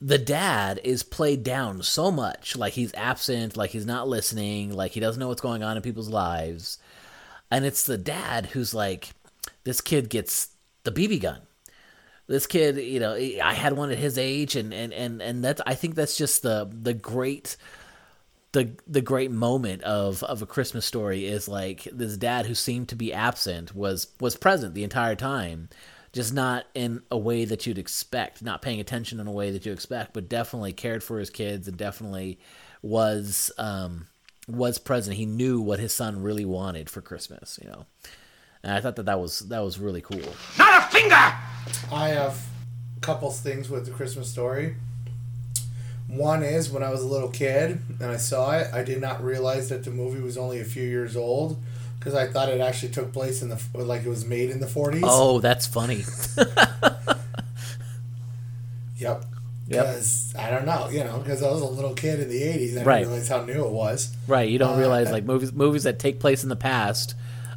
the 0.00 0.18
dad 0.18 0.80
is 0.84 1.02
played 1.02 1.42
down 1.42 1.82
so 1.82 2.10
much. 2.10 2.56
Like 2.56 2.74
he's 2.74 2.94
absent 2.94 3.56
like 3.56 3.70
he's 3.70 3.86
not 3.86 4.08
listening 4.08 4.72
like 4.72 4.92
he 4.92 5.00
doesn't 5.00 5.20
know 5.20 5.28
what's 5.28 5.40
going 5.40 5.62
on 5.62 5.76
in 5.76 5.82
people's 5.82 6.08
lives. 6.08 6.78
And 7.50 7.64
it's 7.64 7.86
the 7.86 7.98
dad 7.98 8.46
who's 8.46 8.74
like 8.74 9.10
this 9.64 9.80
kid 9.80 10.08
gets 10.08 10.48
the 10.84 10.92
bb 10.92 11.20
gun. 11.20 11.42
This 12.26 12.46
kid 12.46 12.76
you 12.78 13.00
know 13.00 13.14
i 13.14 13.54
had 13.54 13.74
one 13.74 13.92
at 13.92 13.98
his 13.98 14.18
age 14.18 14.56
and 14.56 14.74
and 14.74 14.92
and, 14.92 15.22
and 15.22 15.44
that's 15.44 15.62
i 15.64 15.74
think 15.74 15.94
that's 15.94 16.16
just 16.16 16.42
the 16.42 16.68
the 16.72 16.92
great 16.94 17.56
the 18.50 18.70
the 18.86 19.00
great 19.00 19.30
moment 19.30 19.82
of 19.82 20.24
of 20.24 20.42
a 20.42 20.46
christmas 20.46 20.84
story 20.84 21.26
is 21.26 21.46
like 21.46 21.86
this 21.92 22.16
dad 22.16 22.46
who 22.46 22.54
seemed 22.54 22.88
to 22.88 22.96
be 22.96 23.12
absent 23.12 23.76
was 23.76 24.08
was 24.18 24.36
present 24.36 24.74
the 24.74 24.82
entire 24.82 25.14
time 25.14 25.68
just 26.16 26.32
not 26.32 26.64
in 26.74 27.02
a 27.10 27.18
way 27.18 27.44
that 27.44 27.66
you'd 27.66 27.76
expect, 27.76 28.42
not 28.42 28.62
paying 28.62 28.80
attention 28.80 29.20
in 29.20 29.26
a 29.26 29.32
way 29.32 29.50
that 29.50 29.66
you 29.66 29.72
expect, 29.72 30.14
but 30.14 30.30
definitely 30.30 30.72
cared 30.72 31.04
for 31.04 31.18
his 31.18 31.28
kids 31.28 31.68
and 31.68 31.76
definitely 31.76 32.38
was 32.80 33.52
um, 33.58 34.06
was 34.48 34.78
present. 34.78 35.18
He 35.18 35.26
knew 35.26 35.60
what 35.60 35.78
his 35.78 35.92
son 35.92 36.22
really 36.22 36.46
wanted 36.46 36.88
for 36.88 37.02
Christmas, 37.02 37.60
you 37.62 37.68
know. 37.68 37.84
And 38.62 38.72
I 38.72 38.80
thought 38.80 38.96
that 38.96 39.04
that 39.04 39.20
was 39.20 39.40
that 39.40 39.58
was 39.60 39.78
really 39.78 40.00
cool. 40.00 40.32
Not 40.58 40.84
a 40.84 40.86
finger! 40.86 41.14
I 41.92 42.08
have 42.08 42.42
a 42.96 43.00
couple 43.00 43.30
things 43.30 43.68
with 43.68 43.84
the 43.84 43.92
Christmas 43.92 44.30
story. 44.30 44.76
One 46.08 46.42
is 46.42 46.70
when 46.70 46.82
I 46.82 46.88
was 46.88 47.02
a 47.02 47.06
little 47.06 47.28
kid 47.28 47.82
and 48.00 48.10
I 48.10 48.16
saw 48.16 48.56
it, 48.56 48.72
I 48.72 48.82
did 48.84 49.02
not 49.02 49.22
realize 49.22 49.68
that 49.68 49.84
the 49.84 49.90
movie 49.90 50.22
was 50.22 50.38
only 50.38 50.60
a 50.60 50.64
few 50.64 50.84
years 50.84 51.14
old 51.14 51.58
because 52.06 52.16
I 52.16 52.28
thought 52.32 52.48
it 52.48 52.60
actually 52.60 52.92
took 52.92 53.12
place 53.12 53.42
in 53.42 53.48
the 53.48 53.60
like 53.74 54.04
it 54.04 54.08
was 54.08 54.24
made 54.24 54.50
in 54.50 54.60
the 54.60 54.66
40s. 54.66 55.00
Oh, 55.02 55.40
that's 55.40 55.66
funny. 55.66 56.04
Yep. 58.98 59.24
Yep. 59.68 59.84
Because 59.84 60.34
I 60.38 60.48
don't 60.50 60.64
know, 60.64 60.88
you 60.88 61.02
know, 61.04 61.18
because 61.18 61.42
I 61.42 61.50
was 61.50 61.60
a 61.60 61.66
little 61.66 61.92
kid 61.94 62.20
in 62.20 62.28
the 62.28 62.40
80s. 62.40 62.54
I 62.54 62.58
didn't 62.58 62.84
Right. 62.86 63.06
realize 63.06 63.28
how 63.28 63.42
new 63.44 63.64
it 63.66 63.70
was. 63.72 64.14
right, 64.26 64.48
you 64.48 64.58
don't 64.58 64.76
Uh, 64.76 64.78
realize 64.78 65.10
like 65.10 65.24
movies 65.24 65.52
movies 65.52 65.82
that 65.82 65.98
take 65.98 66.18
place 66.20 66.42
in 66.42 66.48
the 66.48 66.56
past 66.56 67.14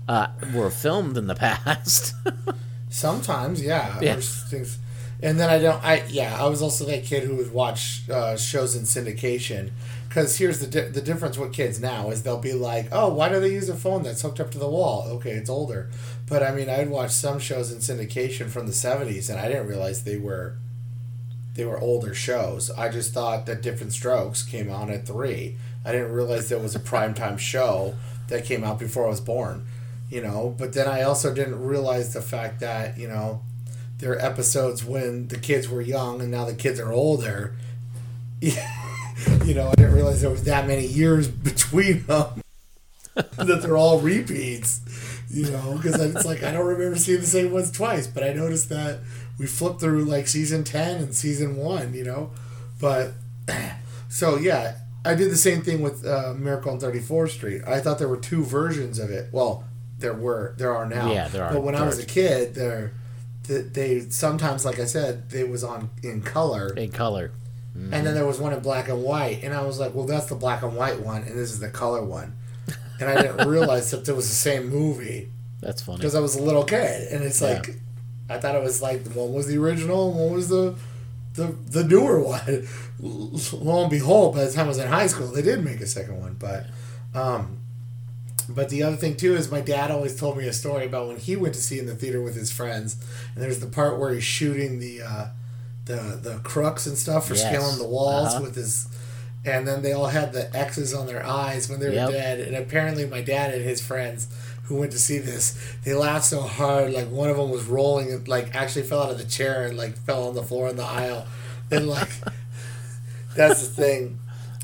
uh, 0.08 0.28
were 0.54 0.70
filmed 0.72 1.16
in 1.18 1.28
the 1.28 1.36
past. 1.36 2.14
Sometimes, 2.90 3.62
yeah. 3.62 4.00
Yeah. 4.02 4.16
Things. 4.20 4.80
And 5.22 5.40
then 5.40 5.50
I 5.50 5.60
don't. 5.60 5.84
I 5.84 6.04
yeah. 6.10 6.44
I 6.44 6.48
was 6.48 6.62
also 6.62 6.84
that 6.86 7.04
kid 7.04 7.24
who 7.24 7.36
would 7.36 7.54
watch 7.54 8.10
uh, 8.10 8.36
shows 8.36 8.76
in 8.76 8.84
syndication. 8.84 9.70
Because 10.10 10.40
here's 10.40 10.60
the 10.60 10.66
di- 10.66 10.90
the 10.90 11.04
difference 11.04 11.38
with 11.38 11.54
kids 11.54 11.80
now 11.80 12.10
is 12.10 12.24
they'll 12.24 12.40
be 12.40 12.54
like, 12.54 12.88
oh, 12.92 13.14
why 13.14 13.30
do 13.30 13.40
they 13.40 13.54
use 13.54 13.70
a 13.70 13.76
phone 13.76 14.02
that's 14.02 14.24
hooked 14.24 14.40
up 14.40 14.50
to 14.52 14.58
the 14.58 14.68
wall? 14.68 15.06
Okay, 15.08 15.34
it's 15.34 15.52
older. 15.52 15.92
But 16.28 16.42
I 16.42 16.52
mean, 16.52 16.68
I'd 16.68 16.90
watch 16.90 17.12
some 17.12 17.38
shows 17.38 17.72
in 17.72 17.78
syndication 17.78 18.50
from 18.50 18.66
the 18.66 18.72
'70s, 18.72 19.30
and 19.30 19.40
I 19.40 19.48
didn't 19.48 19.68
realize 19.68 20.04
they 20.04 20.18
were 20.18 20.56
they 21.54 21.64
were 21.64 21.80
older 21.80 22.16
shows. 22.16 22.72
I 22.72 22.90
just 22.90 23.14
thought 23.14 23.46
that 23.46 23.62
Diff'rent 23.62 23.94
Strokes 23.94 24.42
came 24.42 24.72
on 24.72 24.90
at 24.90 25.06
three. 25.06 25.58
I 25.86 25.92
didn't 25.92 26.12
realize 26.12 26.50
there 26.50 26.58
was 26.58 26.76
a 26.76 26.80
primetime 26.80 27.38
show 27.38 27.96
that 28.30 28.46
came 28.46 28.64
out 28.64 28.80
before 28.80 29.06
I 29.06 29.10
was 29.10 29.22
born. 29.22 29.68
You 30.10 30.24
know, 30.24 30.56
but 30.58 30.74
then 30.74 30.88
I 30.88 31.04
also 31.04 31.36
didn't 31.36 31.64
realize 31.64 32.14
the 32.14 32.22
fact 32.22 32.62
that 32.62 32.98
you 32.98 33.08
know 33.08 33.44
there 34.00 34.14
are 34.14 34.20
episodes 34.20 34.84
when 34.84 35.28
the 35.28 35.38
kids 35.38 35.70
were 35.70 35.82
young 35.82 36.20
and 36.20 36.32
now 36.32 36.46
the 36.46 36.56
kids 36.56 36.80
are 36.80 36.92
older. 36.92 37.54
you 39.46 39.54
know, 39.54 39.70
I 39.70 39.76
didn't 39.76 39.94
realize 39.94 40.22
there 40.22 40.30
was 40.30 40.44
that 40.44 40.68
many 40.68 40.86
years 40.86 41.28
between 41.50 42.06
them. 42.06 42.42
that 43.16 43.62
they're 43.62 43.78
all 43.78 44.00
repeats. 44.00 44.82
You 45.32 45.52
know, 45.52 45.76
because 45.78 46.00
it's 46.02 46.26
like 46.26 46.42
I 46.42 46.52
don't 46.52 46.66
remember 46.66 46.98
seeing 46.98 47.20
the 47.20 47.28
same 47.28 47.52
ones 47.52 47.70
twice, 47.70 48.08
but 48.08 48.24
I 48.24 48.34
noticed 48.34 48.70
that 48.70 49.00
we 49.38 49.46
flipped 49.46 49.80
through 49.80 50.06
like 50.06 50.28
season 50.28 50.64
ten 50.64 50.98
and 50.98 51.14
season 51.14 51.56
one. 51.56 51.94
You 51.94 52.04
know, 52.04 52.32
but 52.82 53.12
so 54.10 54.38
yeah, 54.38 54.78
I 55.06 55.14
did 55.16 55.30
the 55.30 55.38
same 55.38 55.62
thing 55.62 55.82
with 55.82 56.06
uh, 56.06 56.34
Miracle 56.36 56.72
on 56.72 56.80
Thirty 56.80 57.00
Fourth 57.00 57.32
Street. 57.32 57.62
I 57.68 57.80
thought 57.80 58.00
there 58.00 58.08
were 58.08 58.18
two 58.18 58.44
versions 58.44 58.98
of 58.98 59.12
it. 59.12 59.30
Well, 59.32 59.66
there 60.00 60.14
were, 60.14 60.56
there 60.58 60.76
are 60.76 60.86
now. 60.86 61.12
Yeah, 61.12 61.28
there 61.28 61.44
are. 61.44 61.54
But 61.54 61.64
when 61.64 61.76
I 61.76 61.86
was 61.86 62.00
a 62.00 62.06
kid, 62.06 62.56
there, 62.56 62.94
they, 63.48 63.62
they 63.62 64.00
sometimes, 64.10 64.66
like 64.66 64.80
I 64.80 64.86
said, 64.86 65.30
they 65.30 65.44
was 65.44 65.64
on 65.64 65.90
in 66.04 66.22
color, 66.22 66.74
in 66.74 66.92
color. 66.92 67.32
And 67.92 68.06
then 68.06 68.14
there 68.14 68.26
was 68.26 68.40
one 68.40 68.54
in 68.54 68.60
black 68.60 68.90
and 68.90 69.04
white, 69.04 69.44
and 69.44 69.54
I 69.54 69.62
was 69.64 69.80
like, 69.80 69.94
well, 69.96 70.06
that's 70.06 70.26
the 70.28 70.36
black 70.36 70.62
and 70.64 70.76
white 70.76 71.00
one, 71.00 71.24
and 71.24 71.32
this 71.38 71.52
is 71.52 71.60
the 71.60 71.70
color 71.70 72.04
one, 72.04 72.36
and 73.00 73.10
I 73.10 73.22
didn't 73.22 73.48
realize 73.56 73.90
that 73.92 74.08
it 74.08 74.16
was 74.16 74.28
the 74.30 74.36
same 74.36 74.70
movie 74.70 75.30
That's 75.62 75.82
funny. 75.82 75.98
because 75.98 76.16
I 76.16 76.20
was 76.20 76.36
a 76.36 76.42
little 76.42 76.64
kid, 76.64 77.12
and 77.12 77.24
it's 77.24 77.42
Yeah. 77.42 77.54
like, 77.54 77.76
I 78.30 78.38
thought 78.40 78.56
it 78.56 78.62
was 78.64 78.82
like 78.82 79.06
one 79.14 79.34
was 79.34 79.48
the 79.48 79.58
original, 79.58 80.10
and 80.12 80.20
one 80.20 80.34
was 80.34 80.50
the. 80.50 80.76
The, 81.36 81.56
the 81.70 81.84
newer 81.86 82.20
one, 82.20 82.68
lo 83.00 83.82
and 83.84 83.90
behold, 83.90 84.36
by 84.36 84.44
the 84.46 84.52
time 84.52 84.66
I 84.66 84.70
was 84.70 84.78
in 84.80 84.88
high 84.88 85.08
school, 85.08 85.28
they 85.28 85.44
did 85.44 85.64
make 85.64 85.80
a 85.80 85.86
second 85.88 86.20
one. 86.20 86.34
But, 86.34 86.66
um, 87.14 87.60
but 88.50 88.70
the 88.70 88.84
other 88.84 88.98
thing 88.98 89.16
too 89.16 89.36
is 89.36 89.50
my 89.52 89.62
dad 89.62 89.92
always 89.92 90.20
told 90.20 90.38
me 90.38 90.48
a 90.48 90.54
story 90.54 90.86
about 90.88 91.08
when 91.08 91.18
he 91.18 91.36
went 91.36 91.54
to 91.54 91.62
see 91.62 91.80
in 91.80 91.86
the 91.86 91.96
theater 91.96 92.22
with 92.22 92.36
his 92.36 92.52
friends, 92.52 92.98
and 93.36 93.44
there's 93.44 93.60
the 93.60 93.68
part 93.68 94.00
where 94.00 94.12
he's 94.14 94.24
shooting 94.24 94.80
the 94.80 95.02
uh, 95.04 95.28
the 95.90 96.20
the 96.22 96.40
crooks 96.44 96.86
and 96.88 96.98
stuff 96.98 97.28
for 97.28 97.36
Yes. 97.36 97.48
scaling 97.48 97.78
the 97.78 97.88
walls 97.88 98.30
Uh-huh. 98.36 98.44
with 98.44 98.56
his, 98.56 98.88
and 99.44 99.68
then 99.68 99.82
they 99.82 99.92
all 99.92 100.08
had 100.08 100.32
the 100.34 100.56
X's 100.56 100.94
on 100.94 101.08
their 101.08 101.26
eyes 101.26 101.68
when 101.70 101.80
they 101.80 101.88
were 101.88 101.94
Yep. 101.94 102.10
dead. 102.12 102.40
And 102.40 102.56
apparently, 102.56 103.06
my 103.06 103.22
dad 103.22 103.54
and 103.54 103.64
his 103.64 103.82
friends 103.82 104.28
who 104.64 104.76
went 104.76 104.92
to 104.92 105.00
see 105.00 105.18
this, 105.18 105.56
they 105.84 105.94
laughed 105.96 106.26
so 106.26 106.42
hard, 106.42 106.94
like 106.94 107.10
one 107.10 107.30
of 107.30 107.38
them 107.38 107.50
was 107.50 107.64
rolling 107.66 108.12
and 108.14 108.28
like 108.28 108.56
actually 108.56 108.84
fell 108.84 109.02
out 109.04 109.12
of 109.12 109.18
the 109.18 109.24
chair 109.26 109.66
and 109.66 109.76
like 109.78 109.98
fell 110.06 110.28
on 110.28 110.36
the 110.36 110.44
floor 110.44 110.70
in 110.70 110.76
the 110.78 110.84
aisle, 110.86 111.26
and 111.72 111.88
like 111.88 112.12
that's 113.36 113.66
the 113.68 113.82
thing. 113.82 114.20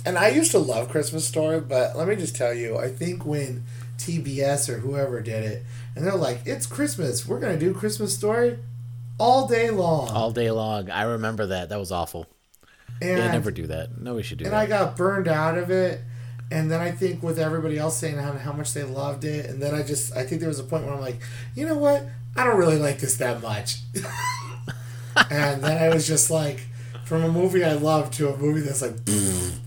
And 0.06 0.18
I 0.18 0.28
used 0.30 0.52
to 0.52 0.60
love 0.60 0.90
Christmas 0.90 1.26
Story, 1.28 1.60
but 1.60 1.98
let 1.98 2.08
me 2.08 2.16
just 2.16 2.36
tell 2.36 2.54
you, 2.54 2.78
I 2.78 2.90
think 2.90 3.26
when 3.26 3.64
TBS 3.98 4.70
or 4.70 4.78
whoever 4.80 5.22
did 5.22 5.44
it, 5.44 5.64
and 5.96 6.06
they're 6.06 6.14
like, 6.16 6.42
"It's 6.46 6.68
Christmas, 6.68 7.26
we're 7.28 7.40
gonna 7.40 7.58
do 7.58 7.74
Christmas 7.74 8.14
Story 8.14 8.60
all 9.20 9.48
day 9.48 9.70
long," 9.70 10.10
All 10.10 10.32
day 10.32 10.52
long. 10.52 10.90
I 10.90 11.04
remember 11.04 11.48
that. 11.48 11.70
That 11.70 11.80
was 11.80 11.92
awful. 11.92 12.28
and 13.02 13.18
yeah, 13.18 13.32
never 13.32 13.52
do 13.52 13.68
that. 13.68 14.00
No, 14.00 14.16
we 14.16 14.24
should 14.24 14.38
do 14.38 14.46
and 14.46 14.54
that. 14.54 14.60
I 14.60 14.66
got 14.66 14.96
burned 14.98 15.28
out 15.28 15.58
of 15.58 15.70
it. 15.70 16.02
And 16.52 16.70
then 16.72 16.80
I 16.80 16.92
think 16.92 17.24
with 17.24 17.40
everybody 17.40 17.80
else 17.80 17.98
saying 17.98 18.18
how, 18.18 18.34
how 18.34 18.54
much 18.54 18.74
they 18.74 18.84
loved 18.84 19.24
it, 19.26 19.48
and 19.48 19.60
then 19.60 19.74
I 19.74 19.82
just 19.82 20.16
I 20.16 20.24
think 20.24 20.42
there 20.42 20.50
was 20.50 20.60
a 20.60 20.64
point 20.64 20.86
where 20.86 20.94
I'm 20.94 21.02
like, 21.02 21.18
you 21.56 21.66
know 21.66 21.76
what, 21.76 22.04
I 22.36 22.44
don't 22.44 22.58
really 22.58 22.78
like 22.78 23.00
this 23.00 23.18
that 23.18 23.42
much. 23.42 23.80
and 25.32 25.64
then 25.64 25.82
I 25.82 25.90
was 25.94 26.06
just 26.08 26.30
like, 26.30 26.62
from 27.06 27.24
a 27.24 27.32
movie 27.32 27.64
I 27.64 27.74
love 27.74 28.12
to 28.12 28.30
a 28.30 28.38
movie 28.38 28.62
that's 28.62 28.82
like, 28.82 28.96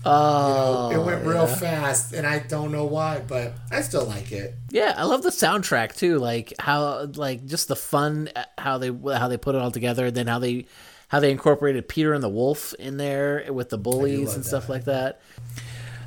oh, 0.05 0.91
it 0.91 1.03
went 1.05 1.25
real 1.25 1.47
yeah. 1.47 1.55
fast, 1.55 2.13
and 2.13 2.27
I 2.27 2.39
don't 2.39 2.71
know 2.71 2.85
why, 2.85 3.21
but 3.25 3.53
I 3.71 3.81
still 3.81 4.05
like 4.05 4.31
it. 4.31 4.55
Yeah, 4.69 4.93
I 4.95 5.05
love 5.05 5.23
the 5.23 5.29
soundtrack 5.29 5.95
too. 5.95 6.19
Like 6.19 6.53
how, 6.59 7.05
like 7.15 7.45
just 7.45 7.67
the 7.67 7.75
fun, 7.75 8.29
uh, 8.35 8.43
how 8.57 8.77
they 8.77 8.89
how 8.89 9.27
they 9.27 9.37
put 9.37 9.55
it 9.55 9.61
all 9.61 9.71
together. 9.71 10.07
and 10.07 10.15
Then 10.15 10.27
how 10.27 10.39
they 10.39 10.65
how 11.07 11.19
they 11.19 11.31
incorporated 11.31 11.87
Peter 11.87 12.13
and 12.13 12.23
the 12.23 12.29
Wolf 12.29 12.73
in 12.75 12.97
there 12.97 13.51
with 13.51 13.69
the 13.69 13.77
bullies 13.77 14.35
and 14.35 14.45
stuff 14.45 14.69
like 14.69 14.83
that. 14.85 15.21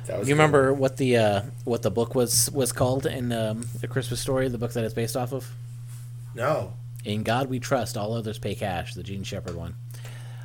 That 0.05 0.19
was 0.19 0.27
You 0.27 0.35
remember 0.35 0.73
what 0.73 0.97
the 0.97 1.17
uh, 1.17 1.41
what 1.63 1.81
the 1.81 1.91
book 1.91 2.13
was 2.13 2.49
was 2.51 2.71
called 2.71 3.05
in 3.05 3.31
um, 3.31 3.67
the 3.81 3.87
Christmas 3.87 4.19
story, 4.19 4.47
the 4.49 4.57
book 4.57 4.73
that 4.73 4.83
it's 4.83 4.93
based 4.93 5.15
off 5.17 5.33
of? 5.33 5.49
No. 6.35 6.73
In 7.05 7.23
God 7.23 7.49
We 7.49 7.59
Trust, 7.59 7.97
All 7.97 8.13
Others 8.13 8.39
Pay 8.39 8.55
Cash, 8.55 8.93
the 8.93 9.03
Jean 9.03 9.23
Shepherd 9.23 9.55
one. 9.55 9.75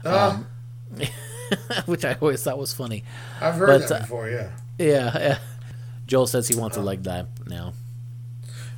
Uh, 0.04 0.32
Um, 0.34 0.46
which 1.86 2.04
I 2.04 2.14
always 2.20 2.42
thought 2.42 2.58
was 2.58 2.72
funny. 2.74 3.04
I've 3.40 3.54
heard 3.54 3.66
But, 3.66 3.88
that 3.88 3.94
uh, 3.94 4.00
before. 4.00 4.28
Yeah. 4.28 4.50
Yeah, 4.78 5.18
yeah. 5.18 5.38
Joel 6.06 6.26
says 6.26 6.48
he 6.48 6.56
wants 6.56 6.76
a 6.76 6.80
leg 6.80 7.02
dive 7.02 7.26
now. 7.46 7.72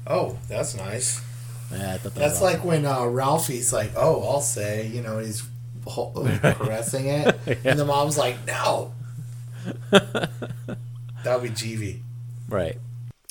Oh, 0.07 0.39
that's 0.49 0.77
nice. 0.77 1.23
Yeah, 1.71 1.99
that 1.99 2.15
That's 2.15 2.43
like 2.43 2.65
when 2.65 2.85
uh, 2.85 3.05
Ralphie's 3.07 3.73
like, 3.73 3.93
"Oh, 3.97 4.23
I'll 4.29 4.41
say," 4.41 4.89
you 4.89 5.03
know, 5.03 5.19
he's 5.19 5.47
caressing 5.87 7.07
it, 7.07 7.39
and 7.65 7.79
the 7.79 7.85
mom's 7.85 8.19
like, 8.19 8.45
"No." 8.47 8.93
that 9.91 10.31
would 11.25 11.43
be 11.43 11.51
Jeevy. 11.51 12.01
Right. 12.49 12.79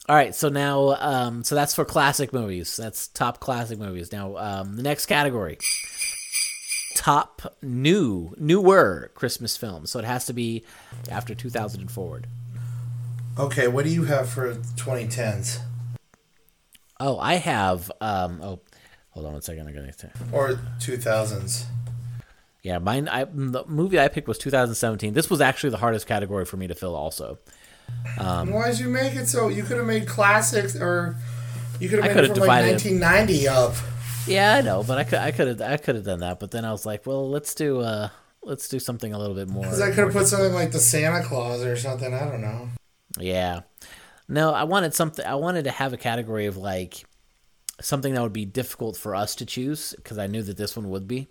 All 0.07 0.15
right. 0.15 0.33
So 0.33 0.47
now, 0.49 0.95
um, 0.99 1.43
so 1.43 1.55
that's 1.55 1.75
for 1.75 1.83
classic 1.85 2.31
movies. 2.31 2.77
That's 2.77 3.07
top 3.09 3.39
classic 3.39 3.77
movies. 3.77 4.11
Now, 4.11 4.37
um, 4.37 4.75
the 4.77 4.83
next 4.83 5.07
category, 5.07 5.57
top 6.99 7.55
new, 7.61 8.35
newer 8.37 9.09
Christmas 9.15 9.55
films. 9.55 9.89
So 9.89 9.99
it 9.99 10.05
has 10.05 10.25
to 10.25 10.33
be 10.33 10.65
after 11.09 11.33
2000 11.33 11.79
and 11.79 11.89
forward. 11.89 12.27
Okay, 13.37 13.69
what 13.69 13.85
do 13.85 13.91
you 13.91 14.03
have 14.03 14.29
for 14.29 14.53
2010s 14.53 15.59
Oh, 16.99 17.17
I 17.17 17.35
have. 17.35 17.89
Um, 18.01 18.41
oh, 18.43 18.59
hold 19.11 19.25
on 19.25 19.31
one 19.31 19.41
second. 19.41 19.65
I'm 19.67 19.73
gonna. 19.73 19.93
or 20.33 20.59
2000s? 20.79 21.63
Yeah, 22.61 22.79
mine. 22.79 23.07
I, 23.07 23.23
the 23.23 23.63
movie 23.67 23.97
I 23.97 24.09
picked 24.09 24.27
was 24.27 24.37
2017. 24.37 25.13
This 25.13 25.29
was 25.29 25.39
actually 25.39 25.69
the 25.69 25.77
hardest 25.77 26.07
category 26.07 26.43
for 26.43 26.57
me 26.57 26.67
to 26.67 26.75
fill. 26.75 26.95
Also, 26.95 27.39
um, 28.17 28.51
Why 28.51 28.69
did 28.71 28.79
you 28.79 28.89
make 28.89 29.15
it 29.15 29.27
so? 29.27 29.47
You 29.47 29.63
could 29.63 29.77
have 29.77 29.85
made 29.85 30.07
classics, 30.07 30.75
or 30.75 31.15
you 31.79 31.87
could 31.87 32.03
have 32.03 32.13
made 32.13 32.25
it 32.25 32.27
from 32.27 32.39
like 32.39 32.63
divided- 32.65 32.83
1990 32.83 33.47
up. 33.47 33.75
Yeah, 34.27 34.55
I 34.55 34.61
know, 34.61 34.83
but 34.83 34.97
I 34.97 35.03
could. 35.03 35.19
I 35.19 35.31
could 35.31 35.47
have. 35.47 35.61
I 35.61 35.77
could 35.77 35.95
have 35.95 36.05
done 36.05 36.19
that. 36.19 36.39
But 36.39 36.51
then 36.51 36.65
I 36.65 36.71
was 36.71 36.85
like, 36.85 37.05
well, 37.05 37.29
let's 37.29 37.53
do. 37.53 37.79
Uh, 37.81 38.09
let's 38.43 38.67
do 38.67 38.79
something 38.79 39.13
a 39.13 39.19
little 39.19 39.35
bit 39.35 39.47
more. 39.47 39.63
Because 39.63 39.81
I 39.81 39.89
could 39.89 40.05
have 40.05 40.13
put 40.13 40.27
something 40.27 40.53
like 40.53 40.71
the 40.71 40.79
Santa 40.79 41.23
Claus 41.23 41.63
or 41.63 41.75
something. 41.75 42.13
I 42.13 42.25
don't 42.25 42.41
know. 42.41 42.69
Yeah. 43.17 43.61
No, 44.27 44.53
I 44.53 44.63
wanted 44.63 44.93
something. 44.93 45.25
I 45.25 45.35
wanted 45.35 45.63
to 45.63 45.71
have 45.71 45.93
a 45.93 45.97
category 45.97 46.45
of 46.45 46.57
like 46.57 47.05
something 47.81 48.13
that 48.13 48.21
would 48.21 48.33
be 48.33 48.45
difficult 48.45 48.97
for 48.97 49.15
us 49.15 49.35
to 49.35 49.45
choose 49.45 49.93
because 49.95 50.17
I 50.17 50.27
knew 50.27 50.43
that 50.43 50.57
this 50.57 50.75
one 50.75 50.89
would 50.89 51.07
be. 51.07 51.27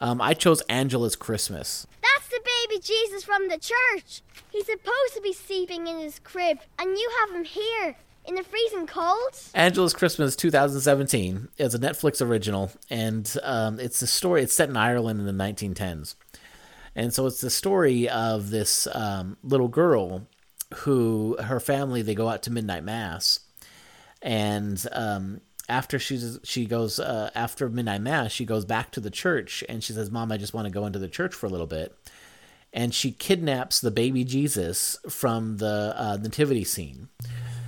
Um, 0.00 0.20
I 0.20 0.32
chose 0.32 0.62
Angela's 0.62 1.16
Christmas. 1.16 1.86
That's 2.00 2.28
the 2.28 2.40
baby 2.40 2.80
Jesus 2.80 3.22
from 3.22 3.48
the 3.48 3.58
church. 3.58 4.22
He's 4.50 4.66
supposed 4.66 5.14
to 5.14 5.20
be 5.22 5.34
sleeping 5.34 5.86
in 5.86 5.98
his 5.98 6.18
crib, 6.18 6.58
and 6.78 6.96
you 6.96 7.10
have 7.20 7.36
him 7.36 7.44
here 7.44 7.96
in 8.26 8.34
the 8.34 8.42
freezing 8.42 8.86
cold. 8.86 9.38
Angela's 9.54 9.94
Christmas 9.94 10.36
2017 10.36 11.48
is 11.58 11.74
a 11.74 11.78
Netflix 11.78 12.24
original, 12.24 12.70
and 12.88 13.36
um, 13.42 13.80
it's 13.80 14.00
a 14.02 14.06
story. 14.06 14.42
It's 14.42 14.54
set 14.54 14.68
in 14.68 14.76
Ireland 14.76 15.20
in 15.20 15.26
the 15.26 15.44
1910s, 15.44 16.14
and 16.94 17.12
so 17.12 17.26
it's 17.26 17.40
the 17.40 17.50
story 17.50 18.08
of 18.08 18.50
this 18.50 18.86
um, 18.92 19.36
little 19.42 19.68
girl 19.68 20.26
who 20.74 21.36
her 21.42 21.60
family 21.60 22.02
they 22.02 22.14
go 22.14 22.28
out 22.28 22.42
to 22.44 22.52
midnight 22.52 22.84
mass, 22.84 23.40
and 24.22 24.86
um, 24.92 25.40
after 25.68 25.98
she's 25.98 26.38
she 26.42 26.66
goes 26.66 27.00
uh, 27.00 27.30
after 27.34 27.68
midnight 27.68 28.02
mass 28.02 28.32
she 28.32 28.44
goes 28.44 28.64
back 28.64 28.90
to 28.92 29.00
the 29.00 29.10
church 29.10 29.64
and 29.68 29.82
she 29.82 29.92
says, 29.92 30.10
"Mom, 30.10 30.30
I 30.30 30.36
just 30.36 30.54
want 30.54 30.66
to 30.66 30.72
go 30.72 30.86
into 30.86 30.98
the 30.98 31.08
church 31.08 31.34
for 31.34 31.46
a 31.46 31.50
little 31.50 31.66
bit." 31.66 31.94
And 32.72 32.94
she 32.94 33.10
kidnaps 33.10 33.80
the 33.80 33.90
baby 33.90 34.22
Jesus 34.22 34.96
from 35.08 35.56
the 35.56 35.92
uh, 35.96 36.18
nativity 36.22 36.62
scene 36.62 37.08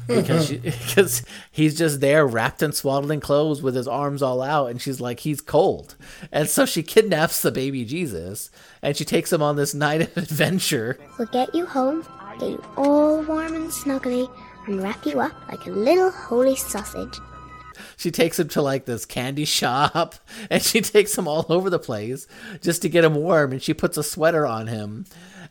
because 0.06 0.46
she, 0.48 0.56
because 0.58 1.22
he's 1.50 1.76
just 1.76 2.00
there 2.00 2.26
wrapped 2.26 2.62
in 2.62 2.72
swaddling 2.72 3.20
clothes 3.20 3.62
with 3.62 3.74
his 3.74 3.88
arms 3.88 4.22
all 4.22 4.42
out 4.42 4.66
and 4.70 4.80
she's 4.80 5.00
like 5.00 5.20
he's 5.20 5.40
cold 5.40 5.94
and 6.30 6.48
so 6.48 6.64
she 6.66 6.82
kidnaps 6.82 7.40
the 7.42 7.50
baby 7.52 7.84
jesus 7.84 8.50
and 8.82 8.96
she 8.96 9.04
takes 9.04 9.32
him 9.32 9.42
on 9.42 9.56
this 9.56 9.74
night 9.74 10.00
of 10.02 10.16
adventure 10.16 10.98
We'll 11.18 11.28
get 11.28 11.54
you 11.54 11.66
home, 11.66 12.06
get 12.38 12.50
you 12.50 12.64
all 12.76 13.22
warm 13.22 13.54
and 13.54 13.70
snuggly, 13.70 14.30
and 14.66 14.82
wrap 14.82 15.04
you 15.06 15.20
up 15.20 15.32
like 15.48 15.66
a 15.66 15.70
little 15.70 16.10
holy 16.10 16.56
sausage. 16.56 17.18
she 17.96 18.10
takes 18.10 18.38
him 18.38 18.48
to 18.48 18.62
like 18.62 18.84
this 18.84 19.04
candy 19.04 19.44
shop 19.44 20.14
and 20.50 20.62
she 20.62 20.80
takes 20.80 21.16
him 21.16 21.26
all 21.28 21.46
over 21.48 21.68
the 21.70 21.78
place 21.78 22.26
just 22.60 22.82
to 22.82 22.88
get 22.88 23.04
him 23.04 23.14
warm 23.14 23.52
and 23.52 23.62
she 23.62 23.74
puts 23.74 23.96
a 23.96 24.02
sweater 24.02 24.46
on 24.46 24.66
him 24.66 25.04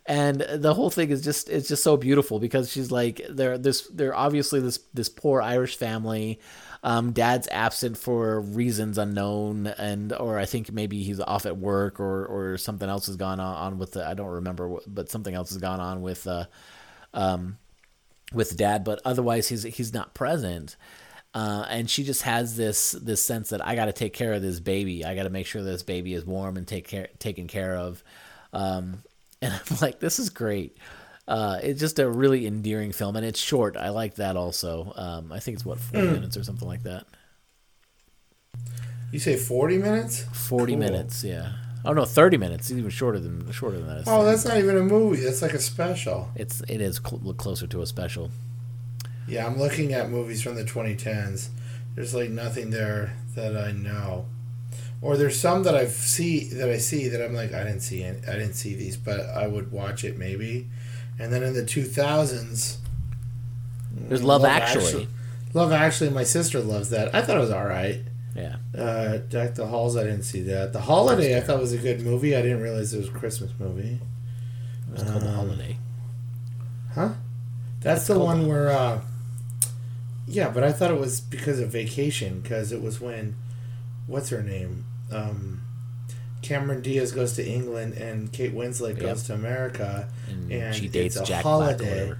and 0.05 0.41
the 0.55 0.73
whole 0.73 0.89
thing 0.89 1.09
is 1.09 1.21
just 1.21 1.49
it's 1.49 1.67
just 1.67 1.83
so 1.83 1.95
beautiful 1.95 2.39
because 2.39 2.71
she's 2.71 2.91
like 2.91 3.21
they're 3.29 3.57
this 3.57 3.87
they're 3.87 4.15
obviously 4.15 4.59
this 4.59 4.79
this 4.93 5.09
poor 5.09 5.41
irish 5.41 5.75
family 5.75 6.39
um, 6.83 7.11
dad's 7.11 7.47
absent 7.51 7.95
for 7.95 8.41
reasons 8.41 8.97
unknown 8.97 9.67
and 9.67 10.13
or 10.13 10.39
i 10.39 10.45
think 10.45 10.71
maybe 10.71 11.03
he's 11.03 11.19
off 11.19 11.45
at 11.45 11.57
work 11.57 11.99
or 11.99 12.25
or 12.25 12.57
something 12.57 12.89
else 12.89 13.05
has 13.05 13.15
gone 13.15 13.39
on, 13.39 13.77
with 13.77 13.91
the 13.91 14.05
i 14.05 14.13
don't 14.13 14.27
remember 14.27 14.77
but 14.87 15.09
something 15.09 15.35
else 15.35 15.49
has 15.49 15.59
gone 15.59 15.79
on 15.79 16.01
with 16.01 16.25
uh 16.25 16.45
um 17.13 17.57
with 18.33 18.57
dad 18.57 18.83
but 18.83 18.99
otherwise 19.05 19.47
he's 19.49 19.63
he's 19.63 19.93
not 19.93 20.15
present 20.15 20.75
uh, 21.33 21.65
and 21.69 21.89
she 21.89 22.03
just 22.03 22.23
has 22.23 22.57
this 22.57 22.91
this 22.91 23.23
sense 23.23 23.51
that 23.51 23.65
I 23.65 23.75
got 23.75 23.85
to 23.85 23.93
take 23.93 24.11
care 24.11 24.33
of 24.33 24.41
this 24.41 24.59
baby. 24.59 25.05
I 25.05 25.15
got 25.15 25.23
to 25.23 25.29
make 25.29 25.45
sure 25.45 25.63
this 25.63 25.81
baby 25.81 26.13
is 26.13 26.25
warm 26.25 26.57
and 26.57 26.67
take 26.67 26.89
care 26.89 27.07
taken 27.19 27.47
care 27.47 27.77
of. 27.77 28.03
Um, 28.51 29.03
and 29.41 29.53
I'm 29.71 29.77
like, 29.81 29.99
this 29.99 30.19
is 30.19 30.29
great. 30.29 30.77
Uh, 31.27 31.59
it's 31.63 31.79
just 31.79 31.99
a 31.99 32.09
really 32.09 32.45
endearing 32.47 32.91
film, 32.91 33.15
and 33.15 33.25
it's 33.25 33.39
short. 33.39 33.77
I 33.77 33.89
like 33.89 34.15
that 34.15 34.35
also. 34.35 34.91
Um, 34.95 35.31
I 35.31 35.39
think 35.39 35.55
it's 35.55 35.65
what 35.65 35.79
forty 35.79 36.07
Mm. 36.07 36.13
minutes 36.13 36.35
or 36.37 36.43
something 36.43 36.67
like 36.67 36.83
that. 36.83 37.05
You 39.11 39.19
say 39.19 39.35
40 39.37 39.77
minutes? 39.77 40.23
Forty 40.33 40.73
Cool. 40.73 40.79
minutes, 40.79 41.23
yeah. 41.23 41.53
Oh 41.83 41.93
no, 41.93 42.05
thirty 42.05 42.37
minutes. 42.37 42.69
It's 42.69 42.77
even 42.77 42.91
shorter 42.91 43.19
than 43.19 43.51
shorter 43.51 43.77
than 43.77 43.87
that. 43.87 44.03
Oh, 44.07 44.23
that's 44.23 44.45
not 44.45 44.57
even 44.57 44.77
a 44.77 44.81
movie. 44.83 45.21
That's 45.23 45.41
like 45.41 45.53
a 45.53 45.59
special. 45.59 46.29
It's 46.35 46.61
it 46.67 46.79
is 46.79 46.97
cl- 47.03 47.33
closer 47.33 47.65
to 47.67 47.81
a 47.81 47.87
special. 47.87 48.29
Yeah, 49.27 49.47
I'm 49.47 49.57
looking 49.57 49.91
at 49.93 50.09
movies 50.09 50.41
from 50.43 50.55
the 50.55 50.63
2010s. 50.63 51.49
There's 51.95 52.13
like 52.13 52.29
nothing 52.29 52.69
there 52.69 53.17
that 53.35 53.57
I 53.57 53.71
know, 53.71 54.27
or 55.01 55.17
there's 55.17 55.39
some 55.39 55.63
that 55.63 55.75
I 55.75 55.87
see 55.87 56.49
that 56.49 56.69
I 56.69 56.77
see 56.77 57.07
that 57.07 57.23
I'm 57.23 57.33
like 57.33 57.53
I 57.53 57.63
didn't 57.63 57.81
see 57.81 58.03
it. 58.03 58.23
I 58.27 58.33
didn't 58.33 58.53
see 58.53 58.75
these, 58.75 58.97
but 58.97 59.19
I 59.21 59.47
would 59.47 59.71
watch 59.71 60.03
it 60.03 60.17
maybe. 60.17 60.67
And 61.19 61.31
then 61.31 61.43
in 61.43 61.53
the 61.53 61.63
2000s, 61.63 62.77
There's 63.93 64.23
Love, 64.23 64.43
Actually. 64.45 65.07
Love 65.53 65.71
Actually, 65.71 66.09
my 66.09 66.23
sister 66.23 66.59
loves 66.59 66.89
that. 66.89 67.13
I 67.13 67.21
thought 67.21 67.37
it 67.37 67.41
was 67.41 67.51
all 67.51 67.65
right. 67.65 67.99
Yeah. 68.35 68.55
Uh, 68.75 69.17
Deck 69.17 69.55
the 69.55 69.67
Halls, 69.67 69.97
I 69.97 70.03
didn't 70.03 70.23
see 70.23 70.41
that. 70.43 70.71
The 70.73 70.81
Holiday, 70.81 71.37
I 71.37 71.41
thought 71.41 71.59
was 71.59 71.73
a 71.73 71.77
good 71.77 72.01
movie. 72.01 72.35
I 72.35 72.41
didn't 72.41 72.61
realize 72.61 72.93
it 72.93 72.97
was 72.99 73.09
a 73.09 73.11
Christmas 73.11 73.51
movie. 73.59 73.99
It 74.87 74.93
was 74.93 75.03
called 75.03 75.21
The 75.21 75.27
Um, 75.27 75.35
Holiday. 75.35 75.77
Huh? 76.93 77.09
That's 77.81 78.07
the 78.07 78.17
one 78.17 78.47
where. 78.47 78.71
Uh, 78.71 79.01
yeah, 80.27 80.49
but 80.49 80.63
I 80.63 80.71
thought 80.71 80.91
it 80.91 80.99
was 80.99 81.19
because 81.19 81.59
of 81.59 81.69
vacation 81.69 82.39
because 82.39 82.71
it 82.71 82.81
was 82.81 83.01
when, 83.01 83.35
what's 84.07 84.29
her 84.29 84.41
name, 84.41 84.85
um, 85.11 85.61
Cameron 86.41 86.81
Diaz 86.81 87.11
goes 87.11 87.33
to 87.33 87.45
England 87.47 87.93
and 87.93 88.31
Kate 88.31 88.53
Winslet 88.53 88.99
goes 88.99 89.19
Yep. 89.19 89.27
to 89.27 89.33
America, 89.35 90.09
And 90.29 90.51
and, 90.51 90.75
she 90.75 90.87
dates 90.87 91.15
it's 91.15 91.23
a 91.23 91.31
Jack 91.31 91.43
holiday. 91.43 91.89
whatever. 91.89 92.19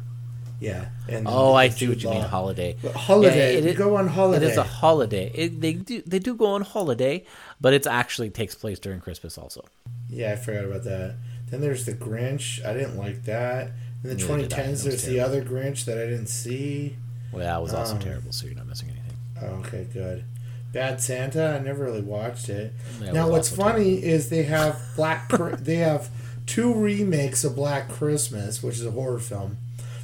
Yeah, 0.60 0.89
and 1.10 1.28
Oh, 1.28 1.56
I 1.56 1.70
see 1.70 1.88
what 1.88 2.04
you 2.04 2.12
mean. 2.12 2.22
Holiday. 2.22 2.76
But 2.84 2.94
holiday, 2.94 3.56
it- 3.56 3.76
go 3.78 3.96
on 3.96 4.08
holiday. 4.08 4.46
It 4.46 4.52
is 4.52 4.58
a 4.58 4.64
holiday. 4.64 5.32
It, 5.34 5.60
they 5.60 5.74
do 5.74 6.04
they 6.06 6.20
do 6.20 6.36
go 6.36 6.48
on 6.54 6.62
holiday, 6.62 7.26
but 7.60 7.74
it 7.74 7.88
actually 7.88 8.30
takes 8.30 8.54
place 8.54 8.78
during 8.78 9.00
Christmas 9.00 9.39
also. 9.39 9.66
Yeah, 10.08 10.34
I 10.34 10.36
forgot 10.36 10.66
about 10.66 10.84
that. 10.84 11.16
Then 11.50 11.62
there's 11.62 11.86
the 11.86 11.94
Grinch. 11.94 12.64
I 12.64 12.74
didn't 12.74 12.96
like 12.96 13.24
that. 13.26 13.72
In 14.04 14.10
the 14.10 14.16
Neither 14.16 14.38
did 14.38 14.54
I. 14.54 14.58
That 14.58 14.66
2010s, 14.68 14.72
was 14.72 14.84
there's 14.84 15.04
the 15.04 15.20
other 15.20 15.44
Grinch 15.44 15.86
that 15.86 15.98
I 15.98 16.06
didn't 16.06 16.28
see. 16.28 16.96
Well, 17.32 17.42
that 17.44 17.60
was 17.62 17.74
also 17.74 17.96
Um, 17.96 18.00
terrible. 18.00 18.32
So 18.32 18.46
you're 18.46 18.56
not 18.56 18.68
missing 18.68 18.89
anything. 18.89 19.18
Oh, 19.42 19.66
okay, 19.66 19.88
good. 19.92 20.24
Bad 20.72 21.01
Santa. 21.01 21.57
I 21.59 21.63
never 21.63 21.84
really 21.84 22.01
watched 22.01 22.49
it. 22.49 22.74
That 22.99 23.13
now, 23.13 23.30
what's 23.30 23.51
also 23.51 23.61
funny 23.61 24.03
is 24.03 24.30
they 24.30 24.43
have 24.43 24.80
Black. 24.95 25.30
They 25.30 25.78
have 25.78 26.09
two 26.45 26.74
remakes 26.74 27.43
of 27.43 27.55
Black 27.55 27.89
Christmas, 27.89 28.63
which 28.63 28.76
is 28.76 28.86
a 28.86 28.91
horror 28.91 29.19
film. 29.19 29.57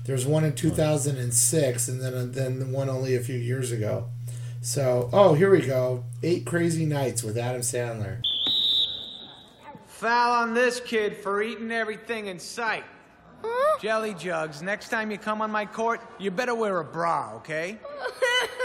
There's 0.05 0.26
one 0.26 0.43
in 0.43 0.55
2006, 0.55 1.88
and 1.88 2.01
then 2.01 2.32
then 2.32 2.72
one 2.72 2.89
only 2.89 3.15
a 3.15 3.20
few 3.20 3.38
years 3.38 3.72
ago. 3.72 4.05
So, 4.61 5.09
oh, 5.13 5.34
here 5.34 5.51
we 5.51 5.61
go. 5.61 6.03
Eight 6.24 6.45
Crazy 6.45 6.86
Nights 6.86 7.24
with 7.24 7.38
Adam 7.38 7.61
Sandler. 7.61 8.22
Foul 9.86 10.43
on 10.43 10.53
this 10.53 10.80
kid 10.80 11.15
for 11.18 11.41
eating 11.41 11.72
everything 11.72 12.28
in 12.28 12.39
sight. 12.39 12.84
Jelly 13.82 14.13
jugs, 14.15 14.61
next 14.61 14.89
time 14.89 15.11
you 15.11 15.18
come 15.18 15.41
on 15.41 15.51
my 15.51 15.65
court, 15.65 16.01
you 16.20 16.32
better 16.32 16.55
wear 16.55 16.80
a 16.80 16.84
bra, 16.84 17.34
okay? 17.36 17.78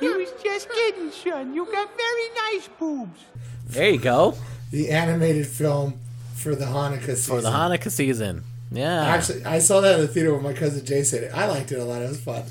he 0.00 0.08
was 0.08 0.30
just 0.42 0.68
kidding, 0.70 1.10
son. 1.10 1.54
You 1.54 1.64
got 1.66 1.88
very 1.96 2.54
nice 2.54 2.68
boobs. 2.78 3.20
There 3.66 3.90
you 3.90 3.98
go. 3.98 4.34
The 4.70 4.90
animated 4.90 5.46
film 5.46 5.98
for 6.34 6.54
the 6.54 6.66
Hanukkah 6.66 7.16
season. 7.16 7.36
For 7.36 7.40
the 7.40 7.50
Hanukkah 7.50 7.90
season. 7.90 8.44
Yeah. 8.70 9.04
Actually, 9.06 9.44
I 9.44 9.58
saw 9.60 9.80
that 9.80 9.94
in 9.94 10.00
the 10.00 10.08
theater 10.08 10.32
with 10.34 10.42
my 10.42 10.52
cousin 10.52 10.84
Jason. 10.84 11.28
I 11.32 11.46
liked 11.46 11.70
it 11.72 11.78
a 11.78 11.84
lot. 11.84 12.02
It 12.02 12.08
was 12.08 12.20
fun. 12.20 12.44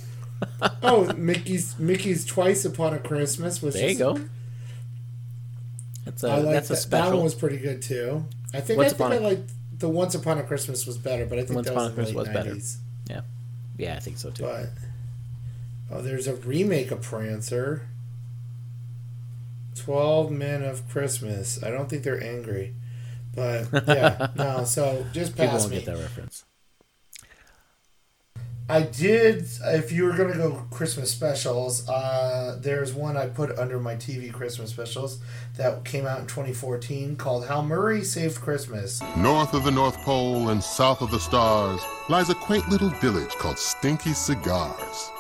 oh, 0.84 1.12
Mickey's 1.14 1.78
Mickey's 1.80 2.26
Twice 2.26 2.66
Upon 2.66 2.94
a 2.94 3.00
Christmas. 3.00 3.62
Which 3.62 3.74
There 3.74 3.84
you 3.86 3.90
is, 3.92 3.98
go. 3.98 4.20
That's 6.06 6.24
a 6.24 6.30
I 6.30 6.38
like 6.38 6.54
that's 6.54 6.70
a 6.70 6.74
that. 6.74 6.78
special. 6.78 7.10
That 7.12 7.16
one 7.16 7.24
was 7.24 7.36
pretty 7.36 7.58
good 7.58 7.82
too. 7.82 8.26
I 8.54 8.62
think 8.62 8.78
Once 8.78 8.94
I 8.94 8.98
think 8.98 9.00
Upon 9.00 9.12
I 9.14 9.16
a- 9.16 9.20
like 9.20 9.40
the 9.78 9.90
Once 9.90 10.16
Upon 10.16 10.38
a 10.38 10.44
Christmas 10.44 10.86
was 10.86 10.98
better, 10.98 11.26
but 11.26 11.38
I 11.40 11.44
think 11.44 11.56
Once 11.56 11.68
that 11.68 11.74
Upon 11.74 11.92
a 11.92 11.94
Christmas 11.94 12.28
late 12.28 12.36
was 12.36 12.44
better. 12.44 12.58
Yeah, 13.10 13.22
yeah, 13.78 13.96
I 13.96 14.00
think 14.00 14.18
so 14.18 14.30
too. 14.32 14.44
But 14.44 14.70
oh, 15.92 16.02
there's 16.02 16.28
a 16.28 16.36
remake 16.36 16.92
of 16.92 17.02
Prancer. 17.02 17.88
Twelve 19.76 20.32
Men 20.32 20.64
of 20.64 20.88
Christmas. 20.90 21.62
I 21.64 21.70
don't 21.70 21.90
think 21.90 22.04
they're 22.04 22.24
angry, 22.24 22.74
but 23.36 23.68
yeah, 23.88 24.30
no. 24.36 24.64
So 24.64 25.06
just 25.14 25.36
pass 25.36 25.46
People 25.46 25.52
pass 25.52 25.62
won't 25.62 25.72
me. 25.72 25.78
get 25.80 25.86
that 25.86 25.98
reference. 26.02 26.46
I 28.68 28.82
did. 28.82 29.46
If 29.64 29.92
you 29.92 30.06
were 30.06 30.14
gonna 30.14 30.34
go 30.38 30.66
Christmas 30.72 31.12
specials, 31.12 31.88
uh, 31.88 32.58
there's 32.60 32.94
one 32.94 33.16
I 33.16 33.28
put 33.28 33.56
under 33.60 33.80
my 33.80 33.96
TV 33.96 34.34
Christmas 34.34 34.72
specials 34.72 35.20
that 35.58 35.86
came 35.86 36.08
out 36.08 36.20
in 36.22 36.26
2014 36.26 37.16
called 37.16 37.46
"How 37.46 37.62
Murray 37.62 38.04
Saved 38.04 38.42
Christmas." 38.42 39.04
North 39.18 39.54
of 39.54 39.66
the 39.66 39.72
North 39.72 39.98
Pole 40.00 40.50
and 40.50 40.64
south 40.64 41.02
of 41.02 41.12
the 41.12 41.20
stars 41.20 41.80
lies 42.10 42.30
a 42.32 42.36
quaint 42.36 42.68
little 42.70 42.90
village 42.90 43.36
called 43.36 43.60
Stinky 43.60 44.14
Cigars. 44.14 45.12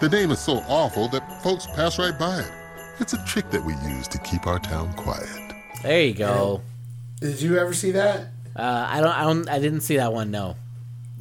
The 0.00 0.08
name 0.10 0.30
is 0.30 0.40
so 0.40 0.54
awful 0.68 1.08
that 1.08 1.42
folks 1.42 1.66
pass 1.66 1.98
right 1.98 2.18
by 2.18 2.40
it. 2.40 2.50
It's 2.98 3.12
a 3.12 3.24
trick 3.24 3.50
that 3.50 3.64
we 3.64 3.74
use 3.88 4.08
to 4.08 4.18
keep 4.18 4.46
our 4.46 4.58
town 4.58 4.92
quiet. 4.94 5.28
There 5.82 6.02
you 6.02 6.14
go. 6.14 6.62
Did 7.20 7.40
you 7.40 7.56
ever 7.58 7.72
see 7.72 7.92
that? 7.92 8.28
Uh, 8.56 8.86
I 8.88 9.00
don't. 9.00 9.10
I 9.12 9.22
don't. 9.22 9.48
I 9.48 9.58
didn't 9.58 9.80
see 9.82 9.96
that 9.96 10.12
one. 10.12 10.30
No. 10.30 10.56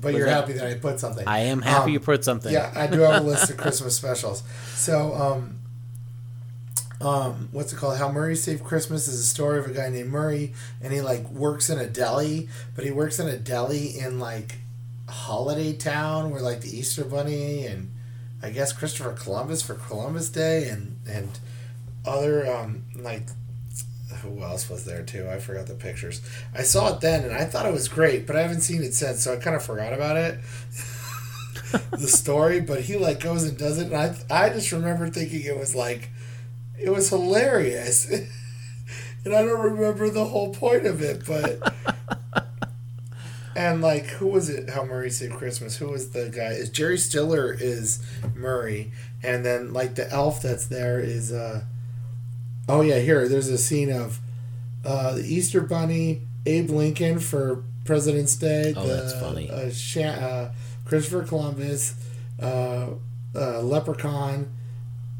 But 0.01 0.13
Was 0.13 0.15
you're 0.17 0.25
that- 0.25 0.41
happy 0.41 0.53
that 0.53 0.67
I 0.67 0.73
put 0.75 0.99
something. 0.99 1.27
I 1.27 1.39
am 1.41 1.61
happy 1.61 1.85
Um, 1.85 1.89
you 1.91 1.99
put 1.99 2.23
something. 2.25 2.51
Yeah, 2.51 2.71
I 2.75 2.87
do 2.87 2.99
have 3.01 3.21
a 3.23 3.25
list 3.27 3.49
of 3.51 3.57
Christmas 3.57 3.95
specials. 3.95 4.41
So, 4.73 5.13
um, 5.13 5.59
um, 7.07 7.49
what's 7.51 7.71
it 7.71 7.75
called? 7.77 7.97
How 7.97 8.11
Murray 8.11 8.35
Saved 8.35 8.63
Christmas 8.63 9.07
is 9.07 9.19
a 9.19 9.23
story 9.23 9.59
of 9.59 9.67
a 9.67 9.73
guy 9.73 9.89
named 9.89 10.09
Murray, 10.09 10.53
and 10.81 10.91
he 10.91 11.01
like 11.01 11.27
works 11.29 11.69
in 11.69 11.77
a 11.77 11.85
deli, 11.87 12.49
but 12.75 12.83
he 12.83 12.89
works 12.91 13.19
in 13.19 13.27
a 13.27 13.37
deli 13.37 13.97
in 13.99 14.19
like 14.19 14.55
holiday 15.11 15.73
town 15.73 16.31
where 16.31 16.41
like 16.41 16.61
the 16.61 16.75
Easter 16.75 17.03
Bunny 17.03 17.65
and 17.65 17.91
I 18.41 18.49
guess 18.49 18.73
Christopher 18.73 19.13
Columbus 19.13 19.61
for 19.61 19.75
Columbus 19.75 20.29
Day 20.29 20.69
and 20.69 20.99
and 21.07 21.39
other 22.05 22.51
um 22.51 22.85
like 22.95 23.27
who 24.21 24.41
else 24.43 24.69
was 24.69 24.85
there 24.85 25.03
too? 25.03 25.27
I 25.29 25.39
forgot 25.39 25.67
the 25.67 25.73
pictures. 25.73 26.21
I 26.53 26.63
saw 26.63 26.95
it 26.95 27.01
then 27.01 27.23
and 27.23 27.33
I 27.33 27.45
thought 27.45 27.65
it 27.65 27.73
was 27.73 27.87
great, 27.87 28.27
but 28.27 28.35
I 28.35 28.41
haven't 28.41 28.61
seen 28.61 28.83
it 28.83 28.93
since, 28.93 29.23
so 29.23 29.33
I 29.33 29.37
kind 29.37 29.55
of 29.55 29.63
forgot 29.63 29.93
about 29.93 30.17
it. 30.17 30.39
the 31.91 32.07
story, 32.07 32.59
but 32.59 32.81
he 32.81 32.97
like 32.97 33.19
goes 33.19 33.43
and 33.43 33.57
does 33.57 33.77
it, 33.77 33.91
and 33.91 33.95
I 33.95 34.15
I 34.29 34.49
just 34.49 34.71
remember 34.71 35.09
thinking 35.09 35.41
it 35.41 35.57
was 35.57 35.75
like 35.75 36.09
it 36.79 36.89
was 36.89 37.09
hilarious, 37.09 38.09
and 39.25 39.35
I 39.35 39.43
don't 39.43 39.59
remember 39.59 40.09
the 40.09 40.25
whole 40.25 40.53
point 40.53 40.85
of 40.85 41.01
it, 41.01 41.25
but. 41.25 41.73
And 43.55 43.81
like, 43.81 44.05
who 44.05 44.27
was 44.27 44.49
it? 44.49 44.69
How 44.69 44.83
Murray 44.83 45.09
Saved 45.09 45.33
Christmas? 45.33 45.77
Who 45.77 45.89
was 45.89 46.11
the 46.11 46.29
guy? 46.29 46.51
Is 46.51 46.69
Jerry 46.69 46.97
Stiller 46.97 47.53
is 47.53 48.03
Murray, 48.35 48.91
and 49.23 49.45
then 49.45 49.73
like 49.73 49.95
the 49.95 50.09
elf 50.11 50.41
that's 50.41 50.65
there 50.67 50.99
is 50.99 51.31
uh. 51.31 51.63
Oh 52.69 52.81
yeah, 52.81 52.99
here 52.99 53.27
there's 53.27 53.49
a 53.49 53.57
scene 53.57 53.91
of 53.91 54.19
uh, 54.85 55.15
the 55.15 55.23
Easter 55.23 55.61
Bunny, 55.61 56.21
Abe 56.45 56.69
Lincoln 56.69 57.19
for 57.19 57.63
President's 57.85 58.35
Day. 58.35 58.73
Oh, 58.75 58.87
the, 58.87 58.93
that's 58.93 59.13
funny. 59.19 59.49
Uh, 59.49 59.69
Sha- 59.71 60.01
uh, 60.01 60.51
Christopher 60.85 61.23
Columbus, 61.23 61.95
uh, 62.41 62.87
uh, 63.35 63.61
Leprechaun, 63.61 64.49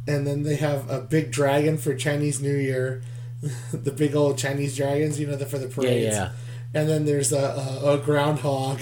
and 0.08 0.26
then 0.26 0.44
they 0.44 0.56
have 0.56 0.90
a 0.90 1.00
big 1.00 1.32
dragon 1.32 1.78
for 1.78 1.96
Chinese 1.96 2.42
New 2.42 2.56
Year. 2.56 3.02
the 3.74 3.92
big 3.92 4.16
old 4.16 4.38
Chinese 4.38 4.78
dragons, 4.78 5.20
you 5.20 5.26
know, 5.26 5.36
the, 5.36 5.46
for 5.48 5.58
the 5.58 5.68
parades. 5.68 6.16
yeah. 6.16 6.32
And 6.74 6.88
then 6.88 7.06
there's 7.06 7.32
a, 7.32 7.82
a, 7.84 7.94
a 7.94 7.98
groundhog. 7.98 8.80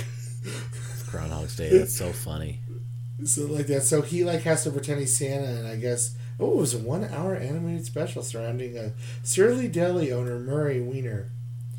Groundhog's 1.09 1.55
Day. 1.55 1.77
That's 1.77 1.95
so 1.95 2.11
funny. 2.11 2.59
So 3.25 3.47
like 3.47 3.67
that. 3.67 3.83
So 3.83 4.01
he 4.01 4.23
like 4.23 4.43
has 4.43 4.63
to 4.63 4.71
pretend 4.71 5.01
he's 5.01 5.17
Santa, 5.17 5.45
and 5.45 5.67
I 5.67 5.75
guess 5.75 6.15
oh, 6.39 6.51
it 6.51 6.55
was 6.55 6.73
a 6.73 6.79
one-hour 6.79 7.35
animated 7.35 7.85
special 7.85 8.23
surrounding 8.23 8.77
a 8.77 8.93
surly 9.23 9.67
deli 9.67 10.11
owner 10.11 10.39
Murray 10.39 10.79
Weiner, 10.79 11.29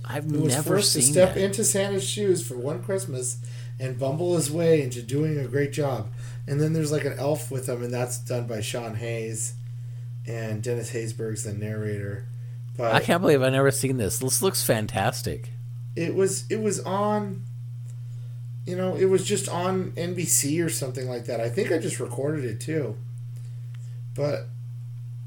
I've 0.04 0.24
who 0.24 0.40
was 0.40 0.56
forced 0.56 0.92
to 0.94 1.02
step 1.02 1.34
that. 1.34 1.42
into 1.42 1.64
Santa's 1.64 2.04
shoes 2.04 2.46
for 2.46 2.56
one 2.56 2.82
Christmas 2.82 3.38
and 3.78 3.98
bumble 3.98 4.36
his 4.36 4.50
way 4.50 4.82
into 4.82 5.02
doing 5.02 5.38
a 5.38 5.48
great 5.48 5.72
job. 5.72 6.08
And 6.46 6.60
then 6.60 6.72
there's 6.72 6.92
like 6.92 7.04
an 7.04 7.18
elf 7.18 7.50
with 7.50 7.68
him, 7.68 7.82
and 7.82 7.92
that's 7.92 8.18
done 8.18 8.46
by 8.46 8.60
Sean 8.60 8.96
Hayes, 8.96 9.54
and 10.26 10.62
Dennis 10.62 10.92
Haysbert's 10.92 11.44
the 11.44 11.52
narrator. 11.54 12.26
But 12.76 12.94
I 12.94 13.00
can't 13.00 13.22
believe 13.22 13.42
I've 13.42 13.52
never 13.52 13.70
seen 13.70 13.96
this. 13.96 14.18
This 14.18 14.42
looks 14.42 14.62
fantastic. 14.62 15.50
It 15.96 16.14
was 16.14 16.50
it 16.50 16.60
was 16.60 16.80
on 16.80 17.42
you 18.66 18.76
know 18.76 18.94
it 18.94 19.06
was 19.06 19.24
just 19.24 19.48
on 19.48 19.92
nbc 19.92 20.64
or 20.64 20.68
something 20.68 21.08
like 21.08 21.26
that. 21.26 21.40
I 21.40 21.48
think 21.48 21.72
i 21.72 21.78
just 21.78 22.00
recorded 22.00 22.44
it 22.44 22.60
too. 22.60 22.96
But 24.14 24.48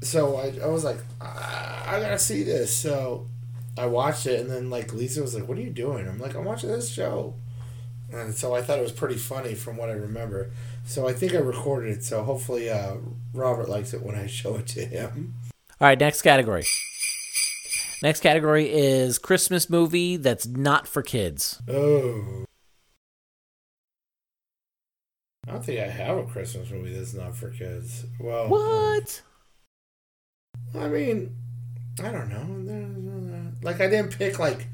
so 0.02 0.36
i, 0.36 0.54
I 0.62 0.66
was 0.68 0.84
like 0.84 0.98
I, 1.20 1.84
I 1.86 2.00
gotta 2.00 2.18
see 2.18 2.42
this. 2.42 2.74
So 2.76 3.28
i 3.76 3.86
watched 3.86 4.26
it 4.26 4.40
and 4.40 4.50
then 4.50 4.70
like 4.70 4.92
lisa 4.92 5.20
was 5.20 5.34
like 5.34 5.48
what 5.48 5.58
are 5.58 5.62
you 5.62 5.70
doing? 5.70 6.08
I'm 6.08 6.18
like 6.18 6.34
i'm 6.34 6.44
watching 6.44 6.70
this 6.70 6.92
show. 6.92 7.34
And 8.12 8.34
so 8.34 8.54
i 8.54 8.62
thought 8.62 8.78
it 8.78 8.82
was 8.82 8.92
pretty 8.92 9.16
funny 9.16 9.54
from 9.54 9.76
what 9.76 9.88
i 9.88 9.92
remember. 9.92 10.50
So 10.84 11.06
i 11.08 11.12
think 11.12 11.34
i 11.34 11.38
recorded 11.38 11.98
it. 11.98 12.04
So 12.04 12.22
hopefully 12.24 12.70
uh, 12.70 12.96
robert 13.32 13.68
likes 13.68 13.92
it 13.92 14.02
when 14.02 14.14
i 14.14 14.26
show 14.26 14.56
it 14.56 14.66
to 14.68 14.84
him. 14.84 15.34
All 15.80 15.88
right, 15.88 15.98
next 15.98 16.22
category. 16.22 16.64
Next 18.02 18.20
category 18.20 18.70
is 18.70 19.18
Christmas 19.18 19.70
movie 19.70 20.16
that's 20.16 20.46
not 20.46 20.86
for 20.86 21.02
kids. 21.02 21.60
Oh. 21.68 22.44
I 25.46 25.52
don't 25.52 25.64
think 25.64 25.80
I 25.80 25.88
have 25.88 26.16
a 26.16 26.24
Christmas 26.24 26.70
movie 26.70 26.94
that's 26.94 27.14
not 27.14 27.36
for 27.36 27.50
kids. 27.50 28.04
Well, 28.18 28.48
What? 28.48 29.22
I 30.74 30.88
mean, 30.88 31.34
I 32.02 32.10
don't 32.10 32.28
know. 32.30 33.52
Like, 33.62 33.80
I 33.80 33.88
didn't 33.88 34.16
pick 34.18 34.38
like 34.38 34.66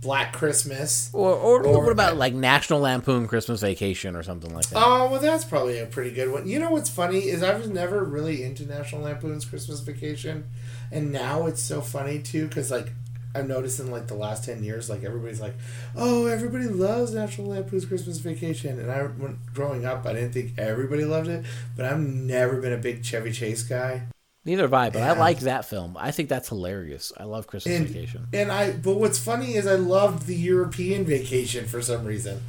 Black 0.00 0.32
Christmas. 0.32 1.10
Or, 1.12 1.30
or, 1.30 1.64
Or- 1.64 1.82
what 1.84 1.92
about 1.92 2.16
like 2.16 2.34
National 2.34 2.80
Lampoon 2.80 3.26
Christmas 3.28 3.60
Vacation 3.60 4.16
or 4.16 4.22
something 4.22 4.52
like 4.54 4.68
that? 4.70 4.82
Oh 4.84 5.10
well, 5.10 5.20
that's 5.20 5.44
probably 5.44 5.78
a 5.78 5.86
pretty 5.86 6.10
good 6.12 6.30
one. 6.30 6.48
You 6.48 6.58
know 6.58 6.70
what's 6.70 6.88
funny 6.90 7.28
is 7.28 7.42
I 7.42 7.54
was 7.56 7.68
never 7.68 8.02
really 8.04 8.42
into 8.42 8.64
National 8.66 9.02
Lampoon's 9.02 9.44
Christmas 9.44 9.80
Vacation, 9.80 10.44
and 10.92 11.10
now 11.12 11.46
it's 11.46 11.62
so 11.62 11.80
funny 11.80 12.20
too 12.20 12.46
because 12.46 12.70
like 12.70 12.92
I've 13.34 13.48
noticed 13.48 13.80
in 13.80 13.90
like 13.90 14.08
the 14.08 14.14
last 14.14 14.44
ten 14.44 14.62
years, 14.62 14.90
like 14.90 15.04
everybody's 15.04 15.40
like, 15.40 15.54
oh, 15.96 16.26
everybody 16.26 16.66
loves 16.66 17.14
National 17.14 17.48
Lampoon's 17.48 17.86
Christmas 17.86 18.18
Vacation, 18.18 18.78
and 18.78 18.90
I 18.90 19.02
when 19.04 19.38
growing 19.54 19.84
up, 19.86 20.04
I 20.06 20.12
didn't 20.12 20.32
think 20.32 20.52
everybody 20.58 21.04
loved 21.04 21.28
it, 21.28 21.44
but 21.76 21.86
I've 21.86 21.98
never 22.00 22.60
been 22.60 22.72
a 22.72 22.78
big 22.78 23.04
Chevy 23.04 23.32
Chase 23.32 23.62
guy. 23.62 24.02
Neither 24.44 24.64
have 24.64 24.74
I, 24.74 24.90
but 24.90 25.02
I 25.02 25.12
like 25.12 25.38
that 25.40 25.66
film. 25.66 25.96
I 25.96 26.10
think 26.10 26.28
that's 26.28 26.48
hilarious. 26.48 27.12
I 27.16 27.22
love 27.24 27.46
Christmas 27.46 27.76
And, 27.78 27.86
Vacation. 27.86 28.26
and 28.32 28.50
I, 28.50 28.72
but 28.72 28.96
what's 28.96 29.16
funny 29.16 29.54
is 29.54 29.68
I 29.68 29.76
loved 29.76 30.26
the 30.26 30.34
European 30.34 31.04
Vacation 31.04 31.66
for 31.66 31.80
some 31.80 32.04
reason, 32.04 32.40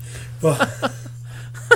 but 0.42 0.58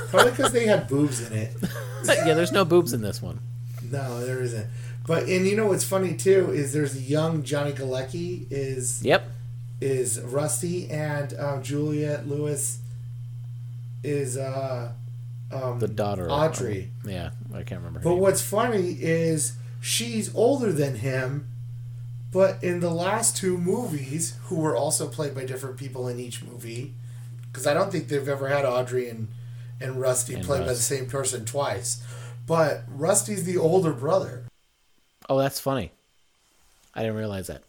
probably 0.09 0.31
because 0.31 0.51
they 0.51 0.65
had 0.65 0.87
boobs 0.87 1.21
in 1.29 1.37
it. 1.37 1.51
yeah, 2.05 2.33
there's 2.33 2.51
no 2.51 2.65
boobs 2.65 2.93
in 2.93 3.01
this 3.01 3.21
one. 3.21 3.39
No, 3.91 4.25
there 4.25 4.41
isn't. 4.41 4.67
But 5.07 5.23
and 5.23 5.47
you 5.47 5.55
know 5.55 5.67
what's 5.67 5.83
funny 5.85 6.15
too 6.15 6.51
is 6.51 6.73
there's 6.73 6.95
a 6.95 6.99
young 7.01 7.41
Johnny 7.43 7.71
Galecki 7.71 8.45
is 8.51 9.01
Yep. 9.03 9.27
is 9.81 10.19
Rusty 10.21 10.89
and 10.91 11.33
um, 11.39 11.63
Juliette 11.63 12.27
Lewis 12.27 12.79
is 14.03 14.37
uh 14.37 14.91
um, 15.51 15.79
The 15.79 15.87
daughter. 15.87 16.25
of- 16.25 16.31
Audrey. 16.31 16.91
yeah, 17.05 17.29
I 17.53 17.63
can't 17.63 17.79
remember. 17.79 17.99
her 17.99 18.03
But 18.03 18.09
name. 18.11 18.19
what's 18.19 18.41
funny 18.41 18.97
is 18.99 19.53
she's 19.79 20.33
older 20.35 20.73
than 20.73 20.95
him, 20.95 21.47
but 22.33 22.61
in 22.61 22.81
the 22.81 22.89
last 22.91 23.37
two 23.37 23.57
movies, 23.57 24.35
who 24.47 24.55
were 24.57 24.75
also 24.75 25.07
played 25.07 25.33
by 25.33 25.45
different 25.45 25.77
people 25.77 26.09
in 26.09 26.19
each 26.19 26.43
movie, 26.43 26.93
because 27.49 27.65
I 27.65 27.73
don't 27.73 27.93
think 27.93 28.09
they've 28.09 28.27
ever 28.27 28.49
had 28.49 28.65
Audrey 28.65 29.07
and 29.09 29.29
and 29.79 30.01
Rusty 30.01 30.33
And 30.33 30.43
played 30.43 30.61
by 30.65 30.73
the 30.73 30.75
same 30.75 31.05
person 31.05 31.45
twice. 31.45 32.03
But 32.45 32.83
Rusty's 32.89 33.43
the 33.45 33.57
older 33.57 33.93
brother. 33.93 34.43
Oh, 35.29 35.37
that's 35.37 35.59
funny. 35.59 35.91
I 36.93 37.01
didn't 37.01 37.17
realize 37.17 37.47
that. 37.47 37.63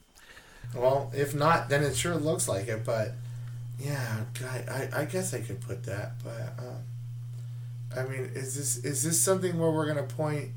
Well, 0.75 1.11
if 1.15 1.35
not, 1.35 1.69
then 1.69 1.83
it 1.83 1.97
sure 1.97 2.17
looks 2.17 2.49
like 2.49 2.69
it. 2.69 2.85
But 2.85 3.13
yeah, 3.79 4.25
I, 4.45 4.59
I, 4.71 5.01
I 5.01 5.05
guess 5.05 5.35
I 5.35 5.41
could 5.41 5.61
put 5.61 5.85
that. 5.85 6.13
But 6.23 6.53
um, 6.59 6.83
I 7.97 8.09
mean, 8.09 8.31
is 8.35 8.55
this 8.55 8.85
is 8.85 9.03
this 9.03 9.21
something 9.21 9.59
where 9.59 9.71
we're 9.71 9.87
gonna 9.87 10.03
point? 10.05 10.51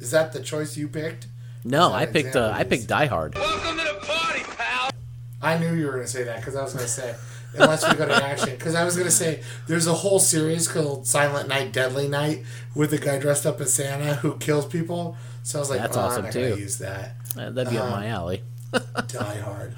Is 0.00 0.10
that 0.10 0.32
the 0.32 0.40
choice 0.40 0.76
you 0.76 0.88
picked? 0.88 1.26
No, 1.64 1.92
I 1.92 2.06
picked. 2.06 2.36
Uh. 2.36 2.52
I 2.54 2.64
picked 2.64 2.88
Die 2.88 3.06
Hard. 3.06 3.34
Welcome 3.34 3.78
to 3.78 3.84
the 3.84 4.06
party, 4.06 4.42
pal. 4.56 4.90
I 5.40 5.58
knew 5.58 5.74
you 5.74 5.86
were 5.86 5.92
gonna 5.92 6.06
say 6.06 6.24
that 6.24 6.40
because 6.40 6.56
I 6.56 6.62
was 6.62 6.74
gonna 6.74 6.88
say 6.88 7.14
unless 7.56 7.88
we 7.88 7.96
go 7.96 8.06
to 8.06 8.14
action 8.14 8.50
because 8.50 8.74
I 8.74 8.84
was 8.84 8.96
gonna 8.96 9.10
say 9.10 9.42
there's 9.66 9.86
a 9.86 9.94
whole 9.94 10.18
series 10.18 10.68
called 10.68 11.06
Silent 11.06 11.48
Night, 11.48 11.72
Deadly 11.72 12.08
Night 12.08 12.42
with 12.74 12.92
a 12.92 12.98
guy 12.98 13.18
dressed 13.18 13.46
up 13.46 13.60
as 13.60 13.72
Santa 13.72 14.14
who 14.14 14.36
kills 14.38 14.66
people. 14.66 15.16
So 15.44 15.58
I 15.58 15.60
was 15.60 15.70
like, 15.70 15.78
That's 15.80 15.96
oh, 15.96 16.00
awesome, 16.00 16.18
I'm 16.18 16.24
not 16.24 16.34
gonna 16.34 16.54
too. 16.56 16.60
use 16.60 16.78
that. 16.78 17.14
Uh, 17.38 17.50
that'd 17.50 17.70
be 17.70 17.78
up 17.78 17.84
Um, 17.84 17.90
my 17.92 18.06
alley. 18.08 18.42
Die 19.06 19.40
Hard. 19.40 19.74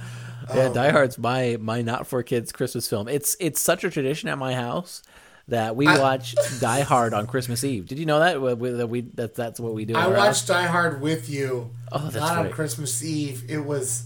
Yeah, 0.54 0.66
Um, 0.68 0.72
Die 0.72 0.90
Hard's 0.90 1.18
my 1.18 1.58
my 1.60 1.82
not 1.82 2.06
for 2.06 2.22
kids 2.22 2.52
Christmas 2.52 2.88
film. 2.88 3.08
It's 3.08 3.36
it's 3.40 3.60
such 3.60 3.84
a 3.84 3.90
tradition 3.90 4.28
at 4.28 4.38
my 4.38 4.54
house 4.54 5.02
that 5.48 5.74
we 5.76 5.86
I- 5.86 5.98
watch 5.98 6.34
Die 6.60 6.80
Hard 6.82 7.12
on 7.14 7.26
Christmas 7.26 7.62
Eve. 7.64 7.86
Did 7.88 7.98
you 7.98 8.06
know 8.06 8.20
that? 8.20 8.34
That 8.78 8.88
we 8.88 9.00
that 9.14 9.34
that's 9.34 9.58
what 9.60 9.74
we 9.74 9.84
do. 9.84 9.94
I 9.96 10.04
our 10.06 10.14
house? 10.14 10.18
watched 10.26 10.46
Die 10.48 10.66
Hard 10.66 11.00
with 11.00 11.28
you. 11.28 11.70
Oh, 11.92 11.98
that's 11.98 12.14
not 12.16 12.46
on. 12.46 12.50
Christmas 12.52 13.02
Eve. 13.04 13.44
It 13.48 13.58
was 13.58 14.04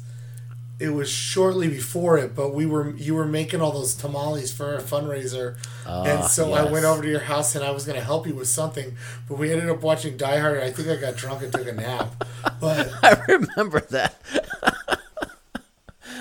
it 0.80 0.88
was 0.90 1.08
shortly 1.10 1.68
before 1.68 2.16
it, 2.18 2.34
but 2.34 2.54
we 2.54 2.64
were 2.66 2.90
you 2.96 3.14
were 3.14 3.26
making 3.26 3.60
all 3.60 3.70
those 3.70 3.94
tamales 3.94 4.52
for 4.52 4.74
a 4.74 4.82
fundraiser, 4.82 5.56
and 5.86 6.22
Ah, 6.22 6.26
so 6.26 6.54
I 6.54 6.64
went 6.70 6.84
over 6.86 7.02
to 7.02 7.08
your 7.08 7.20
house 7.20 7.54
and 7.54 7.62
I 7.64 7.70
was 7.70 7.84
gonna 7.84 8.00
help 8.00 8.26
you 8.26 8.34
with 8.34 8.48
something, 8.48 8.96
but 9.28 9.38
we 9.38 9.52
ended 9.52 9.68
up 9.68 9.82
watching 9.82 10.16
Die 10.16 10.38
Hard. 10.38 10.56
And 10.56 10.64
I 10.64 10.72
think 10.72 10.88
I 10.88 10.96
got 10.96 11.16
drunk 11.16 11.42
and 11.42 11.52
took 11.52 11.68
a 11.68 11.72
nap, 11.72 12.24
but 12.60 12.90
I 13.02 13.20
remember 13.28 13.80
that. 13.90 14.16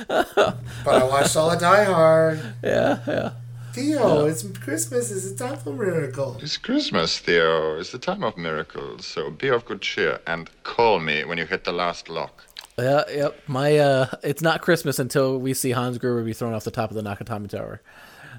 but 0.08 0.58
I 0.88 1.04
watched 1.04 1.36
all 1.36 1.52
of 1.52 1.60
Die 1.60 1.84
Hard. 1.86 2.42
Yeah, 2.64 3.00
yeah. 3.08 3.32
Theo, 3.74 4.26
it's 4.26 4.44
Christmas. 4.58 5.12
It's 5.12 5.28
a 5.28 5.38
time 5.38 5.58
for 5.58 5.72
miracle. 5.72 6.38
It's 6.42 6.58
Christmas, 6.58 7.20
Theo. 7.20 7.80
It's 7.80 7.92
the 7.92 8.00
time 8.00 8.24
of 8.24 8.36
miracles, 8.36 9.06
so 9.06 9.30
be 9.30 9.48
of 9.48 9.64
good 9.66 9.82
cheer 9.82 10.20
and 10.26 10.50
call 10.64 11.00
me 11.00 11.24
when 11.24 11.38
you 11.38 11.46
hit 11.46 11.66
the 11.66 11.72
last 11.72 12.10
lock. 12.10 12.46
Yeah, 12.82 13.04
yep. 13.16 13.42
My 13.48 13.78
uh, 13.78 14.08
it's 14.24 14.42
not 14.42 14.62
Christmas 14.62 15.00
until 15.00 15.38
we 15.38 15.54
see 15.54 15.72
Hans 15.72 15.98
Gruber 15.98 16.24
be 16.24 16.34
thrown 16.34 16.54
off 16.54 16.64
the 16.64 16.72
top 16.72 16.92
of 16.92 16.96
the 16.96 17.04
Nakatomi 17.04 17.50
Tower. 17.50 17.82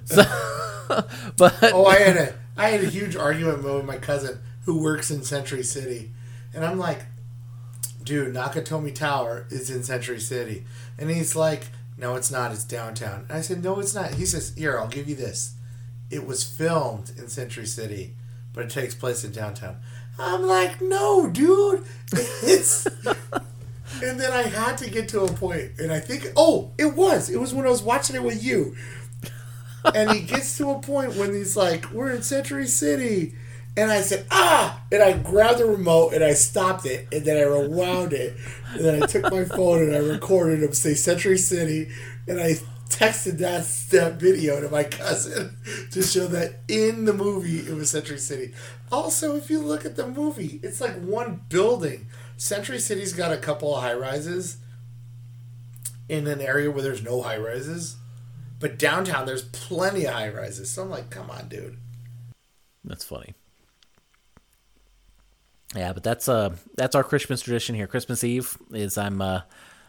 So, 0.05 0.23
but 1.37 1.57
oh, 1.73 1.85
I 1.85 1.99
had 1.99 2.17
a 2.17 2.33
I 2.57 2.69
had 2.69 2.83
a 2.83 2.89
huge 2.89 3.15
argument 3.15 3.63
with 3.63 3.85
my 3.85 3.97
cousin 3.97 4.39
who 4.65 4.81
works 4.81 5.11
in 5.11 5.23
Century 5.23 5.63
City, 5.63 6.11
and 6.53 6.65
I'm 6.65 6.77
like, 6.77 7.05
dude, 8.03 8.33
Nakatomi 8.33 8.93
Tower 8.93 9.47
is 9.49 9.69
in 9.69 9.83
Century 9.83 10.19
City, 10.19 10.65
and 10.97 11.09
he's 11.09 11.35
like, 11.35 11.67
no, 11.97 12.15
it's 12.15 12.31
not. 12.31 12.51
It's 12.51 12.63
downtown. 12.63 13.25
And 13.29 13.37
I 13.37 13.41
said, 13.41 13.63
no, 13.63 13.79
it's 13.79 13.93
not. 13.93 14.15
He 14.15 14.25
says, 14.25 14.53
here, 14.57 14.79
I'll 14.79 14.87
give 14.87 15.07
you 15.07 15.15
this. 15.15 15.53
It 16.09 16.25
was 16.25 16.43
filmed 16.43 17.11
in 17.17 17.29
Century 17.29 17.65
City, 17.65 18.15
but 18.53 18.65
it 18.65 18.71
takes 18.71 18.95
place 18.95 19.23
in 19.23 19.31
downtown. 19.31 19.77
I'm 20.19 20.43
like, 20.43 20.81
no, 20.81 21.29
dude, 21.29 21.85
it's. 22.11 22.87
And 24.03 24.19
then 24.19 24.31
I 24.31 24.43
had 24.43 24.77
to 24.79 24.89
get 24.89 25.09
to 25.09 25.21
a 25.21 25.31
point, 25.31 25.73
and 25.79 25.91
I 25.91 25.99
think, 25.99 26.27
oh, 26.35 26.71
it 26.77 26.95
was. 26.95 27.29
It 27.29 27.39
was 27.39 27.53
when 27.53 27.65
I 27.65 27.69
was 27.69 27.83
watching 27.83 28.15
it 28.15 28.23
with 28.23 28.43
you. 28.43 28.75
And 29.95 30.11
he 30.11 30.21
gets 30.21 30.57
to 30.57 30.69
a 30.71 30.79
point 30.79 31.15
when 31.15 31.33
he's 31.33 31.57
like, 31.57 31.91
we're 31.91 32.11
in 32.11 32.21
Century 32.21 32.67
City. 32.67 33.33
And 33.77 33.91
I 33.91 34.01
said, 34.01 34.25
ah! 34.31 34.81
And 34.91 35.01
I 35.01 35.13
grabbed 35.13 35.59
the 35.59 35.65
remote 35.65 36.13
and 36.13 36.23
I 36.23 36.33
stopped 36.33 36.85
it, 36.85 37.07
and 37.11 37.23
then 37.25 37.37
I 37.37 37.43
rewound 37.43 38.13
it. 38.13 38.35
And 38.73 38.83
then 38.83 39.01
I 39.01 39.05
took 39.05 39.31
my 39.31 39.45
phone 39.45 39.83
and 39.83 39.95
I 39.95 39.99
recorded 39.99 40.61
him 40.61 40.73
say 40.73 40.93
Century 40.93 41.37
City, 41.37 41.89
and 42.27 42.39
I 42.39 42.55
texted 42.89 43.37
that, 43.37 43.65
that 43.91 44.19
video 44.19 44.59
to 44.59 44.69
my 44.69 44.83
cousin 44.83 45.57
to 45.91 46.01
show 46.01 46.27
that 46.27 46.59
in 46.67 47.05
the 47.05 47.13
movie 47.13 47.59
it 47.59 47.73
was 47.73 47.89
Century 47.89 48.19
City. 48.19 48.53
Also, 48.91 49.35
if 49.37 49.49
you 49.49 49.59
look 49.59 49.85
at 49.85 49.95
the 49.95 50.05
movie, 50.05 50.59
it's 50.61 50.81
like 50.81 50.99
one 51.01 51.41
building. 51.47 52.07
Century 52.41 52.79
City's 52.79 53.13
got 53.13 53.31
a 53.31 53.37
couple 53.37 53.75
of 53.75 53.83
high 53.83 53.93
rises 53.93 54.57
in 56.09 56.25
an 56.25 56.41
area 56.41 56.71
where 56.71 56.81
there's 56.81 57.03
no 57.03 57.21
high 57.21 57.37
rises. 57.37 57.97
But 58.59 58.79
downtown, 58.79 59.27
there's 59.27 59.43
plenty 59.43 60.05
of 60.05 60.13
high 60.15 60.29
rises. 60.29 60.71
So 60.71 60.81
I'm 60.81 60.89
like, 60.89 61.11
come 61.11 61.29
on, 61.29 61.49
dude. 61.49 61.77
That's 62.83 63.03
funny. 63.05 63.35
Yeah, 65.75 65.93
but 65.93 66.01
that's 66.01 66.27
uh 66.27 66.55
that's 66.75 66.95
our 66.95 67.03
Christmas 67.03 67.43
tradition 67.43 67.75
here. 67.75 67.85
Christmas 67.85 68.23
Eve 68.23 68.57
is 68.71 68.97
I'm 68.97 69.21
uh 69.21 69.41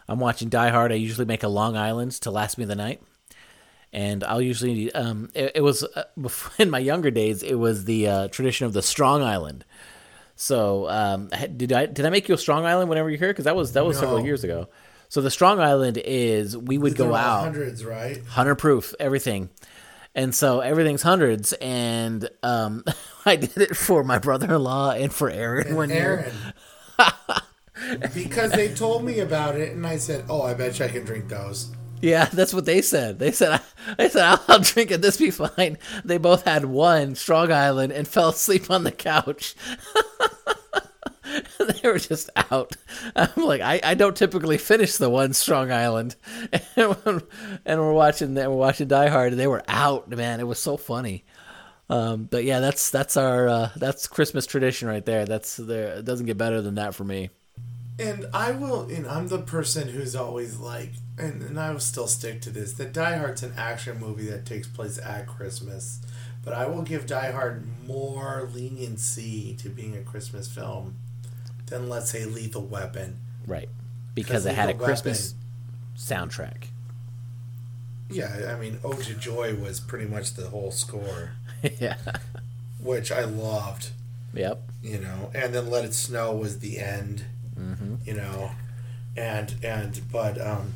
I'm 0.07 0.19
watching 0.19 0.49
Die 0.49 0.69
Hard. 0.69 0.91
I 0.91 0.95
usually 0.95 1.25
make 1.25 1.41
a 1.41 1.47
Long 1.47 1.75
Island 1.75 2.11
to 2.21 2.29
last 2.29 2.59
me 2.59 2.65
the 2.65 2.75
night, 2.75 3.01
and 3.91 4.23
I'll 4.23 4.43
usually 4.43 4.93
um 4.93 5.31
it, 5.33 5.53
it 5.55 5.61
was 5.61 5.83
uh, 5.83 6.03
in 6.59 6.69
my 6.69 6.79
younger 6.79 7.09
days 7.09 7.41
it 7.41 7.55
was 7.55 7.85
the 7.85 8.07
uh, 8.07 8.27
tradition 8.27 8.67
of 8.67 8.73
the 8.73 8.83
Strong 8.83 9.23
Island. 9.23 9.65
So 10.35 10.89
um 10.89 11.29
did 11.55 11.71
I 11.71 11.85
did 11.85 12.05
I 12.05 12.09
make 12.09 12.27
you 12.27 12.35
a 12.35 12.37
Strong 12.37 12.65
Island 12.65 12.89
whenever 12.89 13.09
you're 13.09 13.19
here? 13.19 13.29
Because 13.29 13.45
that 13.45 13.55
was 13.55 13.73
that 13.73 13.85
was 13.85 13.97
several 13.99 14.23
years 14.23 14.43
ago. 14.43 14.67
So 15.09 15.21
the 15.21 15.31
Strong 15.31 15.59
Island 15.59 15.99
is 16.03 16.57
we 16.57 16.77
would 16.77 16.95
go 16.95 17.13
out 17.13 17.43
hundreds, 17.43 17.85
right? 17.85 18.23
hundred 18.25 18.55
proof 18.55 18.95
everything 18.99 19.49
and 20.15 20.33
so 20.33 20.59
everything's 20.59 21.01
hundreds 21.01 21.53
and 21.53 22.29
um 22.43 22.83
i 23.25 23.35
did 23.35 23.57
it 23.57 23.75
for 23.75 24.03
my 24.03 24.19
brother-in-law 24.19 24.91
and 24.91 25.11
for 25.11 25.29
aaron 25.29 25.67
And 25.67 25.75
one 25.75 25.89
year 25.89 26.31
Aaron. 26.99 27.23
because 28.13 28.51
they 28.51 28.69
told 28.73 29.03
me 29.03 29.19
about 29.19 29.55
it, 29.55 29.73
and 29.73 29.85
I 29.85 29.97
said, 29.97 30.25
"Oh, 30.29 30.41
I 30.41 30.53
bet 30.53 30.79
you 30.79 30.85
I 30.85 30.89
can 30.89 31.03
drink 31.05 31.27
those." 31.29 31.71
Yeah 32.03 32.25
that's 32.33 32.53
what 32.53 32.65
they 32.65 32.81
said. 32.81 33.17
They 33.17 33.31
said 33.31 33.61
they 33.97 34.09
said 34.09 34.23
I'll, 34.23 34.43
I'll 34.47 34.59
drink 34.73 34.91
it. 34.91 35.01
This 35.01 35.17
be 35.17 35.31
fine. 35.31 35.77
They 36.03 36.17
both 36.17 36.43
had 36.43 36.65
one 36.65 37.15
strong 37.15 37.51
island 37.51 37.91
and 37.93 38.07
fell 38.07 38.29
asleep 38.29 38.69
on 38.69 38.83
the 38.83 38.91
couch. 38.91 39.55
They 41.57 41.89
were 41.89 41.99
just 41.99 42.29
out. 42.51 42.75
I'm 43.15 43.43
like 43.43 43.61
I, 43.61 43.79
I 43.83 43.93
don't 43.95 44.15
typically 44.15 44.57
finish 44.57 44.97
the 44.97 45.09
one 45.09 45.33
strong 45.33 45.71
island. 45.71 46.15
And, 46.75 47.79
we're 47.79 47.93
watching 47.93 48.35
we're 48.35 48.49
watching 48.49 48.87
die 48.87 49.07
hard 49.07 49.31
and 49.31 49.39
they 49.39 49.47
were 49.47 49.63
out 49.67 50.09
man. 50.09 50.39
It 50.39 50.47
was 50.47 50.59
so 50.59 50.77
funny. 50.77 51.23
Um, 51.89 52.25
but 52.25 52.43
yeah 52.43 52.59
that's 52.59 52.89
that's 52.89 53.17
our 53.17 53.47
uh, 53.47 53.69
that's 53.77 54.07
christmas 54.07 54.45
tradition 54.45 54.87
right 54.89 55.05
there. 55.05 55.25
That's 55.25 55.55
there 55.57 55.95
it 55.95 56.05
doesn't 56.05 56.25
get 56.25 56.37
better 56.37 56.61
than 56.61 56.75
that 56.75 56.93
for 56.93 57.03
me 57.05 57.29
And 58.03 58.25
I 58.33 58.51
will, 58.51 58.81
and 58.89 59.07
I'm 59.07 59.27
the 59.27 59.39
person 59.39 59.89
who's 59.89 60.15
always 60.15 60.57
like, 60.57 60.93
and, 61.17 61.41
and 61.41 61.59
I 61.59 61.71
will 61.71 61.79
still 61.79 62.07
stick 62.07 62.41
to 62.41 62.49
this 62.49 62.73
that 62.73 62.93
Die 62.93 63.17
Hard's 63.17 63.43
an 63.43 63.53
action 63.57 63.99
movie 63.99 64.25
that 64.27 64.45
takes 64.45 64.67
place 64.67 64.97
at 64.99 65.27
Christmas. 65.27 65.99
But 66.43 66.53
I 66.53 66.67
will 66.67 66.81
give 66.81 67.05
Die 67.05 67.31
Hard 67.31 67.65
more 67.87 68.49
leniency 68.53 69.55
to 69.59 69.69
being 69.69 69.95
a 69.95 70.01
Christmas 70.01 70.47
film 70.47 70.95
than, 71.67 71.87
let's 71.87 72.11
say, 72.11 72.25
Lethal 72.25 72.65
Weapon. 72.65 73.19
right 73.47 73.69
because 74.15 74.45
it 74.45 74.53
had 74.53 74.69
a 74.69 74.73
christmas 74.75 75.33
soundtrack 75.97 76.65
Yeah, 78.09 78.53
I 78.55 78.59
mean, 78.59 78.79
Ode 78.83 79.01
to 79.05 79.15
Joy 79.15 79.55
was 79.55 79.79
pretty 79.79 80.05
much 80.05 80.33
the 80.35 80.49
whole 80.49 80.71
score, 80.71 81.31
yeah 81.79 81.95
which 82.79 83.11
I 83.11 83.23
loved, 83.23 83.89
yep 84.33 84.59
you 84.83 84.99
know. 84.99 85.31
And 85.33 85.53
then 85.55 85.69
Let 85.69 85.85
It 85.85 85.93
Snow 85.93 86.33
was 86.33 86.59
the 86.59 86.77
end, 86.79 87.23
mm-hmm. 87.63 87.95
you 88.05 88.13
know, 88.13 88.51
and 89.15 89.53
and 89.63 90.01
but 90.11 90.39
um, 90.39 90.73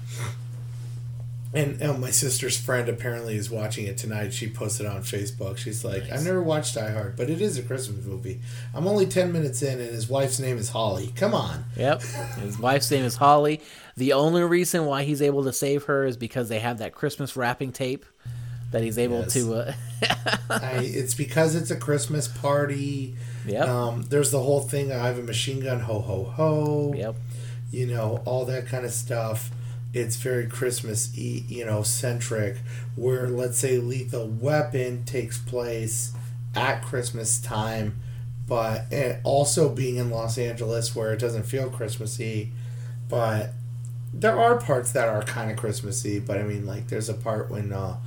and, 1.54 1.82
and 1.82 2.00
my 2.02 2.12
sister's 2.12 2.58
friend 2.58 2.90
apparently 2.90 3.36
is 3.36 3.50
watching 3.50 3.86
it 3.88 3.98
tonight. 3.98 4.34
She 4.34 4.50
posted 4.50 4.86
on 4.86 5.02
Facebook. 5.02 5.58
She's 5.58 5.84
like, 5.86 6.12
"I've 6.12 6.24
never 6.24 6.42
watched 6.42 6.76
Die 6.76 6.92
Hard, 6.92 7.16
but 7.16 7.30
it 7.30 7.42
is 7.42 7.58
a 7.58 7.64
Christmas 7.64 8.06
movie. 8.06 8.42
I'm 8.74 8.88
only 8.88 9.06
ten 9.06 9.32
minutes 9.32 9.62
in, 9.62 9.80
and 9.80 9.90
his 9.90 10.10
wife's 10.10 10.40
name 10.40 10.58
is 10.58 10.70
Holly. 10.70 11.14
Come 11.16 11.34
on." 11.34 11.64
Yep. 11.78 12.02
His 12.42 12.60
wife's 12.60 12.92
name 12.92 13.06
is 13.06 13.16
Holly. 13.16 13.62
The 13.96 14.14
only 14.14 14.44
reason 14.44 14.86
why 14.86 15.04
he's 15.04 15.22
able 15.22 15.44
to 15.46 15.54
save 15.54 15.86
her 15.86 16.06
is 16.06 16.18
because 16.18 16.50
they 16.50 16.60
have 16.60 16.80
that 16.80 16.94
Christmas 16.94 17.36
wrapping 17.36 17.72
tape 17.72 18.06
that 18.72 18.84
he's 18.84 18.98
able 18.98 19.22
Yes. 19.22 19.34
to. 19.34 19.54
Uh, 19.56 19.74
I, 20.50 20.80
it's 20.84 21.14
because 21.16 21.56
it's 21.56 21.72
a 21.72 21.76
Christmas 21.78 22.28
party. 22.28 23.16
Yep. 23.48 23.68
Um, 23.68 24.04
there's 24.10 24.32
the 24.32 24.42
whole 24.42 24.62
thing. 24.62 24.92
I 24.92 25.08
have 25.08 25.18
a 25.18 25.24
machine 25.24 25.62
gun. 25.62 25.80
Ho 25.82 26.00
ho 26.00 26.24
ho. 26.24 26.94
Yep. 26.96 27.16
You 27.72 27.88
know 27.88 28.22
all 28.26 28.46
that 28.46 28.68
kind 28.68 28.86
of 28.86 28.92
stuff. 28.92 29.52
It's 29.94 30.18
very 30.18 30.48
Christmas, 30.48 31.16
you 31.18 31.66
know, 31.66 31.82
centric. 31.84 32.58
Where 32.96 33.28
let's 33.28 33.58
say 33.58 33.78
Lethal 33.78 34.28
Weapon 34.28 35.06
takes 35.06 35.38
place 35.38 36.14
at 36.56 36.82
Christmas 36.84 37.40
time, 37.40 38.00
but 38.48 38.92
and 38.92 39.20
also 39.24 39.70
being 39.70 39.98
in 39.98 40.10
Los 40.10 40.38
Angeles 40.38 40.96
where 40.96 41.14
it 41.14 41.20
doesn't 41.20 41.44
feel 41.44 41.70
Christmassy, 41.70 42.52
but 43.10 43.52
there 44.14 44.38
are 44.40 44.58
parts 44.60 44.92
that 44.94 45.08
are 45.08 45.22
kind 45.22 45.52
of 45.52 45.58
Christmassy. 45.58 46.20
But 46.20 46.38
I 46.38 46.44
mean, 46.44 46.66
like 46.66 46.88
there's 46.88 47.10
a 47.10 47.14
part 47.14 47.50
when 47.50 47.72
uh, 47.72 47.98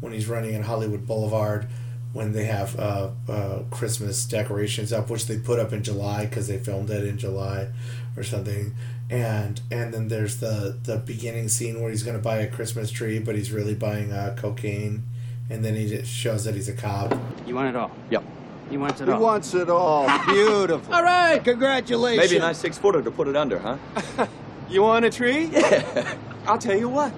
when 0.00 0.12
he's 0.12 0.28
running 0.28 0.54
in 0.54 0.62
Hollywood 0.62 1.06
Boulevard 1.06 1.68
when 2.12 2.32
they 2.32 2.44
have 2.44 2.78
uh, 2.78 3.10
uh, 3.28 3.62
Christmas 3.70 4.24
decorations 4.24 4.92
up, 4.92 5.10
which 5.10 5.26
they 5.26 5.38
put 5.38 5.58
up 5.58 5.72
in 5.72 5.82
July 5.82 6.26
because 6.26 6.48
they 6.48 6.58
filmed 6.58 6.90
it 6.90 7.04
in 7.04 7.18
July 7.18 7.68
or 8.16 8.22
something. 8.22 8.74
And 9.08 9.60
and 9.70 9.92
then 9.92 10.08
there's 10.08 10.38
the 10.38 10.78
the 10.82 10.96
beginning 10.98 11.48
scene 11.48 11.80
where 11.80 11.90
he's 11.90 12.02
gonna 12.02 12.18
buy 12.18 12.38
a 12.38 12.48
Christmas 12.48 12.90
tree, 12.90 13.18
but 13.18 13.34
he's 13.34 13.50
really 13.50 13.74
buying 13.74 14.12
uh, 14.12 14.36
cocaine, 14.38 15.02
and 15.48 15.64
then 15.64 15.74
he 15.74 15.88
just 15.88 16.12
shows 16.12 16.44
that 16.44 16.54
he's 16.54 16.68
a 16.68 16.72
cop. 16.74 17.16
You 17.46 17.56
want 17.56 17.68
it 17.68 17.76
all? 17.76 17.90
Yep. 18.10 18.24
He 18.70 18.76
wants 18.76 19.00
it 19.00 19.08
He 19.08 19.12
all. 19.12 19.18
He 19.18 19.24
wants 19.24 19.54
it 19.54 19.68
all. 19.68 20.24
Beautiful. 20.26 20.94
All 20.94 21.02
right, 21.02 21.42
congratulations. 21.42 22.30
Maybe 22.30 22.36
a 22.36 22.40
nice 22.40 22.58
six 22.58 22.78
footer 22.78 23.02
to 23.02 23.10
put 23.10 23.26
it 23.26 23.36
under, 23.36 23.58
huh? 23.58 24.26
You 24.70 24.82
want 24.82 25.04
a 25.04 25.10
tree? 25.10 25.46
Yeah. 25.46 26.14
I'll 26.46 26.56
tell 26.56 26.78
you 26.78 26.88
what. 26.88 27.12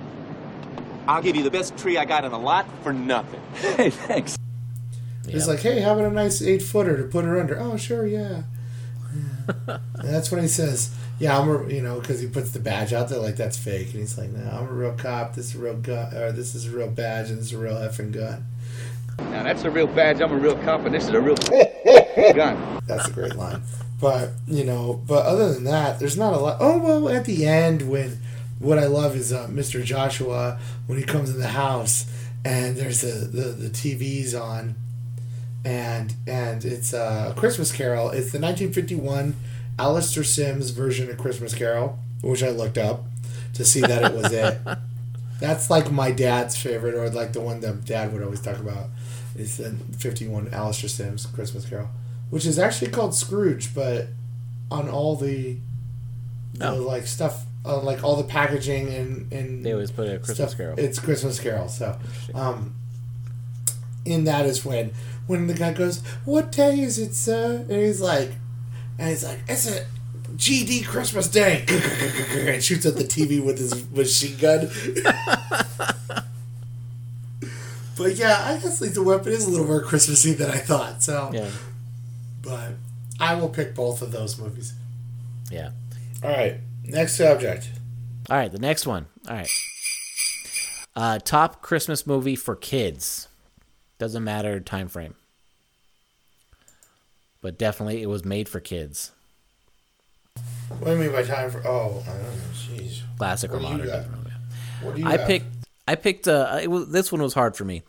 I'll 1.06 1.20
give 1.20 1.36
you 1.36 1.42
the 1.42 1.50
best 1.50 1.76
tree 1.76 1.98
I 1.98 2.06
got 2.06 2.24
in 2.24 2.32
a 2.32 2.38
lot 2.38 2.66
for 2.82 2.94
nothing. 2.94 3.42
Hey, 3.76 3.90
thanks. 3.90 4.38
He's 5.32 5.48
like, 5.48 5.60
hey, 5.60 5.80
how 5.80 5.94
about 5.94 6.06
a 6.06 6.14
nice 6.14 6.42
eight 6.42 6.62
footer 6.62 6.96
to 6.96 7.04
put 7.04 7.24
her 7.24 7.40
under? 7.40 7.58
Oh, 7.58 7.76
sure, 7.76 8.06
yeah. 8.06 8.42
And 9.48 9.80
that's 9.94 10.30
what 10.30 10.40
he 10.40 10.48
says. 10.48 10.94
Yeah, 11.18 11.38
I'm 11.38 11.48
a, 11.48 11.68
you 11.68 11.82
know, 11.82 12.00
because 12.00 12.20
he 12.20 12.26
puts 12.26 12.50
the 12.50 12.58
badge 12.58 12.92
out 12.92 13.08
there 13.08 13.18
like 13.18 13.36
that's 13.36 13.56
fake, 13.56 13.90
and 13.90 14.00
he's 14.00 14.16
like, 14.18 14.30
"No, 14.30 14.48
I'm 14.50 14.68
a 14.68 14.72
real 14.72 14.94
cop. 14.94 15.34
This 15.34 15.50
is 15.50 15.54
a 15.56 15.58
real 15.58 15.76
gun, 15.76 16.14
or 16.14 16.32
this 16.32 16.54
is 16.54 16.66
a 16.66 16.70
real 16.76 16.88
badge, 16.88 17.30
and 17.30 17.38
this 17.38 17.46
is 17.46 17.52
a 17.52 17.58
real 17.58 17.74
effing 17.74 18.12
gun." 18.12 18.44
Now 19.18 19.42
that's 19.42 19.62
a 19.64 19.70
real 19.70 19.86
badge. 19.86 20.20
I'm 20.20 20.32
a 20.32 20.36
real 20.36 20.56
cop, 20.58 20.84
and 20.84 20.94
this 20.94 21.04
is 21.04 21.10
a 21.10 21.20
real 21.20 21.36
gun. 22.34 22.80
That's 22.86 23.08
a 23.08 23.12
great 23.12 23.36
line. 23.36 23.62
But 24.00 24.30
you 24.48 24.64
know, 24.64 24.94
but 25.06 25.24
other 25.26 25.52
than 25.52 25.64
that, 25.64 26.00
there's 26.00 26.16
not 26.16 26.32
a 26.32 26.38
lot. 26.38 26.56
Oh 26.60 26.78
well, 26.78 27.08
at 27.08 27.24
the 27.24 27.46
end 27.46 27.88
when 27.88 28.18
what 28.58 28.78
I 28.78 28.86
love 28.86 29.14
is 29.14 29.32
uh, 29.32 29.46
Mr. 29.48 29.84
Joshua 29.84 30.58
when 30.86 30.98
he 30.98 31.04
comes 31.04 31.30
in 31.30 31.38
the 31.38 31.48
house 31.48 32.06
and 32.44 32.76
there's 32.76 33.02
the 33.02 33.26
the, 33.26 33.48
the 33.50 33.68
TVs 33.68 34.40
on, 34.40 34.74
and 35.64 36.14
and 36.26 36.64
it's 36.64 36.92
uh, 36.94 37.32
a 37.34 37.38
Christmas 37.38 37.72
Carol. 37.72 38.08
It's 38.10 38.32
the 38.32 38.38
1951 38.40 39.34
Alastair 39.78 40.24
Sims 40.24 40.70
version 40.70 41.10
of 41.10 41.18
Christmas 41.18 41.54
Carol, 41.54 41.98
which 42.22 42.42
I 42.42 42.50
looked 42.50 42.78
up 42.78 43.04
to 43.54 43.64
see 43.64 43.80
that 43.80 44.10
it 44.12 44.16
was 44.16 44.32
it. 44.32 44.58
That's 45.40 45.70
like 45.70 45.90
my 45.90 46.10
dad's 46.12 46.56
favorite, 46.56 46.94
or 46.94 47.10
like 47.10 47.32
the 47.32 47.40
one 47.40 47.60
that 47.60 47.84
dad 47.84 48.12
would 48.12 48.22
always 48.22 48.40
talk 48.40 48.58
about. 48.58 48.90
It's 49.34 49.56
the 49.56 49.70
51 49.98 50.52
Alastair 50.52 50.88
Sims 50.88 51.26
Christmas 51.26 51.64
Carol, 51.68 51.88
which 52.30 52.44
is 52.46 52.58
actually 52.58 52.90
called 52.90 53.14
Scrooge, 53.14 53.74
but 53.74 54.08
on 54.70 54.88
all 54.88 55.16
the, 55.16 55.56
the 56.54 56.68
Oh. 56.70 56.76
like 56.76 57.06
stuff, 57.06 57.44
uh, 57.64 57.80
like 57.80 58.04
all 58.04 58.14
the 58.16 58.24
packaging 58.24 58.92
and, 58.92 59.32
and 59.32 59.64
They 59.64 59.72
always 59.72 59.90
put 59.90 60.06
a 60.08 60.18
Christmas 60.18 60.36
stuff, 60.36 60.56
Carol. 60.56 60.78
It's 60.78 60.98
Christmas 60.98 61.40
Carol. 61.40 61.68
So, 61.68 61.98
um, 62.34 62.74
in 64.04 64.24
that 64.24 64.46
is 64.46 64.64
when 64.64 64.92
when 65.26 65.46
the 65.46 65.54
guy 65.54 65.72
goes, 65.72 66.00
"What 66.24 66.52
day 66.52 66.80
is 66.80 66.98
it, 66.98 67.14
sir?" 67.14 67.64
And 67.68 67.70
he's 67.70 68.00
like, 68.00 68.32
and 68.98 69.08
he's 69.08 69.24
like, 69.24 69.40
"It's 69.48 69.66
a 69.70 69.86
GD 70.36 70.84
Christmas 70.86 71.28
Day," 71.28 71.64
and 71.68 72.62
shoots 72.62 72.86
at 72.86 72.96
the 72.96 73.04
TV 73.04 73.44
with 73.44 73.58
his 73.58 73.88
machine 73.90 74.36
gun. 74.38 74.68
but 77.96 78.14
yeah, 78.16 78.42
I 78.44 78.58
guess 78.60 78.80
Lethal 78.80 79.04
Weapon 79.04 79.32
is 79.32 79.46
a 79.46 79.50
little 79.50 79.66
more 79.66 79.82
Christmassy 79.82 80.32
than 80.32 80.50
I 80.50 80.58
thought. 80.58 81.02
So, 81.02 81.30
Yeah. 81.32 81.50
but 82.42 82.72
I 83.20 83.34
will 83.34 83.48
pick 83.48 83.74
both 83.74 84.02
of 84.02 84.12
those 84.12 84.38
movies. 84.38 84.72
Yeah. 85.50 85.70
All 86.22 86.30
right, 86.30 86.56
next 86.84 87.16
subject. 87.16 87.70
All 88.30 88.36
right, 88.36 88.50
the 88.50 88.58
next 88.58 88.86
one. 88.86 89.06
All 89.28 89.34
right. 89.36 89.50
Uh, 90.94 91.18
top 91.18 91.62
Christmas 91.62 92.06
movie 92.06 92.36
for 92.36 92.54
kids. 92.54 93.28
Doesn't 93.98 94.24
matter 94.24 94.58
time 94.60 94.88
frame. 94.88 95.14
But 97.40 97.58
definitely 97.58 98.02
it 98.02 98.06
was 98.06 98.24
made 98.24 98.48
for 98.48 98.60
kids. 98.60 99.12
What 100.68 100.84
do 100.86 100.90
you 100.92 100.98
mean 100.98 101.12
by 101.12 101.22
time 101.22 101.50
for? 101.50 101.66
Oh, 101.66 102.02
I 102.06 102.12
don't 102.12 102.22
know. 102.22 102.28
Jeez. 102.54 103.02
Classic 103.18 103.50
or 103.50 103.58
What 103.58 103.62
you 103.62 103.78
modern. 103.78 104.26
What 104.82 104.94
do 104.94 105.02
you 105.02 105.06
I 105.08 105.16
have? 105.16 105.26
picked 105.26 105.46
I 105.86 105.94
picked 105.96 106.28
uh 106.28 106.60
it 106.62 106.68
was, 106.68 106.90
this 106.90 107.12
one 107.12 107.20
was 107.22 107.34
hard 107.34 107.56
for 107.56 107.64
me. 107.64 107.82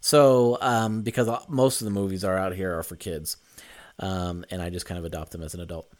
So, 0.00 0.58
um 0.60 1.02
because 1.02 1.28
most 1.48 1.80
of 1.80 1.86
the 1.86 1.90
movies 1.90 2.24
are 2.24 2.36
out 2.36 2.54
here 2.54 2.78
are 2.78 2.82
for 2.82 2.96
kids. 2.96 3.36
Um 3.98 4.44
and 4.50 4.62
I 4.62 4.70
just 4.70 4.86
kind 4.86 4.98
of 4.98 5.04
adopt 5.04 5.32
them 5.32 5.42
as 5.42 5.54
an 5.54 5.60
adult. 5.60 5.90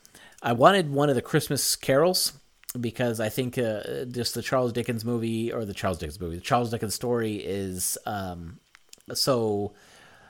I 0.43 0.53
wanted 0.53 0.91
one 0.91 1.09
of 1.09 1.17
the 1.17 1.23
Christmas 1.23 1.75
carols 1.75 2.33
because 2.79 3.19
I 3.19 3.29
think 3.29 3.59
uh, 3.59 4.05
just 4.05 4.35
the 4.35 4.43
Charles 4.43 4.73
Dickens 4.73 5.05
movie 5.05 5.53
or 5.53 5.65
the 5.65 5.75
Charles 5.75 5.99
Dickens 5.99 6.21
movie, 6.21 6.37
the 6.37 6.43
Charles 6.43 6.71
Dickens 6.71 6.95
story 6.95 7.37
is 7.37 7.99
um 8.07 8.61
so 9.15 9.73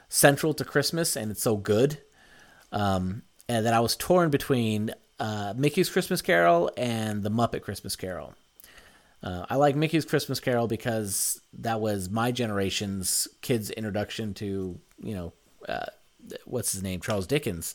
central 0.09 0.55
to 0.55 0.65
Christmas 0.65 1.17
and 1.17 1.31
it's 1.31 1.43
so 1.43 1.57
good. 1.57 1.99
Um 2.73 3.23
and 3.49 3.65
that 3.65 3.75
I 3.75 3.81
was 3.81 3.97
torn 3.97 4.31
between 4.31 4.95
uh, 5.19 5.55
Mickey's 5.57 5.89
Christmas 5.89 6.23
Carol 6.23 6.71
and 6.77 7.23
the 7.23 7.31
Muppet 7.31 7.63
Christmas 7.63 7.97
Carol. 7.97 8.35
Uh, 9.23 9.47
I 9.51 9.57
like 9.57 9.75
Mickey's 9.75 10.05
Christmas 10.05 10.39
Carol 10.39 10.69
because 10.69 11.41
that 11.55 11.81
was 11.81 12.09
my 12.09 12.31
generation's 12.31 13.27
kids' 13.43 13.71
introduction 13.71 14.35
to 14.35 14.79
you 15.03 15.15
know 15.15 15.33
uh, 15.69 15.87
what's 16.45 16.73
his 16.73 16.83
name 16.83 17.01
Charles 17.01 17.27
Dickens, 17.27 17.75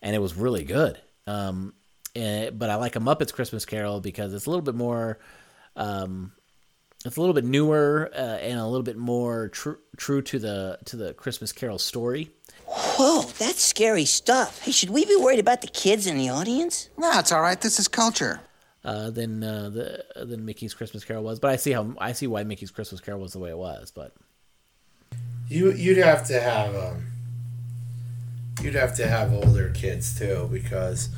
and 0.00 0.16
it 0.16 0.18
was 0.18 0.34
really 0.34 0.64
good. 0.64 0.98
Um, 1.26 1.74
and, 2.16 2.58
but 2.58 2.68
I 2.68 2.74
like 2.76 2.96
a 2.96 3.00
Muppets 3.00 3.32
Christmas 3.32 3.64
Carol 3.64 4.00
because 4.00 4.34
it's 4.34 4.46
a 4.46 4.50
little 4.50 4.62
bit 4.62 4.74
more, 4.74 5.20
um, 5.76 6.32
it's 7.04 7.16
a 7.16 7.20
little 7.20 7.34
bit 7.34 7.44
newer 7.44 8.10
uh, 8.14 8.18
and 8.38 8.58
a 8.58 8.66
little 8.66 8.82
bit 8.84 8.96
more 8.96 9.48
true 9.48 9.78
true 9.96 10.22
to 10.22 10.38
the 10.38 10.78
to 10.86 10.96
the 10.96 11.14
Christmas 11.14 11.52
Carol 11.52 11.78
story. 11.78 12.30
Whoa, 12.66 13.22
that's 13.38 13.60
scary 13.62 14.04
stuff. 14.06 14.62
Hey, 14.62 14.70
should 14.72 14.90
we 14.90 15.04
be 15.04 15.16
worried 15.16 15.38
about 15.40 15.60
the 15.60 15.66
kids 15.66 16.06
in 16.06 16.16
the 16.16 16.28
audience? 16.30 16.88
No, 16.96 17.10
it's 17.18 17.30
all 17.32 17.42
right. 17.42 17.60
This 17.60 17.78
is 17.78 17.86
culture. 17.88 18.40
uh, 18.84 19.10
than 19.10 19.42
uh, 19.44 19.68
the 19.70 20.04
than 20.24 20.44
Mickey's 20.44 20.74
Christmas 20.74 21.04
Carol 21.04 21.22
was. 21.22 21.38
But 21.38 21.50
I 21.50 21.56
see 21.56 21.72
how 21.72 21.94
I 21.98 22.12
see 22.12 22.26
why 22.26 22.44
Mickey's 22.44 22.70
Christmas 22.70 23.00
Carol 23.00 23.20
was 23.20 23.32
the 23.32 23.38
way 23.38 23.50
it 23.50 23.58
was. 23.58 23.90
But 23.90 24.14
You 25.48 25.72
you'd 25.72 25.98
have 25.98 26.26
to 26.28 26.40
have 26.40 26.74
um, 26.74 27.06
you'd 28.62 28.74
have 28.74 28.94
to 28.96 29.06
have 29.06 29.32
older 29.32 29.70
kids 29.70 30.18
too 30.18 30.48
because 30.50 31.08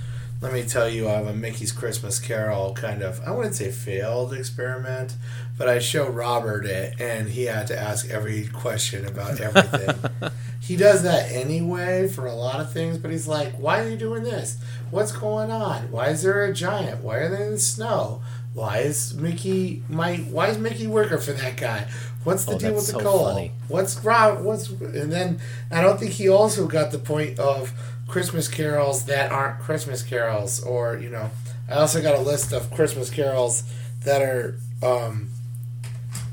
let 0.43 0.53
me 0.53 0.63
tell 0.65 0.89
you, 0.89 1.09
I 1.09 1.13
have 1.13 1.27
a 1.27 1.33
Mickey's 1.35 1.73
Christmas 1.73 2.19
Carol 2.19 2.75
kind 2.75 3.03
of 3.03 3.21
I 3.27 3.31
wouldn't 3.31 3.55
say 3.55 3.71
failed 3.71 4.33
experiment, 4.35 5.15
but 5.57 5.69
I 5.69 5.79
showed 5.79 6.15
Robert 6.15 6.65
it 6.67 7.01
and 7.01 7.29
he 7.31 7.45
had 7.45 7.67
to 7.69 7.79
ask 7.79 8.09
every 8.11 8.47
question 8.49 9.07
about 9.07 9.41
everything. 9.41 10.11
he 10.61 10.77
does 10.77 11.03
that 11.03 11.31
anyway 11.31 12.09
for 12.09 12.27
a 12.27 12.35
lot 12.35 12.61
of 12.61 12.73
things, 12.73 12.99
but 12.99 13.11
he's 13.11 13.29
like, 13.29 13.53
"Why 13.55 13.81
are 13.85 13.89
you 13.89 13.97
doing 13.97 14.23
this? 14.25 14.57
What's 14.91 15.13
going 15.13 15.51
on? 15.51 15.91
Why 15.91 16.09
is 16.09 16.23
there 16.23 16.45
a 16.45 16.53
giant? 16.53 17.03
Why 17.03 17.17
are 17.17 17.29
they 17.29 17.47
in 17.47 17.53
the 17.53 17.59
snow?" 17.59 18.23
Why 18.55 18.79
is 18.79 19.15
Mickey 19.15 19.83
my? 19.89 20.17
Why 20.19 20.47
is 20.47 20.59
Mickey 20.59 20.87
working 20.87 21.19
for 21.19 21.33
that 21.33 21.57
guy? 21.57 21.89
What's 22.23 22.45
the 22.45 22.55
Oh, 22.55 22.59
deal 22.59 22.75
with 22.75 22.87
the 22.87 22.93
so 22.93 23.01
coal? 23.01 23.25
funny. 23.35 23.51
What's 23.67 23.99
Rob? 24.05 24.45
What's 24.45 24.69
and 24.71 25.11
then 25.13 25.41
I 25.73 25.81
don't 25.81 25.99
think 25.99 26.13
he 26.13 26.29
also 26.29 26.69
got 26.69 26.93
the 26.93 27.01
point 27.01 27.41
of 27.41 27.73
Christmas 28.07 28.47
carols 28.47 29.07
that 29.07 29.33
aren't 29.33 29.59
Christmas 29.59 30.05
carols, 30.05 30.63
or 30.63 30.97
you 30.99 31.11
know, 31.11 31.31
I 31.69 31.75
also 31.75 32.01
got 32.01 32.15
a 32.15 32.21
list 32.21 32.53
of 32.53 32.71
Christmas 32.71 33.11
carols 33.11 33.65
that 34.05 34.23
are 34.23 34.57
um, 34.85 35.31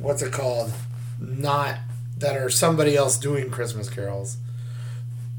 what's 0.01 0.21
it 0.21 0.33
called? 0.33 0.71
Not 1.19 1.77
that 2.17 2.35
are 2.37 2.49
somebody 2.49 2.95
else 2.95 3.17
doing 3.17 3.49
Christmas 3.49 3.89
carols. 3.89 4.37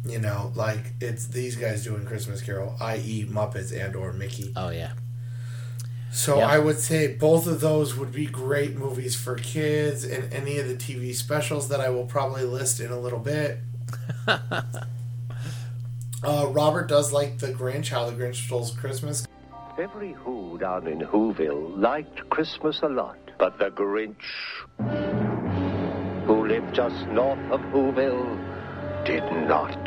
You 0.04 0.18
know, 0.18 0.52
like 0.56 0.92
it's 1.00 1.26
these 1.28 1.54
guys 1.56 1.84
doing 1.84 2.04
Christmas 2.04 2.42
Carol, 2.42 2.76
i.e., 2.80 3.24
Muppets 3.30 3.72
and 3.72 3.94
or 3.94 4.12
Mickey. 4.12 4.52
Oh 4.56 4.70
yeah. 4.70 4.92
So 6.10 6.38
Yep. 6.38 6.48
I 6.48 6.58
would 6.58 6.78
say 6.78 7.14
both 7.14 7.46
of 7.46 7.60
those 7.60 7.96
would 7.96 8.12
be 8.12 8.26
great 8.26 8.76
movies 8.76 9.14
for 9.14 9.36
kids, 9.36 10.04
and 10.04 10.32
any 10.32 10.58
of 10.58 10.66
the 10.66 10.74
TV 10.74 11.14
specials 11.14 11.68
that 11.68 11.80
I 11.80 11.88
will 11.88 12.06
probably 12.06 12.42
list 12.42 12.80
in 12.80 12.90
a 12.90 12.98
little 12.98 13.20
bit. 13.20 13.60
uh, 14.26 14.62
Robert 16.48 16.88
does 16.88 17.12
like 17.12 17.38
the 17.38 17.52
Grinch, 17.52 17.88
How 17.88 18.10
the 18.10 18.16
Grinch 18.16 18.44
Stole 18.46 18.68
Christmas. 18.76 19.26
Every 19.78 20.12
Who 20.12 20.58
down 20.58 20.86
in 20.86 20.98
Whoville 21.00 21.78
liked 21.80 22.28
Christmas 22.28 22.80
a 22.82 22.88
lot, 22.88 23.21
but 23.42 23.58
the 23.58 23.70
Grinch, 23.70 24.14
who 26.26 26.46
lived 26.46 26.72
just 26.72 27.08
north 27.08 27.40
of 27.50 27.60
Whoville, 27.72 29.04
did 29.04 29.24
not. 29.48 29.84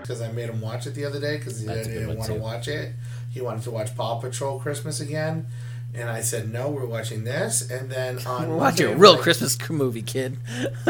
Because 0.00 0.20
I 0.20 0.32
made 0.32 0.50
him 0.50 0.60
watch 0.60 0.88
it 0.88 0.96
the 0.96 1.04
other 1.04 1.20
day 1.20 1.38
because 1.38 1.60
he 1.60 1.68
That's 1.68 1.86
didn't 1.86 2.18
want 2.18 2.32
to 2.32 2.34
watch 2.34 2.66
it. 2.66 2.94
He 3.30 3.40
wanted 3.40 3.62
to 3.62 3.70
watch 3.70 3.94
Paw 3.94 4.18
Patrol 4.18 4.58
Christmas 4.58 4.98
again. 4.98 5.46
And 5.92 6.08
I 6.08 6.20
said, 6.20 6.52
no, 6.52 6.68
we're 6.70 6.86
watching 6.86 7.24
this. 7.24 7.68
And 7.68 7.90
then 7.90 8.18
on 8.26 8.48
We're 8.48 8.56
watching 8.56 8.86
a 8.86 8.96
real 8.96 9.14
I- 9.16 9.22
Christmas 9.22 9.58
movie, 9.70 10.02
kid. 10.02 10.36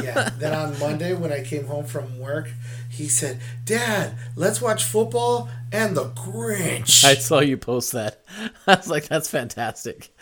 yeah. 0.03 0.31
Then 0.39 0.53
on 0.55 0.79
Monday, 0.79 1.15
when 1.15 1.33
I 1.33 1.43
came 1.43 1.65
home 1.67 1.87
from 1.87 2.19
work, 2.19 2.51
he 2.91 3.09
said, 3.09 3.41
Dad, 3.65 4.15
let's 4.37 4.61
watch 4.61 4.85
football 4.85 5.49
and 5.73 5.97
the 5.97 6.07
Grinch. 6.11 7.03
I 7.05 7.15
saw 7.15 7.39
you 7.41 7.57
post 7.57 7.93
that. 7.93 8.21
I 8.67 8.75
was 8.75 8.89
like, 8.89 9.09
that's 9.09 9.31
fantastic. 9.31 10.15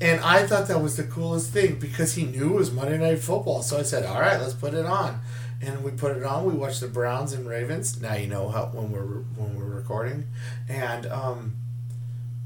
And 0.00 0.20
I 0.22 0.46
thought 0.46 0.66
that 0.68 0.80
was 0.82 0.96
the 0.96 1.04
coolest 1.04 1.52
thing 1.52 1.78
because 1.78 2.14
he 2.14 2.24
knew 2.24 2.54
it 2.54 2.56
was 2.56 2.72
Monday 2.72 2.98
Night 2.98 3.20
Football. 3.20 3.62
So 3.62 3.78
I 3.78 3.82
said, 3.82 4.04
all 4.04 4.20
right, 4.20 4.40
let's 4.40 4.54
put 4.54 4.74
it 4.74 4.86
on. 4.86 5.20
And 5.62 5.84
we 5.84 5.90
put 5.92 6.16
it 6.16 6.22
on. 6.24 6.44
We 6.46 6.52
watched 6.54 6.80
the 6.80 6.88
Browns 6.88 7.32
and 7.32 7.48
Ravens. 7.48 8.00
Now 8.00 8.14
you 8.14 8.26
know 8.26 8.48
how 8.48 8.66
when 8.66 8.90
we're 8.90 9.22
when 9.36 9.56
we're 9.58 9.64
recording, 9.74 10.26
and 10.68 11.06
um, 11.06 11.56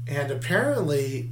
and 0.07 0.31
apparently, 0.31 1.29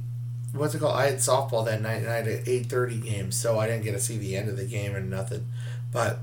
what's 0.52 0.74
it 0.74 0.78
called? 0.80 0.96
I 0.96 1.06
had 1.06 1.16
softball 1.16 1.64
that 1.66 1.80
night, 1.82 1.98
and 2.02 2.08
I 2.08 2.16
had 2.16 2.28
an 2.28 2.42
eight 2.46 2.66
thirty 2.66 2.98
game, 2.98 3.32
so 3.32 3.58
I 3.58 3.66
didn't 3.66 3.84
get 3.84 3.92
to 3.92 4.00
see 4.00 4.18
the 4.18 4.36
end 4.36 4.48
of 4.48 4.56
the 4.56 4.64
game 4.64 4.94
and 4.94 5.10
nothing. 5.10 5.46
But 5.92 6.18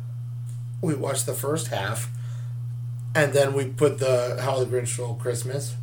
we 0.81 0.93
watched 0.95 1.25
the 1.25 1.33
first 1.33 1.67
half, 1.67 2.09
and 3.15 3.33
then 3.33 3.53
we 3.53 3.65
put 3.65 3.99
the 3.99 4.39
How 4.41 4.63
the 4.63 4.65
Grinch 4.65 4.89
Stole 4.89 5.15
Christmas, 5.15 5.75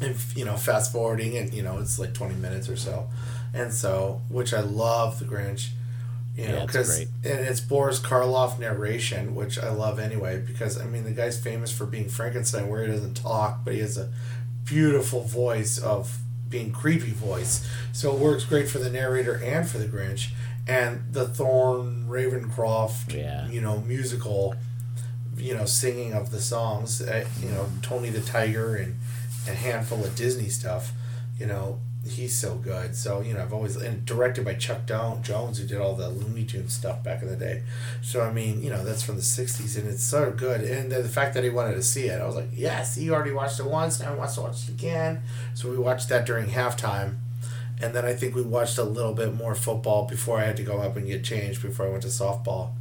and 0.00 0.16
you 0.34 0.44
know, 0.44 0.56
fast 0.56 0.92
forwarding, 0.92 1.36
and 1.36 1.52
you 1.52 1.62
know, 1.62 1.78
it's 1.78 1.98
like 1.98 2.14
twenty 2.14 2.34
minutes 2.34 2.68
or 2.68 2.76
so, 2.76 3.08
and 3.52 3.72
so 3.72 4.20
which 4.28 4.52
I 4.52 4.60
love 4.60 5.18
the 5.18 5.24
Grinch, 5.24 5.70
You 6.36 6.48
know, 6.48 6.66
because 6.66 6.88
great. 6.96 7.08
and 7.24 7.46
it's 7.46 7.60
Boris 7.60 8.00
Karloff 8.00 8.58
narration, 8.58 9.34
which 9.34 9.58
I 9.58 9.70
love 9.70 9.98
anyway. 9.98 10.42
Because 10.44 10.80
I 10.80 10.86
mean, 10.86 11.04
the 11.04 11.12
guy's 11.12 11.40
famous 11.40 11.70
for 11.70 11.86
being 11.86 12.08
Frankenstein, 12.08 12.68
where 12.68 12.82
he 12.84 12.90
doesn't 12.90 13.14
talk, 13.14 13.60
but 13.64 13.74
he 13.74 13.80
has 13.80 13.96
a 13.96 14.10
beautiful 14.64 15.22
voice 15.22 15.78
of 15.78 16.18
being 16.54 16.70
creepy 16.70 17.10
voice. 17.10 17.66
So 17.92 18.14
it 18.14 18.20
works 18.20 18.44
great 18.44 18.68
for 18.68 18.78
the 18.78 18.88
narrator 18.88 19.34
and 19.42 19.68
for 19.68 19.78
the 19.78 19.86
Grinch. 19.86 20.28
And 20.68 21.02
the 21.12 21.24
Thurl 21.26 22.06
Ravenscroft, 22.08 23.12
Yeah. 23.12 23.48
you 23.48 23.60
know, 23.60 23.80
musical, 23.80 24.54
you 25.36 25.52
know, 25.54 25.64
singing 25.66 26.12
of 26.14 26.30
the 26.30 26.40
songs, 26.40 27.02
uh, 27.02 27.24
you 27.42 27.48
know, 27.48 27.66
Tony 27.82 28.08
the 28.10 28.20
Tiger 28.20 28.76
and 28.76 28.96
a 29.48 29.54
handful 29.54 30.04
of 30.04 30.14
Disney 30.14 30.48
stuff, 30.48 30.92
you 31.40 31.46
know, 31.46 31.80
he's 32.06 32.36
so 32.36 32.56
good. 32.56 32.94
So, 32.94 33.20
you 33.20 33.34
know, 33.34 33.42
I've 33.42 33.52
always, 33.52 33.76
and 33.76 34.04
directed 34.04 34.44
by 34.44 34.54
Chuck 34.54 34.86
Don- 34.86 35.22
Jones, 35.22 35.58
who 35.58 35.66
did 35.66 35.78
all 35.78 35.94
the 35.94 36.08
Looney 36.08 36.44
Tunes 36.44 36.74
stuff 36.74 37.02
back 37.02 37.22
in 37.22 37.28
the 37.28 37.36
day. 37.36 37.62
So, 38.02 38.20
I 38.22 38.32
mean, 38.32 38.62
you 38.62 38.70
know, 38.70 38.84
that's 38.84 39.02
from 39.02 39.16
the 39.16 39.22
60s 39.22 39.76
and 39.78 39.88
it's 39.88 40.02
so 40.02 40.30
good. 40.30 40.62
And 40.62 40.90
the, 40.90 41.02
the 41.02 41.08
fact 41.08 41.34
that 41.34 41.44
he 41.44 41.50
wanted 41.50 41.74
to 41.74 41.82
see 41.82 42.06
it, 42.06 42.20
I 42.20 42.26
was 42.26 42.36
like, 42.36 42.48
yes, 42.52 42.94
he 42.94 43.10
already 43.10 43.32
watched 43.32 43.60
it 43.60 43.66
once, 43.66 44.00
he 44.00 44.06
wants 44.06 44.34
to 44.34 44.42
watch 44.42 44.68
it 44.68 44.70
again. 44.70 45.22
So 45.54 45.70
we 45.70 45.78
watched 45.78 46.08
that 46.10 46.26
during 46.26 46.46
halftime. 46.46 47.16
And 47.82 47.94
then 47.94 48.04
I 48.04 48.14
think 48.14 48.34
we 48.34 48.42
watched 48.42 48.78
a 48.78 48.84
little 48.84 49.14
bit 49.14 49.34
more 49.34 49.54
football 49.54 50.06
before 50.06 50.38
I 50.38 50.44
had 50.44 50.56
to 50.58 50.62
go 50.62 50.78
up 50.78 50.96
and 50.96 51.06
get 51.06 51.24
changed 51.24 51.60
before 51.62 51.86
I 51.86 51.90
went 51.90 52.02
to 52.02 52.08
softball. 52.08 52.72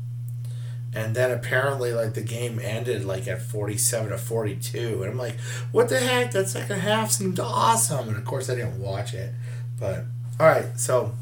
And 0.96 1.16
then 1.16 1.32
apparently, 1.32 1.91
like 1.94 2.14
the 2.14 2.22
game 2.22 2.60
ended 2.60 3.04
like 3.04 3.28
at 3.28 3.41
forty-seven 3.41 4.10
to 4.10 4.18
forty-two, 4.18 5.02
and 5.02 5.12
I'm 5.12 5.18
like, 5.18 5.39
"What 5.72 5.89
the 5.89 6.00
heck? 6.00 6.32
That 6.32 6.50
second 6.50 6.80
half 6.80 7.12
seemed 7.12 7.39
awesome." 7.39 8.10
And 8.10 8.18
of 8.18 8.26
course, 8.26 8.50
I 8.50 8.56
didn't 8.56 8.80
watch 8.80 9.14
it. 9.14 9.34
But 9.80 10.06
all 10.39 10.48
right, 10.48 10.80
so 10.80 11.14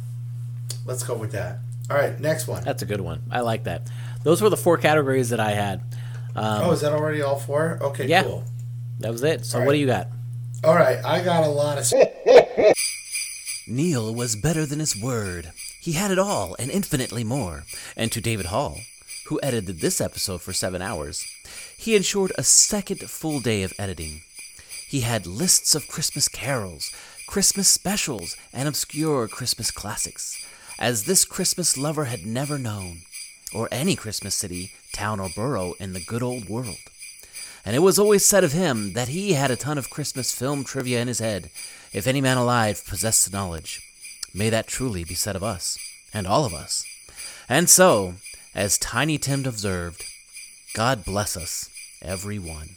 let's 0.85 1.03
go 1.03 1.15
with 1.15 1.31
that. 1.31 1.59
All 1.89 1.97
right, 1.97 2.19
next 2.19 2.47
one. 2.47 2.63
That's 2.63 2.81
a 2.81 2.85
good 2.85 3.01
one. 3.01 3.21
I 3.31 3.41
like 3.41 3.63
that. 3.65 3.89
Those 4.23 4.41
were 4.41 4.49
the 4.49 4.57
four 4.57 4.77
categories 4.77 5.29
that 5.29 5.39
I 5.39 5.51
had. 5.51 5.81
Um, 6.35 6.63
oh, 6.63 6.71
is 6.71 6.81
that 6.81 6.93
already 6.93 7.21
all 7.21 7.37
four? 7.37 7.79
Okay, 7.81 8.07
yeah. 8.07 8.23
cool. 8.23 8.43
That 8.99 9.11
was 9.11 9.23
it. 9.23 9.45
So 9.45 9.57
All 9.57 9.65
what 9.65 9.71
right. 9.71 9.75
do 9.77 9.81
you 9.81 9.87
got? 9.87 10.07
All 10.63 10.75
right, 10.75 11.03
I 11.03 11.23
got 11.23 11.43
a 11.43 11.49
lot 11.49 11.77
of. 11.77 11.91
Neil 13.67 14.13
was 14.13 14.35
better 14.35 14.65
than 14.65 14.79
his 14.79 14.95
word. 15.01 15.51
He 15.81 15.93
had 15.93 16.11
it 16.11 16.19
all 16.19 16.55
and 16.59 16.69
infinitely 16.69 17.23
more. 17.23 17.63
And 17.97 18.11
to 18.11 18.21
David 18.21 18.47
Hall, 18.47 18.77
who 19.31 19.39
edited 19.41 19.79
this 19.79 20.01
episode 20.01 20.41
for 20.41 20.51
seven 20.51 20.81
hours, 20.81 21.25
he 21.77 21.95
ensured 21.95 22.33
a 22.37 22.43
second 22.43 22.99
full 23.09 23.39
day 23.39 23.63
of 23.63 23.71
editing. 23.79 24.21
He 24.89 24.99
had 24.99 25.25
lists 25.25 25.73
of 25.73 25.87
Christmas 25.87 26.27
carols, 26.27 26.91
Christmas 27.29 27.69
specials, 27.69 28.35
and 28.51 28.67
obscure 28.67 29.29
Christmas 29.29 29.71
classics, 29.71 30.45
as 30.77 31.05
this 31.05 31.23
Christmas 31.23 31.77
lover 31.77 32.05
had 32.05 32.25
never 32.25 32.59
known, 32.59 33.03
or 33.55 33.69
any 33.71 33.95
Christmas 33.95 34.35
city, 34.35 34.73
town, 34.91 35.21
or 35.21 35.29
borough 35.33 35.75
in 35.79 35.93
the 35.93 36.03
good 36.03 36.21
old 36.21 36.49
world. 36.49 36.83
And 37.63 37.73
it 37.73 37.79
was 37.79 37.97
always 37.97 38.25
said 38.25 38.43
of 38.43 38.51
him 38.51 38.91
that 38.93 39.07
he 39.07 39.31
had 39.31 39.49
a 39.49 39.55
ton 39.55 39.77
of 39.77 39.89
Christmas 39.89 40.35
film 40.35 40.65
trivia 40.65 40.99
in 40.99 41.07
his 41.07 41.19
head. 41.19 41.51
If 41.93 42.05
any 42.05 42.19
man 42.19 42.35
alive 42.35 42.83
possessed 42.85 43.31
the 43.31 43.37
knowledge, 43.37 43.79
may 44.33 44.49
that 44.49 44.67
truly 44.67 45.05
be 45.05 45.15
said 45.15 45.37
of 45.37 45.43
us, 45.43 45.77
and 46.13 46.27
all 46.27 46.43
of 46.43 46.53
us. 46.53 46.83
And 47.47 47.69
so, 47.69 48.15
as 48.53 48.77
Tiny 48.77 49.17
Tim 49.17 49.45
observed, 49.45 50.03
God 50.73 51.05
bless 51.05 51.37
us, 51.37 51.69
every 52.01 52.39
one. 52.39 52.69